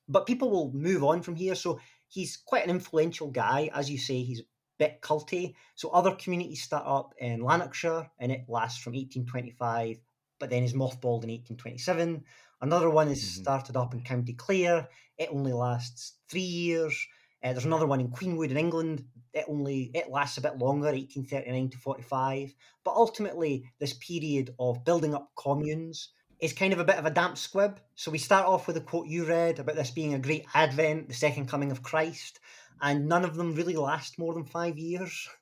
But 0.10 0.26
people 0.26 0.50
will 0.50 0.74
move 0.74 1.04
on 1.04 1.22
from 1.22 1.36
here. 1.36 1.56
So 1.56 1.80
he's 2.08 2.38
quite 2.38 2.66
an 2.66 2.72
influential 2.72 3.30
guy. 3.30 3.70
As 3.74 3.90
you 3.90 3.98
say, 3.98 4.24
he's 4.24 4.42
a 4.42 4.44
bit 4.80 5.02
culty. 5.02 5.54
So 5.76 5.90
other 5.90 6.16
communities 6.16 6.64
start 6.64 6.84
up 6.86 7.14
in 7.20 7.44
Lanarkshire 7.44 8.10
and 8.20 8.32
it 8.32 8.46
lasts 8.50 8.82
from 8.82 8.94
1825, 8.94 9.98
but 10.40 10.50
then 10.50 10.64
is 10.64 10.74
mothballed 10.74 11.24
in 11.24 11.30
1827. 11.30 12.24
Another 12.62 12.90
one 12.90 13.08
is 13.08 13.20
mm-hmm. 13.20 13.42
started 13.44 13.78
up 13.78 13.94
in 13.94 14.02
County 14.02 14.34
Clare. 14.34 14.90
It 15.18 15.30
only 15.32 15.54
lasts 15.54 16.14
three 16.30 16.42
years. 16.42 17.08
Uh, 17.42 17.54
there's 17.54 17.66
another 17.66 17.88
one 17.88 18.02
in 18.02 18.10
Queenwood 18.10 18.52
in 18.52 18.58
England. 18.58 19.06
It 19.34 19.46
only 19.48 19.92
it 19.94 20.10
lasts 20.10 20.38
a 20.38 20.42
bit 20.42 20.58
longer, 20.58 20.88
1839 20.88 21.70
to 21.70 21.78
45. 21.78 22.54
But 22.84 22.96
ultimately, 22.96 23.72
this 23.80 23.94
period 23.94 24.56
of 24.60 24.84
building 24.84 25.14
up 25.14 25.32
communes 25.38 26.10
is 26.40 26.54
kind 26.54 26.74
of 26.74 26.80
a 26.80 26.86
bit 26.86 26.98
of 26.98 27.06
a 27.06 27.12
damp 27.12 27.38
squib. 27.38 27.80
So 27.96 28.12
we 28.12 28.18
start 28.18 28.46
off 28.46 28.68
with 28.68 28.78
a 28.78 28.82
quote 28.82 29.08
you 29.08 29.26
read 29.26 29.60
about 29.60 29.76
this 29.76 29.92
being 29.92 30.14
a 30.14 30.20
great 30.20 30.46
advent, 30.54 31.08
the 31.08 31.14
second 31.14 31.48
coming 31.48 31.72
of 31.72 31.84
Christ, 31.84 32.40
and 32.82 33.08
none 33.08 33.26
of 33.26 33.36
them 33.36 33.56
really 33.56 33.76
last 33.76 34.18
more 34.18 34.34
than 34.34 34.46
five 34.46 34.78
years. 34.78 35.28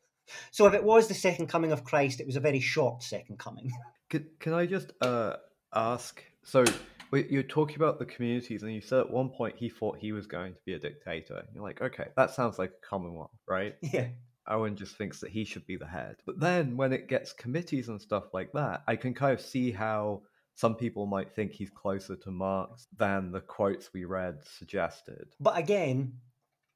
So 0.52 0.68
if 0.68 0.74
it 0.74 0.84
was 0.84 1.08
the 1.08 1.14
second 1.14 1.48
coming 1.48 1.72
of 1.72 1.86
Christ, 1.86 2.20
it 2.20 2.26
was 2.26 2.36
a 2.36 2.42
very 2.42 2.60
short 2.60 3.02
second 3.02 3.40
coming. 3.40 3.72
Can, 4.10 4.26
can 4.40 4.54
I 4.54 4.66
just 4.66 4.92
uh, 5.00 5.38
ask? 5.74 6.22
So 6.44 6.66
you're 7.14 7.44
talking 7.44 7.78
about 7.78 7.98
the 7.98 8.06
communities, 8.06 8.64
and 8.64 8.74
you 8.74 8.82
said 8.82 9.00
at 9.00 9.10
one 9.10 9.30
point 9.30 9.56
he 9.58 9.70
thought 9.70 9.98
he 10.00 10.12
was 10.12 10.28
going 10.28 10.54
to 10.54 10.60
be 10.66 10.74
a 10.74 10.80
dictator. 10.80 11.44
You're 11.54 11.64
like, 11.64 11.82
okay, 11.82 12.08
that 12.18 12.32
sounds 12.32 12.60
like 12.60 12.72
a 12.72 12.86
common 12.86 13.14
one, 13.14 13.30
right? 13.48 13.76
Yeah. 13.82 14.08
Owen 14.50 14.76
just 14.76 14.98
thinks 14.98 15.20
that 15.20 15.32
he 15.32 15.44
should 15.44 15.66
be 15.68 15.76
the 15.76 15.88
head. 15.88 16.16
But 16.26 16.40
then 16.40 16.78
when 16.78 16.94
it 16.94 17.10
gets 17.10 17.34
committees 17.34 17.90
and 17.90 18.02
stuff 18.02 18.34
like 18.34 18.52
that, 18.54 18.82
I 18.88 18.96
can 18.96 19.14
kind 19.14 19.34
of 19.34 19.42
see 19.42 19.72
how 19.72 20.24
some 20.58 20.74
people 20.74 21.06
might 21.06 21.36
think 21.36 21.52
he's 21.52 21.70
closer 21.70 22.16
to 22.16 22.32
Marx 22.32 22.88
than 22.98 23.32
the 23.32 23.42
quotes 23.42 23.94
we 23.94 24.06
read 24.06 24.40
suggested. 24.44 25.28
But 25.40 25.56
again, 25.56 26.14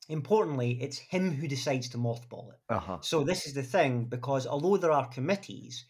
importantly, 0.08 0.78
it's 0.80 1.00
him 1.00 1.32
who 1.32 1.48
decides 1.48 1.90
to 1.90 1.98
mothball 1.98 2.50
it. 2.50 2.60
Uh-huh. 2.70 3.00
So 3.02 3.24
this 3.24 3.48
is 3.48 3.56
the 3.56 3.64
thing, 3.64 4.06
because 4.06 4.46
although 4.46 4.78
there 4.78 4.92
are 4.92 5.08
committees, 5.08 5.86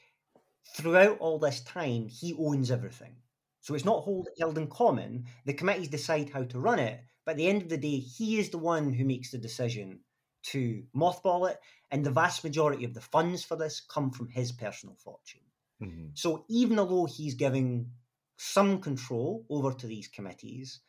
throughout 0.74 1.18
all 1.20 1.38
this 1.38 1.60
time, 1.60 2.08
he 2.08 2.34
owns 2.40 2.72
everything. 2.72 3.18
So 3.60 3.76
it's 3.76 3.84
not 3.84 4.04
hold, 4.04 4.30
held 4.40 4.58
in 4.58 4.68
common. 4.68 5.26
The 5.46 5.54
committees 5.54 5.90
decide 5.90 6.30
how 6.30 6.46
to 6.46 6.60
run 6.62 6.80
it, 6.80 7.02
but 7.26 7.34
at 7.34 7.38
the 7.40 7.50
end 7.50 7.62
of 7.62 7.68
the 7.68 7.76
day, 7.76 7.98
he 7.98 8.40
is 8.40 8.52
the 8.52 8.58
one 8.58 8.94
who 8.94 9.04
makes 9.04 9.32
the 9.32 9.38
decision 9.38 10.00
to 10.44 10.84
mothball 10.96 11.52
it, 11.52 11.58
and 11.92 12.06
the 12.06 12.10
vast 12.10 12.46
majority 12.46 12.86
of 12.86 12.94
the 12.94 13.02
funds 13.02 13.44
for 13.44 13.58
this 13.58 13.82
come 13.82 14.12
from 14.12 14.30
his 14.30 14.54
personal 14.54 14.96
fortune. 14.96 15.42
Mm-hmm. 15.82 16.08
So 16.14 16.46
even 16.50 16.80
although 16.80 17.06
he's 17.06 17.36
giving 17.36 17.92
some 18.38 18.82
control 18.82 19.46
over 19.50 19.74
to 19.74 19.88
these 19.88 20.08
committees, 20.08 20.82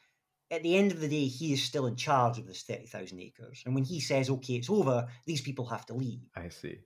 at 0.51 0.63
the 0.63 0.77
end 0.77 0.93
of 0.93 1.01
the 1.01 1.09
day, 1.09 1.27
he 1.27 1.53
is 1.53 1.63
still 1.63 1.87
in 1.87 1.97
charge 1.97 2.39
of 2.39 2.47
this 2.47 2.63
30,000 2.63 3.21
acres. 3.21 3.63
And 3.65 3.75
when 3.75 3.85
he 3.85 4.01
says, 4.01 4.29
okay, 4.29 4.55
it's 4.55 4.71
over, 4.71 5.07
these 5.27 5.41
people 5.41 5.67
have 5.67 5.87
to 5.87 5.95
leave. 5.95 6.21
I 6.37 6.49
see. 6.49 6.79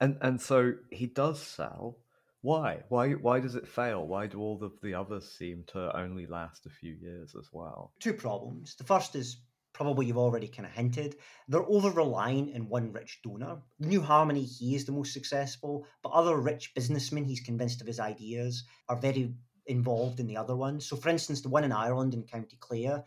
And 0.00 0.16
and 0.20 0.40
so 0.40 0.74
he 0.90 1.06
does 1.06 1.42
sell 1.42 1.98
why? 2.40 2.82
Why? 2.88 3.12
Why 3.12 3.40
does 3.40 3.56
it 3.56 3.66
fail? 3.66 4.06
Why 4.06 4.26
do 4.26 4.40
all 4.40 4.62
of 4.62 4.80
the 4.80 4.94
others 4.94 5.28
seem 5.28 5.64
to 5.68 5.96
only 5.96 6.26
last 6.26 6.66
a 6.66 6.70
few 6.70 6.92
years 6.92 7.34
as 7.36 7.48
well? 7.52 7.92
Two 8.00 8.12
problems. 8.12 8.76
The 8.76 8.84
first 8.84 9.16
is 9.16 9.38
probably 9.78 10.06
you've 10.06 10.18
already 10.18 10.48
kind 10.48 10.66
of 10.66 10.72
hinted. 10.72 11.14
They're 11.46 11.62
over 11.62 11.90
reliant 11.90 12.50
in 12.50 12.68
one 12.68 12.90
rich 12.92 13.20
donor. 13.22 13.58
New 13.78 14.02
Harmony, 14.02 14.42
he 14.42 14.74
is 14.74 14.84
the 14.84 14.90
most 14.90 15.12
successful, 15.12 15.86
but 16.02 16.08
other 16.10 16.36
rich 16.36 16.74
businessmen 16.74 17.24
he's 17.24 17.38
convinced 17.40 17.80
of 17.80 17.86
his 17.86 18.00
ideas 18.00 18.64
are 18.88 18.96
very 18.96 19.32
involved 19.66 20.18
in 20.18 20.26
the 20.26 20.36
other 20.36 20.56
ones. 20.56 20.84
So, 20.84 20.96
for 20.96 21.10
instance, 21.10 21.42
the 21.42 21.48
one 21.48 21.62
in 21.62 21.70
Ireland 21.70 22.12
in 22.12 22.24
County 22.24 22.56
Clare, 22.58 23.04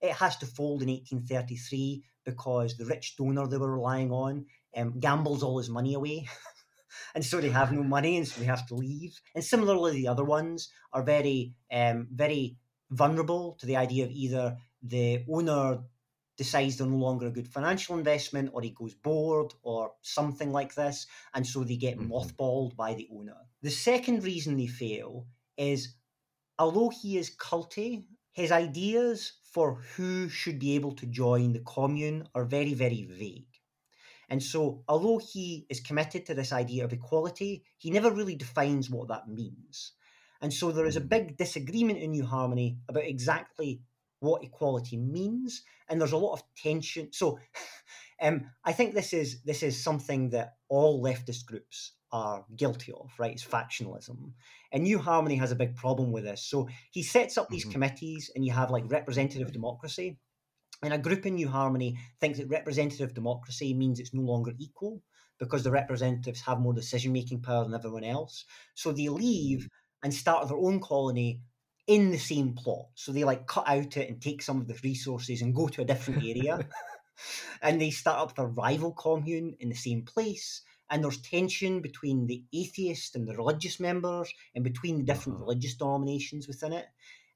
it 0.00 0.12
has 0.12 0.38
to 0.38 0.46
fold 0.46 0.80
in 0.80 0.88
1833 0.88 2.02
because 2.24 2.78
the 2.78 2.86
rich 2.86 3.18
donor 3.18 3.46
they 3.46 3.58
were 3.58 3.74
relying 3.74 4.10
on 4.10 4.46
um, 4.74 4.98
gambles 4.98 5.42
all 5.42 5.58
his 5.58 5.68
money 5.68 5.92
away. 5.92 6.26
and 7.14 7.22
so 7.22 7.38
they 7.38 7.50
have 7.50 7.70
no 7.70 7.82
money, 7.96 8.16
and 8.16 8.26
so 8.26 8.40
they 8.40 8.46
have 8.46 8.66
to 8.68 8.74
leave. 8.74 9.20
And 9.34 9.44
similarly, 9.44 9.92
the 9.92 10.08
other 10.08 10.24
ones 10.24 10.70
are 10.90 11.02
very, 11.02 11.52
um, 11.70 12.08
very 12.10 12.56
vulnerable 12.90 13.58
to 13.60 13.66
the 13.66 13.76
idea 13.76 14.04
of 14.06 14.10
either 14.10 14.56
the 14.82 15.22
owner 15.30 15.80
decides 16.36 16.76
they're 16.78 16.86
no 16.86 16.96
longer 16.96 17.26
a 17.28 17.30
good 17.32 17.48
financial 17.48 17.96
investment, 17.98 18.50
or 18.52 18.62
he 18.62 18.70
goes 18.70 18.94
bored, 18.94 19.54
or 19.62 19.94
something 20.02 20.52
like 20.52 20.74
this, 20.74 21.06
and 21.34 21.46
so 21.46 21.64
they 21.64 21.76
get 21.76 21.98
Mhm. 21.98 22.08
mothballed 22.14 22.76
by 22.76 22.94
the 22.94 23.08
owner. 23.12 23.48
The 23.62 23.70
second 23.70 24.24
reason 24.24 24.56
they 24.56 24.66
fail 24.66 25.26
is 25.56 25.96
although 26.58 26.90
he 26.90 27.18
is 27.18 27.34
culty, 27.36 28.06
his 28.32 28.52
ideas 28.52 29.40
for 29.44 29.76
who 29.96 30.28
should 30.28 30.58
be 30.58 30.74
able 30.74 30.92
to 30.96 31.06
join 31.06 31.52
the 31.52 31.60
commune 31.60 32.28
are 32.34 32.44
very, 32.44 32.74
very 32.74 33.04
vague. 33.04 33.54
And 34.28 34.42
so, 34.42 34.84
although 34.88 35.18
he 35.18 35.66
is 35.70 35.80
committed 35.80 36.26
to 36.26 36.34
this 36.34 36.52
idea 36.52 36.84
of 36.84 36.92
equality, 36.92 37.64
he 37.78 37.90
never 37.90 38.10
really 38.10 38.36
defines 38.36 38.90
what 38.90 39.08
that 39.08 39.28
means. 39.28 39.92
And 40.40 40.52
so, 40.52 40.72
there 40.72 40.86
is 40.86 40.96
a 40.96 41.00
Mm. 41.00 41.14
big 41.16 41.36
disagreement 41.36 41.98
in 42.00 42.10
New 42.12 42.26
Harmony 42.26 42.78
about 42.88 43.04
exactly 43.04 43.82
what 44.24 44.44
equality 44.44 44.96
means, 44.96 45.62
and 45.88 46.00
there's 46.00 46.12
a 46.12 46.16
lot 46.16 46.34
of 46.34 46.42
tension. 46.56 47.12
So, 47.12 47.38
um, 48.22 48.50
I 48.64 48.72
think 48.72 48.94
this 48.94 49.12
is 49.12 49.42
this 49.42 49.62
is 49.62 49.82
something 49.82 50.30
that 50.30 50.54
all 50.68 51.02
leftist 51.02 51.46
groups 51.46 51.92
are 52.12 52.44
guilty 52.56 52.92
of, 52.92 53.12
right? 53.18 53.32
It's 53.32 53.44
factionalism, 53.44 54.32
and 54.72 54.82
New 54.84 54.98
Harmony 54.98 55.36
has 55.36 55.52
a 55.52 55.56
big 55.56 55.76
problem 55.76 56.12
with 56.12 56.24
this. 56.24 56.44
So 56.44 56.68
he 56.90 57.02
sets 57.02 57.38
up 57.38 57.50
these 57.50 57.64
Mhm. 57.64 57.72
committees, 57.72 58.30
and 58.34 58.44
you 58.44 58.52
have 58.52 58.70
like 58.70 58.84
representative 58.90 59.52
democracy, 59.52 60.18
and 60.82 60.92
a 60.94 60.98
group 60.98 61.26
in 61.26 61.34
New 61.36 61.48
Harmony 61.48 61.98
thinks 62.20 62.38
that 62.38 62.48
representative 62.48 63.14
democracy 63.14 63.74
means 63.74 63.98
it's 63.98 64.14
no 64.14 64.22
longer 64.22 64.52
equal 64.58 65.02
because 65.38 65.64
the 65.64 65.70
representatives 65.70 66.42
have 66.42 66.60
more 66.60 66.74
decision 66.74 67.12
making 67.12 67.42
power 67.42 67.64
than 67.64 67.74
everyone 67.74 68.04
else. 68.04 68.44
So 68.74 68.92
they 68.92 69.08
leave 69.08 69.68
and 70.02 70.12
start 70.12 70.46
their 70.48 70.58
own 70.58 70.80
colony 70.80 71.42
in 71.86 72.10
the 72.10 72.18
same 72.18 72.54
plot. 72.54 72.86
So 72.94 73.12
they 73.12 73.24
like 73.24 73.46
cut 73.46 73.68
out 73.68 73.96
it 73.96 74.08
and 74.08 74.20
take 74.20 74.42
some 74.42 74.60
of 74.60 74.68
the 74.68 74.78
resources 74.82 75.42
and 75.42 75.54
go 75.54 75.68
to 75.68 75.82
a 75.82 75.84
different 75.84 76.22
area. 76.24 76.60
and 77.62 77.80
they 77.80 77.90
start 77.90 78.18
up 78.18 78.36
their 78.36 78.46
rival 78.46 78.92
commune 78.92 79.56
in 79.60 79.68
the 79.68 79.74
same 79.74 80.02
place. 80.02 80.62
And 80.90 81.02
there's 81.02 81.20
tension 81.20 81.80
between 81.80 82.26
the 82.26 82.44
atheist 82.52 83.16
and 83.16 83.26
the 83.26 83.34
religious 83.34 83.80
members 83.80 84.32
and 84.54 84.62
between 84.64 84.98
the 84.98 85.04
different 85.04 85.36
Uh-huh. 85.36 85.46
religious 85.46 85.74
denominations 85.74 86.46
within 86.46 86.72
it. 86.72 86.86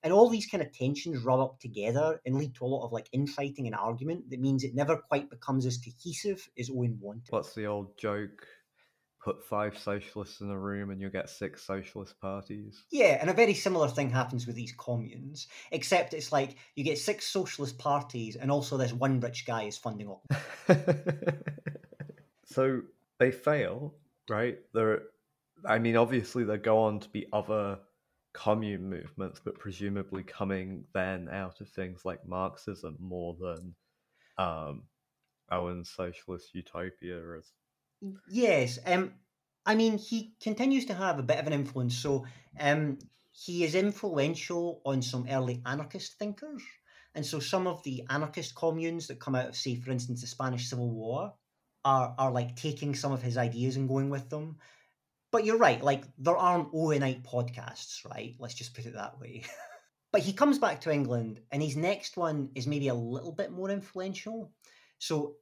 And 0.03 0.13
all 0.13 0.29
these 0.29 0.47
kind 0.47 0.63
of 0.63 0.73
tensions 0.73 1.25
rub 1.25 1.41
up 1.41 1.59
together 1.59 2.21
and 2.25 2.37
lead 2.37 2.55
to 2.57 2.65
a 2.65 2.67
lot 2.67 2.87
of 2.87 2.93
like 2.93 3.09
infighting 3.13 3.67
and 3.67 3.75
argument 3.75 4.31
that 4.31 4.39
means 4.41 4.63
it 4.63 4.75
never 4.75 4.97
quite 4.97 5.29
becomes 5.29 5.67
as 5.67 5.79
cohesive 5.79 6.49
as 6.59 6.71
Owen 6.71 6.99
wanted. 7.01 7.31
What's 7.31 7.55
the 7.55 7.67
old 7.67 7.99
joke? 7.99 8.47
Put 9.23 9.45
five 9.45 9.77
socialists 9.77 10.41
in 10.41 10.51
a 10.51 10.59
room 10.59 10.91
and 10.91 11.01
you'll 11.01 11.11
get 11.11 11.29
six 11.29 11.65
socialist 11.65 12.21
parties. 12.21 12.85
Yeah, 12.91 13.19
and 13.21 13.29
a 13.29 13.33
very 13.33 13.55
similar 13.55 13.89
thing 13.89 14.11
happens 14.11 14.47
with 14.47 14.55
these 14.55 14.73
communes, 14.73 15.49
except 15.73 16.15
it's 16.15 16.31
like 16.31 16.57
you 16.77 16.85
get 16.85 16.99
six 16.99 17.27
socialist 17.27 17.79
parties 17.79 18.37
and 18.37 18.51
also 18.51 18.77
this 18.77 18.93
one 18.93 19.21
rich 19.21 19.45
guy 19.45 19.65
is 19.65 19.77
funding 19.77 20.09
all. 20.09 20.25
so 22.45 22.83
they 23.19 23.33
fail, 23.33 23.95
right? 24.29 24.59
There, 24.73 25.03
I 25.67 25.79
mean, 25.79 25.97
obviously 25.97 26.45
there 26.45 26.57
go 26.57 26.79
on 26.79 27.01
to 27.01 27.09
be 27.09 27.27
other 27.33 27.79
commune 28.33 28.89
movements, 28.89 29.41
but 29.45 29.59
presumably 29.59 30.23
coming 30.23 30.85
then 30.95 31.29
out 31.29 31.61
of 31.61 31.69
things 31.69 32.05
like 32.05 32.27
Marxism 32.27 32.97
more 33.01 33.37
than 33.41 33.75
um, 34.39 34.85
Owen's 35.51 35.91
socialist 35.91 36.55
utopia. 36.55 37.37
As 37.37 37.53
Yes, 38.29 38.79
um, 38.87 39.13
I 39.67 39.75
mean 39.75 39.99
he 39.99 40.35
continues 40.41 40.87
to 40.87 40.95
have 40.95 41.19
a 41.19 41.23
bit 41.23 41.39
of 41.39 41.47
an 41.47 41.53
influence. 41.53 41.97
So, 41.97 42.27
um, 42.59 42.99
he 43.33 43.65
is 43.65 43.75
influential 43.75 44.81
on 44.85 45.03
some 45.03 45.27
early 45.31 45.63
anarchist 45.65 46.19
thinkers, 46.19 46.63
and 47.15 47.25
so 47.25 47.39
some 47.41 47.67
of 47.67 47.83
the 47.85 48.05
anarchist 48.11 48.55
communes 48.55 49.07
that 49.09 49.21
come 49.21 49.35
out 49.35 49.49
of, 49.49 49.57
say, 49.57 49.77
for 49.77 49.91
instance, 49.91 50.21
the 50.21 50.27
Spanish 50.27 50.69
Civil 50.69 50.91
War, 50.91 51.35
are 51.85 52.15
are 52.19 52.31
like 52.33 52.57
taking 52.57 52.95
some 52.95 53.13
of 53.13 53.23
his 53.23 53.37
ideas 53.37 53.77
and 53.77 53.89
going 53.89 54.11
with 54.11 54.29
them. 54.31 54.59
But 55.31 55.45
you're 55.45 55.59
right, 55.59 55.83
like 55.83 56.05
there 56.19 56.37
aren't 56.37 56.73
Owenite 56.73 57.25
podcasts, 57.25 58.05
right? 58.09 58.35
Let's 58.39 58.55
just 58.55 58.75
put 58.75 58.87
it 58.87 58.95
that 58.95 59.21
way. 59.21 59.45
but 60.13 60.23
he 60.23 60.33
comes 60.33 60.59
back 60.59 60.83
to 60.83 60.93
England, 60.93 61.41
and 61.53 61.63
his 61.63 61.77
next 61.77 62.17
one 62.17 62.51
is 62.55 62.67
maybe 62.67 62.89
a 62.89 62.95
little 62.95 63.33
bit 63.33 63.53
more 63.53 63.71
influential. 63.71 64.53
So 64.99 65.37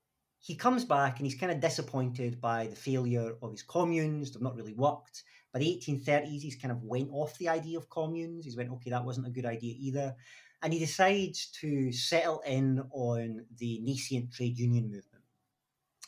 he 0.46 0.54
comes 0.54 0.84
back 0.84 1.18
and 1.18 1.26
he's 1.26 1.34
kind 1.34 1.50
of 1.50 1.58
disappointed 1.58 2.40
by 2.40 2.68
the 2.68 2.76
failure 2.76 3.34
of 3.42 3.50
his 3.50 3.64
communes. 3.64 4.30
They've 4.30 4.40
not 4.40 4.54
really 4.54 4.74
worked. 4.74 5.24
By 5.52 5.58
the 5.58 5.82
1830s, 5.84 6.40
he's 6.40 6.54
kind 6.54 6.70
of 6.70 6.84
went 6.84 7.08
off 7.10 7.36
the 7.38 7.48
idea 7.48 7.76
of 7.76 7.90
communes. 7.90 8.44
He's 8.44 8.56
went, 8.56 8.70
okay, 8.70 8.90
that 8.90 9.04
wasn't 9.04 9.26
a 9.26 9.30
good 9.30 9.44
idea 9.44 9.74
either. 9.76 10.14
And 10.62 10.72
he 10.72 10.78
decides 10.78 11.50
to 11.62 11.90
settle 11.90 12.44
in 12.46 12.80
on 12.92 13.44
the 13.58 13.80
nascent 13.80 14.32
trade 14.32 14.56
union 14.56 14.84
movement. 14.84 15.24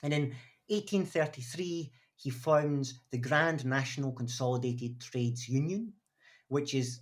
And 0.05 0.14
in 0.14 0.22
1833, 0.68 1.91
he 2.14 2.30
founds 2.30 3.01
the 3.11 3.18
Grand 3.18 3.66
National 3.66 4.12
Consolidated 4.12 5.01
Trades 5.01 5.49
Union, 5.49 5.93
which 6.47 6.74
is 6.74 7.01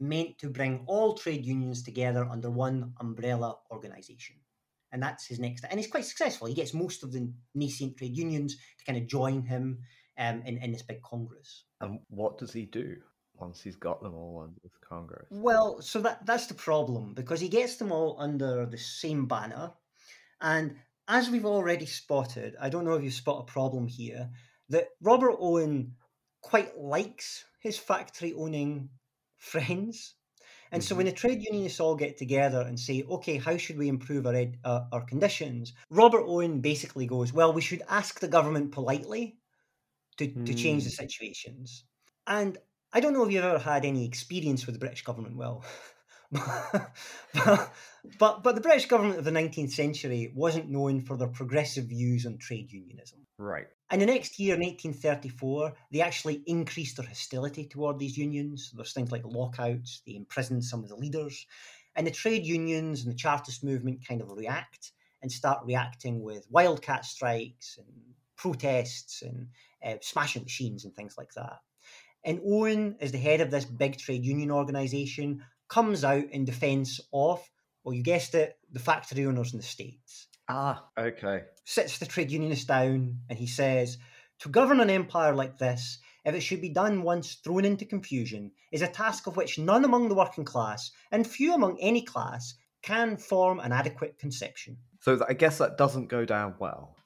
meant 0.00 0.36
to 0.36 0.50
bring 0.50 0.84
all 0.86 1.14
trade 1.14 1.46
unions 1.46 1.82
together 1.82 2.26
under 2.30 2.50
one 2.50 2.92
umbrella 3.00 3.56
organization 3.70 4.36
and 4.94 5.02
that's 5.02 5.26
his 5.26 5.40
next. 5.40 5.64
And 5.68 5.78
he's 5.78 5.90
quite 5.90 6.04
successful. 6.04 6.46
He 6.46 6.54
gets 6.54 6.72
most 6.72 7.02
of 7.02 7.12
the 7.12 7.30
nascent 7.54 7.96
trade 7.96 8.16
unions 8.16 8.56
to 8.78 8.84
kind 8.86 8.96
of 8.96 9.08
join 9.08 9.42
him 9.42 9.80
um, 10.18 10.42
in 10.46 10.56
in 10.58 10.70
this 10.72 10.82
big 10.82 11.02
congress. 11.02 11.64
and 11.80 11.98
what 12.08 12.38
does 12.38 12.52
he 12.52 12.64
do 12.64 12.96
once 13.34 13.60
he's 13.60 13.76
got 13.76 14.00
them 14.00 14.14
all 14.14 14.42
under 14.44 14.60
the 14.62 14.70
Congress? 14.88 15.26
Well, 15.30 15.82
so 15.82 16.00
that 16.02 16.24
that's 16.24 16.46
the 16.46 16.54
problem 16.54 17.12
because 17.12 17.40
he 17.40 17.48
gets 17.48 17.76
them 17.76 17.90
all 17.90 18.16
under 18.20 18.64
the 18.66 18.78
same 18.78 19.26
banner, 19.26 19.72
and 20.40 20.76
as 21.08 21.28
we've 21.28 21.44
already 21.44 21.86
spotted, 21.86 22.54
I 22.60 22.68
don't 22.68 22.84
know 22.84 22.94
if 22.94 23.02
you 23.02 23.10
spot 23.10 23.42
a 23.42 23.52
problem 23.52 23.88
here 23.88 24.30
that 24.68 24.88
Robert 25.02 25.36
Owen 25.38 25.96
quite 26.40 26.78
likes 26.78 27.44
his 27.58 27.76
factory 27.76 28.32
owning 28.32 28.90
friends. 29.36 30.14
And 30.72 30.82
so 30.82 30.94
when 30.94 31.06
the 31.06 31.12
trade 31.12 31.42
unionists 31.42 31.80
all 31.80 31.94
get 31.94 32.16
together 32.16 32.62
and 32.62 32.78
say, 32.78 33.04
okay, 33.08 33.36
how 33.36 33.56
should 33.56 33.78
we 33.78 33.88
improve 33.88 34.26
our, 34.26 34.34
ed- 34.34 34.58
uh, 34.64 34.84
our 34.92 35.02
conditions? 35.02 35.72
Robert 35.90 36.24
Owen 36.26 36.60
basically 36.60 37.06
goes, 37.06 37.32
well, 37.32 37.52
we 37.52 37.60
should 37.60 37.82
ask 37.88 38.20
the 38.20 38.28
government 38.28 38.72
politely 38.72 39.36
to, 40.16 40.26
to 40.26 40.54
change 40.54 40.84
the 40.84 40.90
situations. 40.90 41.84
And 42.26 42.58
I 42.92 43.00
don't 43.00 43.12
know 43.12 43.24
if 43.24 43.32
you've 43.32 43.44
ever 43.44 43.58
had 43.58 43.84
any 43.84 44.04
experience 44.04 44.66
with 44.66 44.74
the 44.74 44.78
British 44.78 45.02
government, 45.02 45.36
Will. 45.36 45.64
but, 46.34 47.72
but, 48.18 48.42
but 48.42 48.54
the 48.54 48.60
British 48.60 48.86
government 48.86 49.18
of 49.18 49.24
the 49.24 49.30
19th 49.30 49.72
century 49.72 50.32
wasn't 50.34 50.70
known 50.70 51.00
for 51.00 51.16
their 51.16 51.28
progressive 51.28 51.86
views 51.86 52.26
on 52.26 52.38
trade 52.38 52.72
unionism. 52.72 53.20
Right. 53.38 53.66
And 53.90 54.00
the 54.00 54.06
next 54.06 54.38
year, 54.38 54.54
in 54.54 54.60
1834, 54.62 55.72
they 55.92 56.00
actually 56.00 56.42
increased 56.46 56.96
their 56.96 57.06
hostility 57.06 57.66
toward 57.66 57.98
these 57.98 58.16
unions. 58.16 58.72
There's 58.74 58.92
things 58.92 59.12
like 59.12 59.24
lockouts, 59.24 60.02
they 60.06 60.16
imprisoned 60.16 60.64
some 60.64 60.82
of 60.82 60.88
the 60.88 60.96
leaders. 60.96 61.46
And 61.96 62.06
the 62.06 62.10
trade 62.10 62.44
unions 62.44 63.04
and 63.04 63.12
the 63.12 63.16
Chartist 63.16 63.62
movement 63.62 64.06
kind 64.06 64.20
of 64.20 64.30
react 64.30 64.92
and 65.22 65.30
start 65.30 65.64
reacting 65.64 66.22
with 66.22 66.46
wildcat 66.50 67.04
strikes 67.04 67.78
and 67.78 67.86
protests 68.36 69.22
and 69.22 69.48
uh, 69.84 69.94
smashing 70.00 70.42
machines 70.42 70.84
and 70.84 70.94
things 70.94 71.14
like 71.16 71.32
that. 71.34 71.60
And 72.24 72.40
Owen, 72.44 72.96
as 73.00 73.12
the 73.12 73.18
head 73.18 73.40
of 73.40 73.50
this 73.50 73.64
big 73.64 73.98
trade 73.98 74.24
union 74.24 74.50
organisation, 74.50 75.44
comes 75.68 76.04
out 76.04 76.24
in 76.30 76.44
defence 76.44 77.00
of, 77.12 77.40
well, 77.82 77.94
you 77.94 78.02
guessed 78.02 78.34
it, 78.34 78.56
the 78.72 78.80
factory 78.80 79.26
owners 79.26 79.52
in 79.52 79.58
the 79.58 79.64
States 79.64 80.28
Ah, 80.48 80.84
okay. 80.98 81.42
sits 81.64 81.98
the 81.98 82.06
trade 82.06 82.30
unionist 82.30 82.68
down 82.68 83.18
and 83.28 83.38
he 83.38 83.46
says, 83.46 83.98
To 84.40 84.48
govern 84.48 84.80
an 84.80 84.90
empire 84.90 85.34
like 85.34 85.58
this, 85.58 85.98
if 86.24 86.34
it 86.34 86.40
should 86.40 86.60
be 86.60 86.68
done 86.70 87.02
once 87.02 87.34
thrown 87.34 87.64
into 87.64 87.84
confusion, 87.84 88.50
is 88.72 88.82
a 88.82 88.88
task 88.88 89.26
of 89.26 89.36
which 89.36 89.58
none 89.58 89.84
among 89.84 90.08
the 90.08 90.14
working 90.14 90.44
class, 90.44 90.90
and 91.10 91.26
few 91.26 91.54
among 91.54 91.78
any 91.80 92.02
class, 92.02 92.54
can 92.82 93.16
form 93.16 93.60
an 93.60 93.72
adequate 93.72 94.18
conception. 94.18 94.76
So 95.00 95.24
I 95.28 95.34
guess 95.34 95.58
that 95.58 95.78
doesn't 95.78 96.08
go 96.08 96.24
down 96.24 96.54
well. 96.58 96.96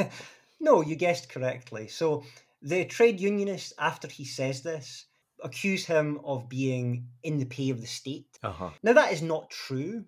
no, 0.60 0.80
you 0.82 0.94
guessed 0.96 1.28
correctly. 1.28 1.88
So 1.88 2.24
the 2.62 2.84
trade 2.84 3.20
unionist, 3.20 3.72
after 3.78 4.08
he 4.08 4.24
says 4.24 4.62
this, 4.62 5.06
accuse 5.42 5.84
him 5.84 6.20
of 6.24 6.48
being 6.48 7.08
in 7.22 7.38
the 7.38 7.46
pay 7.46 7.70
of 7.70 7.80
the 7.80 7.86
state. 7.86 8.38
Uh 8.42 8.52
huh. 8.52 8.70
Now, 8.82 8.92
that 8.94 9.12
is 9.12 9.22
not 9.22 9.50
true, 9.50 10.04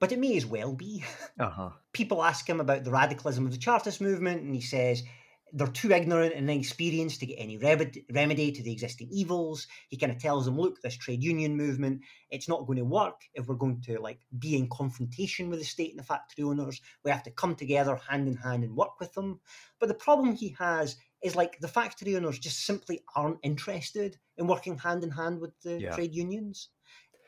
but 0.00 0.12
it 0.12 0.18
may 0.18 0.36
as 0.36 0.46
well 0.46 0.72
be. 0.74 1.04
Uh 1.40 1.50
huh. 1.50 1.70
people 1.92 2.24
ask 2.24 2.48
him 2.48 2.58
about 2.58 2.82
the 2.82 2.90
radicalism 2.90 3.46
of 3.46 3.52
the 3.52 3.58
Chartist 3.58 4.00
movement, 4.00 4.42
and 4.42 4.52
he 4.52 4.60
says 4.60 5.04
they're 5.52 5.66
too 5.68 5.92
ignorant 5.92 6.34
and 6.34 6.50
inexperienced 6.50 7.20
to 7.20 7.26
get 7.26 7.36
any 7.36 7.56
remedy, 7.56 8.04
remedy 8.12 8.52
to 8.52 8.62
the 8.62 8.72
existing 8.72 9.08
evils. 9.10 9.66
He 9.88 9.96
kind 9.96 10.12
of 10.12 10.18
tells 10.18 10.44
them, 10.44 10.58
look, 10.58 10.80
this 10.82 10.96
trade 10.96 11.22
union 11.22 11.56
movement, 11.56 12.02
it's 12.30 12.48
not 12.48 12.66
going 12.66 12.78
to 12.78 12.84
work 12.84 13.22
if 13.34 13.46
we're 13.46 13.54
going 13.54 13.80
to 13.82 14.00
like 14.00 14.20
be 14.38 14.56
in 14.56 14.68
confrontation 14.68 15.48
with 15.48 15.60
the 15.60 15.64
state 15.64 15.90
and 15.90 15.98
the 15.98 16.04
factory 16.04 16.44
owners. 16.44 16.80
We 17.04 17.10
have 17.10 17.22
to 17.22 17.30
come 17.30 17.54
together 17.54 17.96
hand 17.96 18.28
in 18.28 18.36
hand 18.36 18.64
and 18.64 18.76
work 18.76 19.00
with 19.00 19.14
them. 19.14 19.40
But 19.78 19.88
the 19.88 19.94
problem 19.94 20.34
he 20.34 20.54
has 20.58 20.96
is 21.22 21.34
like 21.36 21.58
the 21.60 21.68
factory 21.68 22.16
owners 22.16 22.38
just 22.38 22.64
simply 22.64 23.02
aren't 23.14 23.38
interested 23.42 24.18
in 24.36 24.46
working 24.46 24.78
hand 24.78 25.02
in 25.02 25.10
hand 25.10 25.40
with 25.40 25.58
the 25.62 25.80
Yeah. 25.80 25.94
trade 25.94 26.14
unions. 26.14 26.68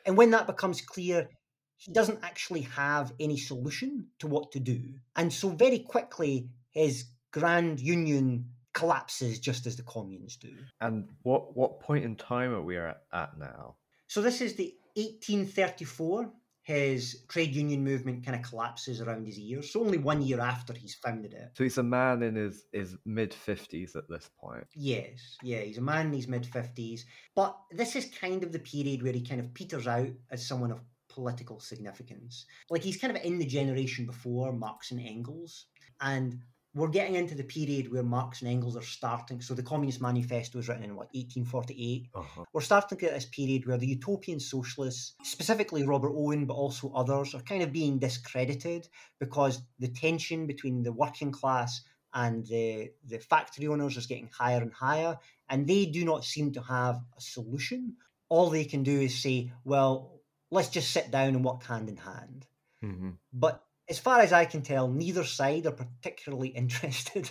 And 0.05 0.17
when 0.17 0.31
that 0.31 0.47
becomes 0.47 0.81
clear, 0.81 1.29
he 1.77 1.91
doesn't 1.91 2.23
actually 2.23 2.61
have 2.61 3.13
any 3.19 3.37
solution 3.37 4.07
to 4.19 4.27
what 4.27 4.51
to 4.51 4.59
do. 4.59 4.99
And 5.15 5.33
so, 5.33 5.49
very 5.49 5.79
quickly, 5.79 6.49
his 6.71 7.05
grand 7.31 7.79
union 7.79 8.53
collapses 8.73 9.39
just 9.39 9.65
as 9.67 9.75
the 9.75 9.83
communes 9.83 10.37
do. 10.37 10.55
And 10.79 11.09
what, 11.23 11.55
what 11.55 11.79
point 11.79 12.05
in 12.05 12.15
time 12.15 12.53
are 12.53 12.61
we 12.61 12.77
at, 12.77 13.03
at 13.11 13.37
now? 13.37 13.75
So, 14.07 14.21
this 14.21 14.41
is 14.41 14.55
the 14.55 14.75
1834 14.95 16.31
his 16.71 17.23
trade 17.27 17.53
union 17.53 17.83
movement 17.83 18.25
kind 18.25 18.35
of 18.35 18.49
collapses 18.49 19.01
around 19.01 19.25
his 19.25 19.37
ears. 19.37 19.71
So 19.71 19.81
only 19.81 19.97
one 19.97 20.21
year 20.21 20.39
after 20.39 20.73
he's 20.73 20.95
founded 20.95 21.33
it. 21.33 21.49
So 21.53 21.63
he's 21.63 21.77
a 21.77 21.83
man 21.83 22.23
in 22.23 22.35
his, 22.35 22.65
his 22.71 22.95
mid 23.05 23.31
50s 23.31 23.95
at 23.95 24.09
this 24.09 24.29
point. 24.39 24.65
Yes, 24.75 25.37
yeah, 25.43 25.59
he's 25.59 25.77
a 25.77 25.81
man 25.81 26.07
in 26.07 26.13
his 26.13 26.27
mid 26.27 26.43
50s. 26.43 27.01
But 27.35 27.57
this 27.71 27.95
is 27.95 28.05
kind 28.05 28.43
of 28.43 28.51
the 28.51 28.59
period 28.59 29.03
where 29.03 29.13
he 29.13 29.21
kind 29.21 29.41
of 29.41 29.53
peters 29.53 29.87
out 29.87 30.11
as 30.31 30.47
someone 30.47 30.71
of 30.71 30.81
political 31.09 31.59
significance. 31.59 32.45
Like 32.69 32.83
he's 32.83 32.97
kind 32.97 33.15
of 33.15 33.21
in 33.23 33.37
the 33.37 33.45
generation 33.45 34.05
before 34.05 34.53
Marx 34.53 34.91
and 34.91 34.99
Engels. 34.99 35.65
And 35.99 36.39
we're 36.73 36.87
getting 36.87 37.15
into 37.15 37.35
the 37.35 37.43
period 37.43 37.91
where 37.91 38.03
Marx 38.03 38.41
and 38.41 38.49
Engels 38.49 38.77
are 38.77 38.81
starting. 38.81 39.41
So 39.41 39.53
the 39.53 39.63
Communist 39.63 40.01
Manifesto 40.01 40.57
was 40.57 40.69
written 40.69 40.83
in 40.83 40.95
what 40.95 41.09
1848. 41.13 42.07
Uh-huh. 42.15 42.43
We're 42.53 42.61
starting 42.61 42.97
to 42.97 43.05
get 43.05 43.13
this 43.13 43.25
period 43.25 43.65
where 43.65 43.77
the 43.77 43.87
utopian 43.87 44.39
socialists, 44.39 45.15
specifically 45.23 45.83
Robert 45.83 46.13
Owen, 46.15 46.45
but 46.45 46.53
also 46.53 46.91
others, 46.93 47.35
are 47.35 47.41
kind 47.41 47.61
of 47.61 47.73
being 47.73 47.99
discredited 47.99 48.87
because 49.19 49.61
the 49.79 49.89
tension 49.89 50.47
between 50.47 50.83
the 50.83 50.93
working 50.93 51.31
class 51.31 51.81
and 52.13 52.45
the 52.47 52.91
the 53.05 53.19
factory 53.19 53.67
owners 53.67 53.97
is 53.97 54.05
getting 54.05 54.29
higher 54.37 54.61
and 54.61 54.73
higher, 54.73 55.17
and 55.49 55.67
they 55.67 55.85
do 55.85 56.05
not 56.05 56.23
seem 56.25 56.51
to 56.53 56.61
have 56.61 56.95
a 57.17 57.21
solution. 57.21 57.95
All 58.29 58.49
they 58.49 58.65
can 58.65 58.83
do 58.83 58.99
is 58.99 59.21
say, 59.21 59.51
"Well, 59.63 60.21
let's 60.49 60.69
just 60.69 60.91
sit 60.91 61.11
down 61.11 61.35
and 61.35 61.43
work 61.43 61.63
hand 61.63 61.89
in 61.89 61.97
hand." 61.97 62.45
Mm-hmm. 62.83 63.09
But 63.33 63.63
as 63.91 63.99
far 63.99 64.21
as 64.21 64.31
I 64.31 64.45
can 64.45 64.61
tell, 64.61 64.87
neither 64.87 65.25
side 65.25 65.65
are 65.65 65.73
particularly 65.73 66.47
interested 66.63 67.29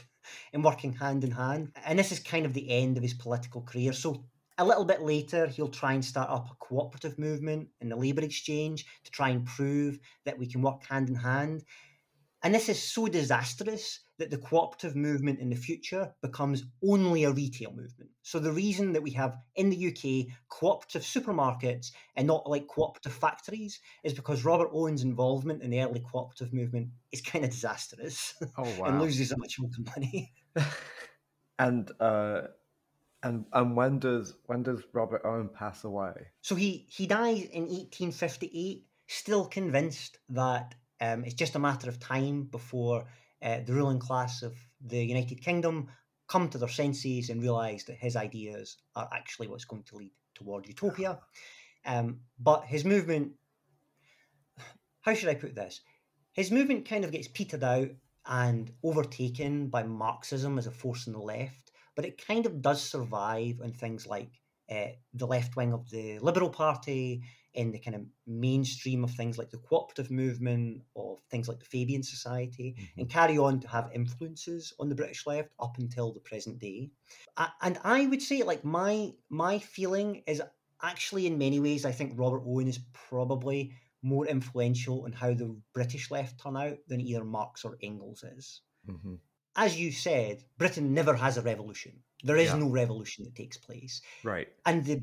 in 0.52 0.61
working 0.61 0.92
hand 0.92 1.24
in 1.24 1.30
hand. 1.30 1.72
And 1.86 1.98
this 1.98 2.12
is 2.12 2.20
kind 2.20 2.44
of 2.44 2.52
the 2.52 2.70
end 2.70 2.98
of 2.98 3.02
his 3.02 3.14
political 3.14 3.62
career. 3.62 3.94
So 3.94 4.26
a 4.58 4.64
little 4.64 4.84
bit 4.84 5.00
later, 5.00 5.46
he'll 5.46 5.68
try 5.68 5.94
and 5.94 6.04
start 6.04 6.28
up 6.28 6.50
a 6.50 6.54
cooperative 6.56 7.18
movement 7.18 7.68
in 7.80 7.88
the 7.88 7.96
labour 7.96 8.20
exchange 8.20 8.84
to 9.04 9.11
try 9.11 9.30
and 9.30 9.46
prove 9.46 9.98
that 10.26 10.38
we 10.38 10.46
can 10.46 10.61
work 10.61 10.84
hand 10.84 11.08
in 11.08 11.14
hand. 11.14 11.64
And 12.42 12.54
this 12.54 12.68
is 12.68 12.80
so 12.80 13.06
disastrous 13.06 14.00
that 14.20 14.30
the 14.30 14.36
cooperative 14.36 14.94
movement 14.94 15.40
in 15.40 15.48
the 15.48 15.56
future 15.56 16.12
becomes 16.20 16.64
only 16.86 17.24
a 17.24 17.32
retail 17.32 17.70
movement. 17.72 18.10
So 18.22 18.38
the 18.38 18.52
reason 18.52 18.92
that 18.92 19.02
we 19.02 19.12
have 19.12 19.38
in 19.56 19.70
the 19.70 19.88
UK 19.88 20.36
cooperative 20.50 21.02
supermarkets 21.02 21.90
and 22.16 22.26
not 22.26 22.48
like 22.48 22.68
cooperative 22.68 23.14
factories 23.14 23.80
is 24.04 24.12
because 24.12 24.44
Robert 24.44 24.68
Owen's 24.72 25.02
involvement 25.02 25.62
in 25.62 25.70
the 25.70 25.80
early 25.80 26.00
cooperative 26.00 26.52
movement 26.52 26.90
is 27.12 27.22
kind 27.22 27.46
of 27.46 27.50
disastrous. 27.50 28.34
Oh 28.58 28.62
wow! 28.78 28.88
and 28.88 29.00
loses 29.00 29.32
a 29.32 29.38
much 29.38 29.58
more 29.58 29.70
money. 29.96 30.34
and 31.58 31.90
uh, 31.98 32.42
and 33.22 33.46
and 33.54 33.74
when 33.74 34.00
does 34.00 34.34
when 34.46 34.62
does 34.62 34.82
Robert 34.92 35.22
Owen 35.24 35.48
pass 35.48 35.84
away? 35.84 36.12
So 36.42 36.54
he 36.54 36.86
he 36.90 37.06
dies 37.06 37.42
in 37.44 37.62
1858, 37.62 38.84
still 39.06 39.46
convinced 39.46 40.18
that 40.28 40.74
um, 41.00 41.24
it's 41.24 41.34
just 41.34 41.54
a 41.54 41.58
matter 41.58 41.88
of 41.88 41.98
time 41.98 42.42
before 42.42 43.06
uh, 43.43 43.61
the 43.64 43.74
ruling 43.74 43.99
class 43.99 44.43
of 44.43 44.55
the 44.84 45.03
United 45.05 45.43
Kingdom 45.43 45.88
come 46.28 46.49
to 46.49 46.59
their 46.59 46.68
senses 46.68 47.28
and 47.28 47.43
realise 47.43 47.84
that 47.84 47.97
his 47.97 48.16
ideas 48.16 48.76
are 48.95 49.09
actually 49.12 49.49
what's 49.49 49.64
going 49.64 49.82
to 49.82 49.97
lead 49.97 50.12
toward 50.34 50.66
utopia. 50.66 51.18
Um, 51.84 52.20
but 52.38 52.64
his 52.64 52.84
movement, 52.84 53.32
how 55.01 55.14
should 55.14 55.28
I 55.28 55.34
put 55.34 55.55
this? 55.55 55.80
His 56.32 56.51
movement 56.51 56.88
kind 56.88 57.05
of 57.05 57.12
gets 57.12 57.28
petered 57.28 57.64
out 57.64 57.88
and 58.26 58.70
overtaken 58.84 59.68
by 59.68 59.82
Marxism 59.82 60.59
as 60.59 60.66
a 60.66 60.70
force 60.70 61.07
in 61.07 61.12
the 61.12 61.18
left, 61.18 61.72
but 61.97 62.05
it 62.05 62.24
kind 62.24 62.47
of 62.47 62.62
does 62.62 62.82
survive 62.82 63.61
in 63.62 63.72
things 63.72 64.07
like 64.07 64.30
uh, 64.70 64.86
the 65.14 65.26
left 65.26 65.57
wing 65.57 65.72
of 65.72 65.91
the 65.91 66.18
Liberal 66.20 66.51
Party, 66.51 67.22
in 67.55 67.72
the 67.72 67.78
kind 67.78 67.96
of 67.96 68.03
mainstream 68.26 69.03
of 69.03 69.11
things 69.11 69.38
like 69.38 69.51
the 69.51 69.59
cooperative 69.59 70.11
movement, 70.11 70.82
of 70.94 71.18
things 71.30 71.48
like 71.48 71.59
the 71.59 71.64
Fabian 71.64 72.03
Society, 72.03 72.76
mm-hmm. 72.78 73.01
and 73.01 73.11
carry 73.11 73.38
on 73.38 73.61
to 73.61 73.68
have 73.68 73.90
influences 73.94 74.72
on 74.78 74.88
the 74.88 74.94
British 74.94 75.26
left 75.26 75.51
up 75.61 75.78
until 75.78 76.12
the 76.12 76.20
present 76.20 76.59
day. 76.59 76.90
And 77.61 77.78
I 77.84 78.07
would 78.07 78.22
say, 78.22 78.42
like 78.42 78.64
my 78.64 79.12
my 79.28 79.59
feeling 79.59 80.22
is 80.26 80.42
actually 80.82 81.26
in 81.26 81.38
many 81.38 81.61
ways, 81.61 81.84
I 81.84 81.92
think 81.92 82.18
Robert 82.18 82.42
Owen 82.46 82.68
is 82.68 82.80
probably 82.92 83.72
more 84.03 84.26
influential 84.26 85.05
in 85.07 85.12
how 85.12 85.34
the 85.34 85.55
British 85.74 86.11
left 86.11 86.40
turn 86.40 86.57
out 86.57 86.78
than 86.88 87.01
either 87.01 87.24
Marx 87.24 87.64
or 87.64 87.76
Engels 87.82 88.22
is. 88.22 88.62
Mm-hmm. 88.88 89.14
As 89.57 89.78
you 89.78 89.92
said, 89.92 90.44
Britain 90.57 90.94
never 90.94 91.14
has 91.14 91.36
a 91.36 91.42
revolution. 91.42 91.92
There 92.22 92.36
is 92.36 92.51
yeah. 92.51 92.59
no 92.59 92.68
revolution 92.68 93.24
that 93.24 93.34
takes 93.34 93.57
place. 93.57 94.01
Right. 94.24 94.48
And 94.64 94.84
the 94.84 95.03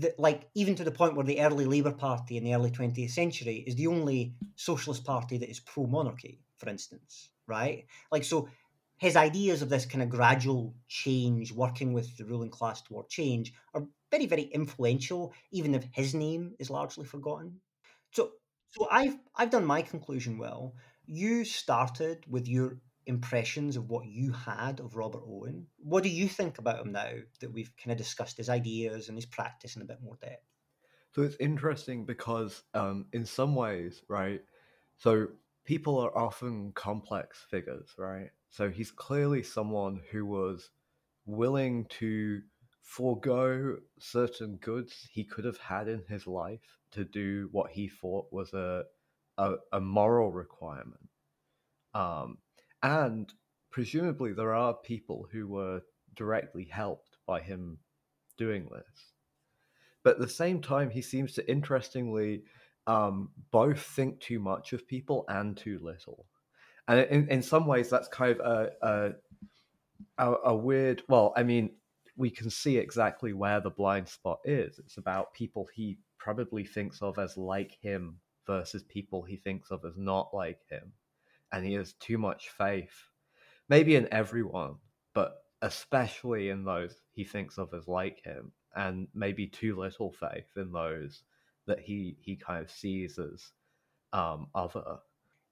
the, 0.00 0.14
like 0.18 0.48
even 0.54 0.74
to 0.76 0.84
the 0.84 0.90
point 0.90 1.16
where 1.16 1.26
the 1.26 1.40
early 1.40 1.64
Labour 1.64 1.92
Party 1.92 2.36
in 2.36 2.44
the 2.44 2.54
early 2.54 2.70
20th 2.70 3.10
century 3.10 3.64
is 3.66 3.74
the 3.74 3.86
only 3.86 4.34
socialist 4.56 5.04
party 5.04 5.38
that 5.38 5.50
is 5.50 5.60
pro 5.60 5.86
monarchy, 5.86 6.40
for 6.56 6.68
instance, 6.68 7.30
right? 7.46 7.86
Like, 8.12 8.24
so 8.24 8.48
his 8.98 9.16
ideas 9.16 9.62
of 9.62 9.68
this 9.68 9.86
kind 9.86 10.02
of 10.02 10.10
gradual 10.10 10.74
change, 10.88 11.52
working 11.52 11.92
with 11.92 12.16
the 12.16 12.24
ruling 12.24 12.50
class 12.50 12.82
toward 12.82 13.08
change, 13.08 13.52
are 13.74 13.86
very, 14.10 14.26
very 14.26 14.42
influential, 14.42 15.32
even 15.50 15.74
if 15.74 15.84
his 15.92 16.14
name 16.14 16.54
is 16.58 16.70
largely 16.70 17.04
forgotten. 17.04 17.60
So, 18.12 18.32
so 18.70 18.88
I've 18.90 19.16
I've 19.36 19.50
done 19.50 19.64
my 19.64 19.82
conclusion 19.82 20.38
well. 20.38 20.74
You 21.06 21.44
started 21.44 22.24
with 22.28 22.48
your 22.48 22.78
impressions 23.08 23.76
of 23.76 23.88
what 23.88 24.06
you 24.06 24.30
had 24.32 24.80
of 24.80 24.94
Robert 24.94 25.22
Owen. 25.26 25.66
What 25.78 26.02
do 26.02 26.10
you 26.10 26.28
think 26.28 26.58
about 26.58 26.80
him 26.80 26.92
now 26.92 27.10
that 27.40 27.52
we've 27.52 27.72
kind 27.82 27.90
of 27.90 27.98
discussed 27.98 28.36
his 28.36 28.50
ideas 28.50 29.08
and 29.08 29.16
his 29.16 29.26
practice 29.26 29.74
in 29.74 29.82
a 29.82 29.86
bit 29.86 30.02
more 30.02 30.16
depth? 30.20 30.44
So 31.12 31.22
it's 31.22 31.36
interesting 31.40 32.04
because, 32.04 32.62
um, 32.74 33.06
in 33.12 33.24
some 33.24 33.54
ways, 33.54 34.02
right? 34.08 34.42
So 34.98 35.28
people 35.64 35.98
are 35.98 36.16
often 36.16 36.72
complex 36.72 37.44
figures, 37.50 37.94
right? 37.96 38.30
So 38.50 38.68
he's 38.70 38.90
clearly 38.90 39.42
someone 39.42 40.02
who 40.12 40.26
was 40.26 40.70
willing 41.24 41.86
to 42.00 42.42
forego 42.82 43.78
certain 43.98 44.56
goods 44.56 45.08
he 45.10 45.24
could 45.24 45.46
have 45.46 45.58
had 45.58 45.88
in 45.88 46.04
his 46.08 46.26
life 46.26 46.78
to 46.92 47.04
do 47.04 47.48
what 47.52 47.70
he 47.70 47.88
thought 47.88 48.26
was 48.30 48.52
a 48.52 48.84
a, 49.38 49.54
a 49.72 49.80
moral 49.80 50.32
requirement. 50.32 51.08
Um, 51.94 52.38
and 52.82 53.32
presumably, 53.70 54.32
there 54.32 54.54
are 54.54 54.74
people 54.74 55.28
who 55.32 55.46
were 55.46 55.82
directly 56.14 56.64
helped 56.64 57.16
by 57.26 57.40
him 57.40 57.78
doing 58.36 58.68
this. 58.70 59.12
But 60.02 60.14
at 60.14 60.20
the 60.20 60.28
same 60.28 60.60
time, 60.60 60.90
he 60.90 61.02
seems 61.02 61.34
to 61.34 61.50
interestingly 61.50 62.42
um, 62.86 63.30
both 63.50 63.80
think 63.80 64.20
too 64.20 64.38
much 64.38 64.72
of 64.72 64.86
people 64.86 65.24
and 65.28 65.56
too 65.56 65.78
little. 65.82 66.26
And 66.86 67.00
in, 67.00 67.28
in 67.28 67.42
some 67.42 67.66
ways, 67.66 67.90
that's 67.90 68.08
kind 68.08 68.40
of 68.40 68.70
a, 68.82 69.14
a, 70.18 70.32
a 70.44 70.56
weird. 70.56 71.02
Well, 71.08 71.34
I 71.36 71.42
mean, 71.42 71.70
we 72.16 72.30
can 72.30 72.50
see 72.50 72.78
exactly 72.78 73.32
where 73.32 73.60
the 73.60 73.70
blind 73.70 74.08
spot 74.08 74.38
is. 74.44 74.78
It's 74.78 74.96
about 74.96 75.34
people 75.34 75.68
he 75.74 75.98
probably 76.18 76.64
thinks 76.64 77.02
of 77.02 77.18
as 77.18 77.36
like 77.36 77.76
him 77.80 78.18
versus 78.46 78.82
people 78.84 79.22
he 79.22 79.36
thinks 79.36 79.70
of 79.70 79.84
as 79.84 79.96
not 79.96 80.30
like 80.32 80.60
him 80.70 80.92
and 81.52 81.64
he 81.64 81.74
has 81.74 81.94
too 81.94 82.18
much 82.18 82.50
faith, 82.50 83.08
maybe 83.68 83.96
in 83.96 84.08
everyone, 84.12 84.76
but 85.14 85.42
especially 85.62 86.50
in 86.50 86.64
those 86.64 86.94
he 87.12 87.24
thinks 87.24 87.58
of 87.58 87.72
as 87.74 87.88
like 87.88 88.22
him, 88.24 88.52
and 88.74 89.08
maybe 89.14 89.46
too 89.46 89.76
little 89.76 90.12
faith 90.12 90.50
in 90.56 90.72
those 90.72 91.22
that 91.66 91.80
he 91.80 92.16
he 92.20 92.36
kind 92.36 92.62
of 92.62 92.70
sees 92.70 93.18
as 93.18 93.52
um, 94.12 94.48
other. 94.54 94.98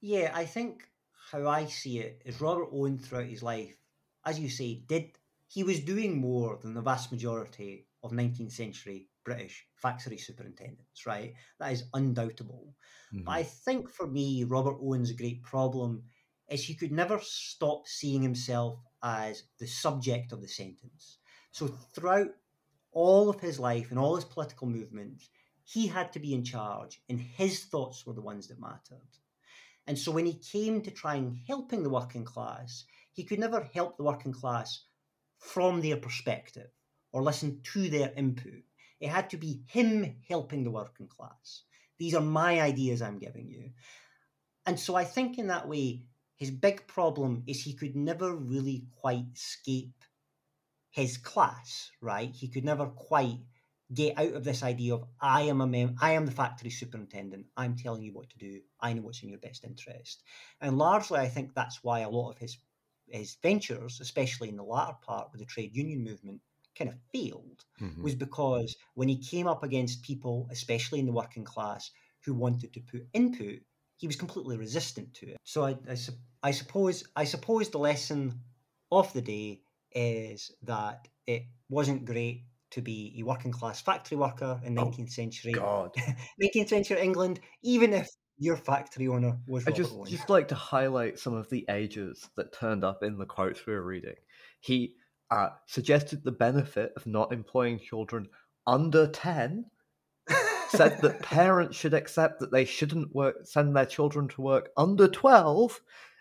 Yeah, 0.00 0.30
I 0.34 0.44
think 0.44 0.88
how 1.30 1.48
I 1.48 1.66
see 1.66 1.98
it 1.98 2.22
is 2.24 2.40
Robert 2.40 2.68
Owen 2.72 2.98
throughout 2.98 3.26
his 3.26 3.42
life, 3.42 3.76
as 4.24 4.38
you 4.38 4.48
say, 4.48 4.82
did 4.86 5.18
he 5.48 5.62
was 5.62 5.80
doing 5.80 6.18
more 6.18 6.58
than 6.60 6.74
the 6.74 6.82
vast 6.82 7.12
majority 7.12 7.86
of 8.02 8.10
19th 8.10 8.52
century 8.52 9.08
British 9.26 9.66
factory 9.74 10.16
superintendents, 10.16 11.04
right? 11.04 11.34
That 11.58 11.72
is 11.72 11.84
undoubtable. 11.92 12.74
Mm-hmm. 13.12 13.24
But 13.24 13.32
I 13.32 13.42
mm-hmm. 13.42 13.50
think 13.64 13.90
for 13.90 14.06
me, 14.06 14.44
Robert 14.44 14.78
Owen's 14.80 15.12
great 15.12 15.42
problem 15.42 16.04
is 16.48 16.62
he 16.64 16.76
could 16.76 16.92
never 16.92 17.18
stop 17.20 17.88
seeing 17.88 18.22
himself 18.22 18.78
as 19.02 19.42
the 19.58 19.66
subject 19.66 20.32
of 20.32 20.40
the 20.40 20.48
sentence. 20.48 21.18
So 21.50 21.66
throughout 21.66 22.28
all 22.92 23.28
of 23.28 23.40
his 23.40 23.58
life 23.58 23.90
and 23.90 23.98
all 23.98 24.14
his 24.14 24.24
political 24.24 24.68
movements, 24.68 25.28
he 25.64 25.88
had 25.88 26.12
to 26.12 26.20
be 26.20 26.32
in 26.32 26.44
charge, 26.44 27.02
and 27.08 27.20
his 27.20 27.64
thoughts 27.64 28.06
were 28.06 28.14
the 28.14 28.22
ones 28.22 28.46
that 28.46 28.60
mattered. 28.60 29.10
And 29.88 29.98
so 29.98 30.12
when 30.12 30.26
he 30.26 30.38
came 30.38 30.82
to 30.82 30.90
trying 30.92 31.42
helping 31.48 31.82
the 31.82 31.90
working 31.90 32.24
class, 32.24 32.84
he 33.12 33.24
could 33.24 33.40
never 33.40 33.68
help 33.74 33.96
the 33.96 34.04
working 34.04 34.32
class 34.32 34.84
from 35.38 35.80
their 35.80 35.96
perspective 35.96 36.70
or 37.12 37.22
listen 37.22 37.60
to 37.72 37.88
their 37.88 38.12
input. 38.16 38.62
It 39.00 39.08
had 39.08 39.30
to 39.30 39.36
be 39.36 39.62
him 39.66 40.16
helping 40.28 40.64
the 40.64 40.70
working 40.70 41.08
class. 41.08 41.62
These 41.98 42.14
are 42.14 42.22
my 42.22 42.60
ideas 42.60 43.02
I'm 43.02 43.18
giving 43.18 43.48
you. 43.48 43.70
And 44.66 44.78
so 44.78 44.94
I 44.94 45.04
think 45.04 45.38
in 45.38 45.48
that 45.48 45.68
way, 45.68 46.06
his 46.36 46.50
big 46.50 46.86
problem 46.86 47.44
is 47.46 47.62
he 47.62 47.74
could 47.74 47.96
never 47.96 48.34
really 48.34 48.86
quite 49.00 49.26
escape 49.34 50.04
his 50.90 51.18
class, 51.18 51.90
right? 52.00 52.34
He 52.34 52.48
could 52.48 52.64
never 52.64 52.86
quite 52.86 53.38
get 53.92 54.18
out 54.18 54.32
of 54.32 54.44
this 54.44 54.62
idea 54.62 54.94
of 54.94 55.04
I 55.20 55.42
am 55.42 55.60
a 55.60 55.66
mem- 55.66 55.96
I 56.00 56.12
am 56.12 56.26
the 56.26 56.32
factory 56.32 56.70
superintendent. 56.70 57.46
I'm 57.56 57.76
telling 57.76 58.02
you 58.02 58.12
what 58.12 58.30
to 58.30 58.38
do. 58.38 58.60
I 58.80 58.92
know 58.92 59.02
what's 59.02 59.22
in 59.22 59.28
your 59.28 59.38
best 59.38 59.64
interest. 59.64 60.22
And 60.60 60.78
largely, 60.78 61.20
I 61.20 61.28
think 61.28 61.54
that's 61.54 61.84
why 61.84 62.00
a 62.00 62.10
lot 62.10 62.30
of 62.30 62.38
his 62.38 62.58
his 63.08 63.36
ventures, 63.36 64.00
especially 64.00 64.48
in 64.48 64.56
the 64.56 64.64
latter 64.64 64.96
part 65.02 65.30
with 65.30 65.40
the 65.40 65.46
trade 65.46 65.76
union 65.76 66.02
movement, 66.02 66.40
kind 66.76 66.90
of 66.90 66.96
failed. 67.12 67.64
Mm-hmm. 67.80 68.02
Was 68.02 68.14
because 68.14 68.76
when 68.94 69.08
he 69.08 69.18
came 69.18 69.46
up 69.46 69.62
against 69.62 70.02
people, 70.02 70.48
especially 70.50 71.00
in 71.00 71.06
the 71.06 71.12
working 71.12 71.44
class, 71.44 71.90
who 72.24 72.34
wanted 72.34 72.72
to 72.74 72.80
put 72.80 73.06
input, 73.12 73.60
he 73.96 74.06
was 74.06 74.16
completely 74.16 74.56
resistant 74.56 75.14
to 75.14 75.30
it. 75.30 75.36
So 75.44 75.64
I, 75.64 75.76
I, 75.88 75.96
I 76.42 76.50
suppose 76.50 77.04
I 77.14 77.24
suppose 77.24 77.70
the 77.70 77.78
lesson 77.78 78.40
of 78.90 79.12
the 79.12 79.22
day 79.22 79.60
is 79.92 80.50
that 80.62 81.08
it 81.26 81.44
wasn't 81.68 82.04
great 82.04 82.44
to 82.70 82.82
be 82.82 83.16
a 83.18 83.22
working 83.22 83.52
class 83.52 83.80
factory 83.80 84.18
worker 84.18 84.60
in 84.64 84.74
19th 84.74 85.10
century 85.10 85.52
God. 85.52 85.92
19th 86.42 86.68
century 86.68 87.00
England, 87.00 87.40
even 87.62 87.92
if 87.92 88.08
your 88.38 88.56
factory 88.56 89.08
owner 89.08 89.38
was. 89.46 89.66
I 89.66 89.70
just 89.70 89.94
Owen. 89.94 90.10
just 90.10 90.28
like 90.28 90.48
to 90.48 90.54
highlight 90.54 91.18
some 91.18 91.34
of 91.34 91.48
the 91.48 91.64
ages 91.70 92.28
that 92.36 92.52
turned 92.52 92.84
up 92.84 93.02
in 93.02 93.16
the 93.18 93.24
quotes 93.24 93.64
we 93.66 93.72
were 93.72 93.82
reading. 93.84 94.16
He 94.60 94.94
uh, 95.30 95.50
suggested 95.66 96.22
the 96.22 96.32
benefit 96.32 96.92
of 96.96 97.06
not 97.06 97.32
employing 97.32 97.78
children 97.78 98.28
under 98.66 99.06
ten. 99.06 99.66
said 100.68 101.00
that 101.02 101.22
parents 101.22 101.76
should 101.76 101.94
accept 101.94 102.40
that 102.40 102.52
they 102.52 102.64
shouldn't 102.64 103.14
work, 103.14 103.36
send 103.44 103.74
their 103.76 103.86
children 103.86 104.28
to 104.28 104.42
work 104.42 104.70
under 104.76 105.08
twelve, 105.08 105.80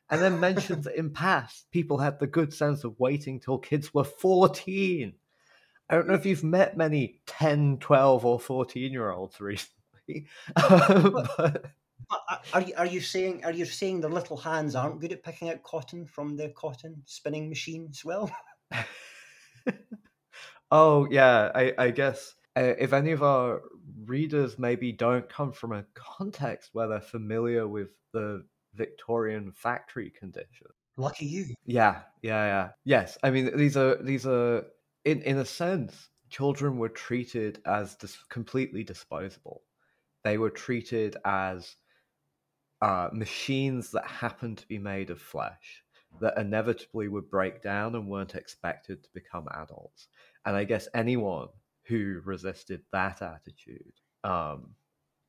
and 0.09 0.21
then 0.21 0.39
mentioned 0.39 0.83
that 0.83 0.97
in 0.97 1.11
past 1.11 1.69
people 1.71 1.97
had 1.97 2.19
the 2.19 2.27
good 2.27 2.53
sense 2.53 2.83
of 2.83 2.99
waiting 2.99 3.39
till 3.39 3.57
kids 3.57 3.93
were 3.93 4.03
fourteen. 4.03 5.13
I 5.89 5.95
don't 5.95 6.07
know 6.07 6.15
if 6.15 6.25
you've 6.25 6.43
met 6.43 6.77
many 6.77 7.21
10, 7.27 7.77
12, 7.77 8.25
or 8.25 8.39
14 8.39 8.91
year 8.91 9.11
olds 9.11 9.39
recently. 9.39 10.27
but... 10.55 11.65
Are 12.53 12.61
you, 12.61 12.73
are 12.77 12.85
you 12.85 13.01
saying 13.01 13.43
are 13.45 13.51
you 13.51 13.65
saying 13.65 14.01
their 14.01 14.11
little 14.11 14.37
hands 14.37 14.75
aren't 14.75 14.99
good 14.99 15.11
at 15.11 15.23
picking 15.23 15.49
out 15.49 15.63
cotton 15.63 16.05
from 16.05 16.37
the 16.37 16.49
cotton 16.49 17.01
spinning 17.05 17.49
machines? 17.49 18.03
well? 18.05 18.29
oh 20.71 21.07
yeah, 21.09 21.51
I, 21.53 21.73
I 21.77 21.91
guess 21.91 22.35
uh, 22.57 22.73
if 22.79 22.93
any 22.93 23.11
of 23.11 23.23
our 23.23 23.61
readers 24.05 24.57
maybe 24.59 24.91
don't 24.91 25.27
come 25.29 25.51
from 25.51 25.71
a 25.71 25.85
context 25.93 26.69
where 26.73 26.87
they're 26.87 27.01
familiar 27.01 27.67
with 27.67 27.89
the 28.13 28.45
Victorian 28.73 29.51
factory 29.51 30.09
condition. 30.09 30.67
Lucky 30.97 31.25
you. 31.25 31.53
Yeah, 31.65 32.01
yeah, 32.21 32.45
yeah. 32.45 32.69
Yes, 32.85 33.17
I 33.23 33.31
mean 33.31 33.55
these 33.57 33.77
are 33.77 34.01
these 34.01 34.25
are 34.25 34.65
in 35.03 35.21
in 35.21 35.37
a 35.37 35.45
sense, 35.45 36.09
children 36.29 36.77
were 36.77 36.89
treated 36.89 37.61
as 37.65 37.95
dis- 37.95 38.23
completely 38.29 38.83
disposable. 38.83 39.63
They 40.23 40.37
were 40.37 40.49
treated 40.49 41.17
as 41.25 41.75
uh, 42.81 43.09
machines 43.13 43.91
that 43.91 44.07
happened 44.07 44.57
to 44.59 44.67
be 44.67 44.79
made 44.79 45.09
of 45.09 45.21
flesh 45.21 45.83
that 46.21 46.37
inevitably 46.37 47.07
would 47.07 47.29
break 47.29 47.61
down 47.61 47.95
and 47.95 48.07
weren't 48.07 48.35
expected 48.35 49.03
to 49.03 49.09
become 49.13 49.47
adults. 49.51 50.07
And 50.45 50.55
I 50.55 50.63
guess 50.63 50.87
anyone 50.93 51.49
who 51.87 52.21
resisted 52.23 52.81
that 52.91 53.21
attitude, 53.21 53.93
um, 54.23 54.75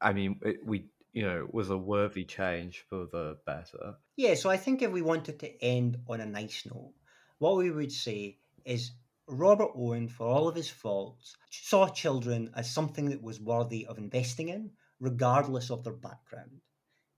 I 0.00 0.12
mean, 0.12 0.40
it, 0.42 0.64
we 0.64 0.88
you 1.12 1.22
know 1.22 1.48
was 1.50 1.70
a 1.70 1.78
worthy 1.78 2.24
change 2.24 2.84
for 2.88 3.06
the 3.10 3.38
better. 3.46 3.94
Yeah. 4.16 4.34
So 4.34 4.50
I 4.50 4.56
think 4.56 4.82
if 4.82 4.90
we 4.90 5.02
wanted 5.02 5.38
to 5.40 5.62
end 5.62 5.98
on 6.08 6.20
a 6.20 6.26
nice 6.26 6.64
note, 6.66 6.94
what 7.38 7.56
we 7.56 7.70
would 7.70 7.92
say 7.92 8.38
is 8.64 8.92
Robert 9.28 9.72
Owen, 9.74 10.08
for 10.08 10.26
all 10.26 10.46
of 10.46 10.54
his 10.54 10.70
faults, 10.70 11.36
saw 11.50 11.88
children 11.88 12.50
as 12.54 12.70
something 12.70 13.10
that 13.10 13.22
was 13.22 13.40
worthy 13.40 13.86
of 13.86 13.98
investing 13.98 14.48
in, 14.50 14.70
regardless 15.00 15.70
of 15.70 15.82
their 15.82 15.92
background. 15.92 16.60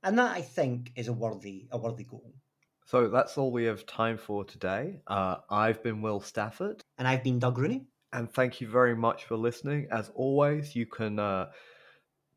And 0.02 0.18
that, 0.18 0.34
I 0.34 0.40
think, 0.40 0.92
is 0.96 1.08
a 1.08 1.12
worthy, 1.12 1.68
a 1.70 1.76
worthy 1.76 2.04
goal. 2.04 2.32
So 2.88 3.06
that's 3.06 3.36
all 3.36 3.52
we 3.52 3.64
have 3.64 3.84
time 3.84 4.16
for 4.16 4.46
today. 4.46 5.02
Uh, 5.06 5.36
I've 5.50 5.82
been 5.82 6.00
Will 6.00 6.20
Stafford. 6.20 6.80
And 6.96 7.06
I've 7.06 7.22
been 7.22 7.38
Doug 7.38 7.58
Rooney. 7.58 7.84
And 8.14 8.32
thank 8.32 8.62
you 8.62 8.66
very 8.66 8.96
much 8.96 9.26
for 9.26 9.36
listening. 9.36 9.88
As 9.90 10.10
always, 10.14 10.74
you 10.74 10.86
can 10.86 11.18
uh, 11.18 11.50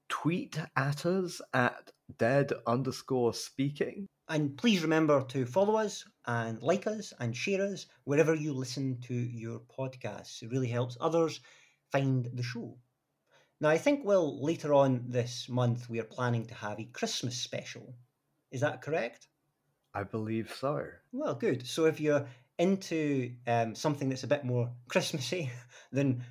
tweet 0.09 0.59
at 0.75 1.05
us 1.05 1.39
at 1.53 1.89
dead 2.17 2.51
underscore 2.67 3.33
speaking. 3.33 4.07
And 4.27 4.57
please 4.57 4.81
remember 4.81 5.23
to 5.29 5.45
follow 5.45 5.77
us 5.77 6.03
and 6.27 6.61
like 6.61 6.85
us 6.85 7.13
and 7.21 7.33
share 7.33 7.61
us 7.61 7.85
wherever 8.03 8.35
you 8.35 8.51
listen 8.51 8.99
to 9.07 9.13
your 9.13 9.61
podcasts. 9.79 10.41
It 10.41 10.51
really 10.51 10.67
helps 10.67 10.97
others 10.99 11.39
find 11.93 12.29
the 12.33 12.43
show. 12.43 12.77
Now, 13.61 13.69
I 13.69 13.77
think, 13.77 14.01
well, 14.03 14.43
later 14.43 14.73
on 14.73 15.05
this 15.07 15.47
month, 15.47 15.89
we 15.89 16.01
are 16.01 16.15
planning 16.17 16.45
to 16.47 16.55
have 16.55 16.77
a 16.77 16.89
Christmas 16.91 17.37
special. 17.37 17.95
Is 18.51 18.59
that 18.59 18.81
correct? 18.81 19.29
I 19.93 20.03
believe 20.03 20.53
so. 20.59 20.85
Well, 21.11 21.35
good. 21.35 21.67
So 21.67 21.85
if 21.85 21.99
you're 21.99 22.25
into 22.57 23.33
um, 23.47 23.75
something 23.75 24.09
that's 24.09 24.23
a 24.23 24.27
bit 24.27 24.45
more 24.45 24.71
Christmassy 24.87 25.49
than 25.91 26.23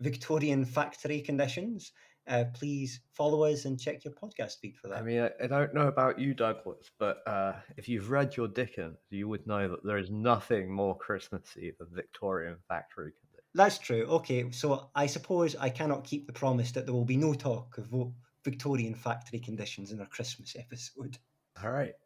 Victorian 0.00 0.64
factory 0.64 1.20
conditions, 1.20 1.92
uh, 2.28 2.44
please 2.54 3.00
follow 3.12 3.44
us 3.44 3.64
and 3.64 3.78
check 3.80 4.04
your 4.04 4.12
podcast 4.14 4.58
feed 4.60 4.76
for 4.76 4.88
that. 4.88 4.98
I 4.98 5.02
mean, 5.02 5.20
I, 5.20 5.30
I 5.42 5.46
don't 5.46 5.74
know 5.74 5.86
about 5.86 6.18
you, 6.18 6.34
Douglas, 6.34 6.90
but 6.98 7.18
uh, 7.26 7.52
if 7.76 7.88
you've 7.88 8.10
read 8.10 8.36
your 8.36 8.48
Dickens, 8.48 8.98
you 9.10 9.28
would 9.28 9.46
know 9.46 9.68
that 9.68 9.84
there 9.84 9.98
is 9.98 10.10
nothing 10.10 10.70
more 10.70 10.96
Christmassy 10.98 11.72
than 11.78 11.88
Victorian 11.92 12.56
factory 12.68 13.12
conditions. 13.12 13.46
That's 13.54 13.78
true. 13.78 14.04
Okay, 14.06 14.50
so 14.50 14.90
I 14.94 15.06
suppose 15.06 15.54
I 15.56 15.70
cannot 15.70 16.04
keep 16.04 16.26
the 16.26 16.32
promise 16.32 16.72
that 16.72 16.84
there 16.84 16.94
will 16.94 17.04
be 17.04 17.16
no 17.16 17.32
talk 17.32 17.78
of 17.78 18.12
Victorian 18.44 18.94
factory 18.94 19.38
conditions 19.38 19.92
in 19.92 20.00
our 20.00 20.06
Christmas 20.06 20.56
episode. 20.58 21.16
All 21.62 21.70
right. 21.70 21.94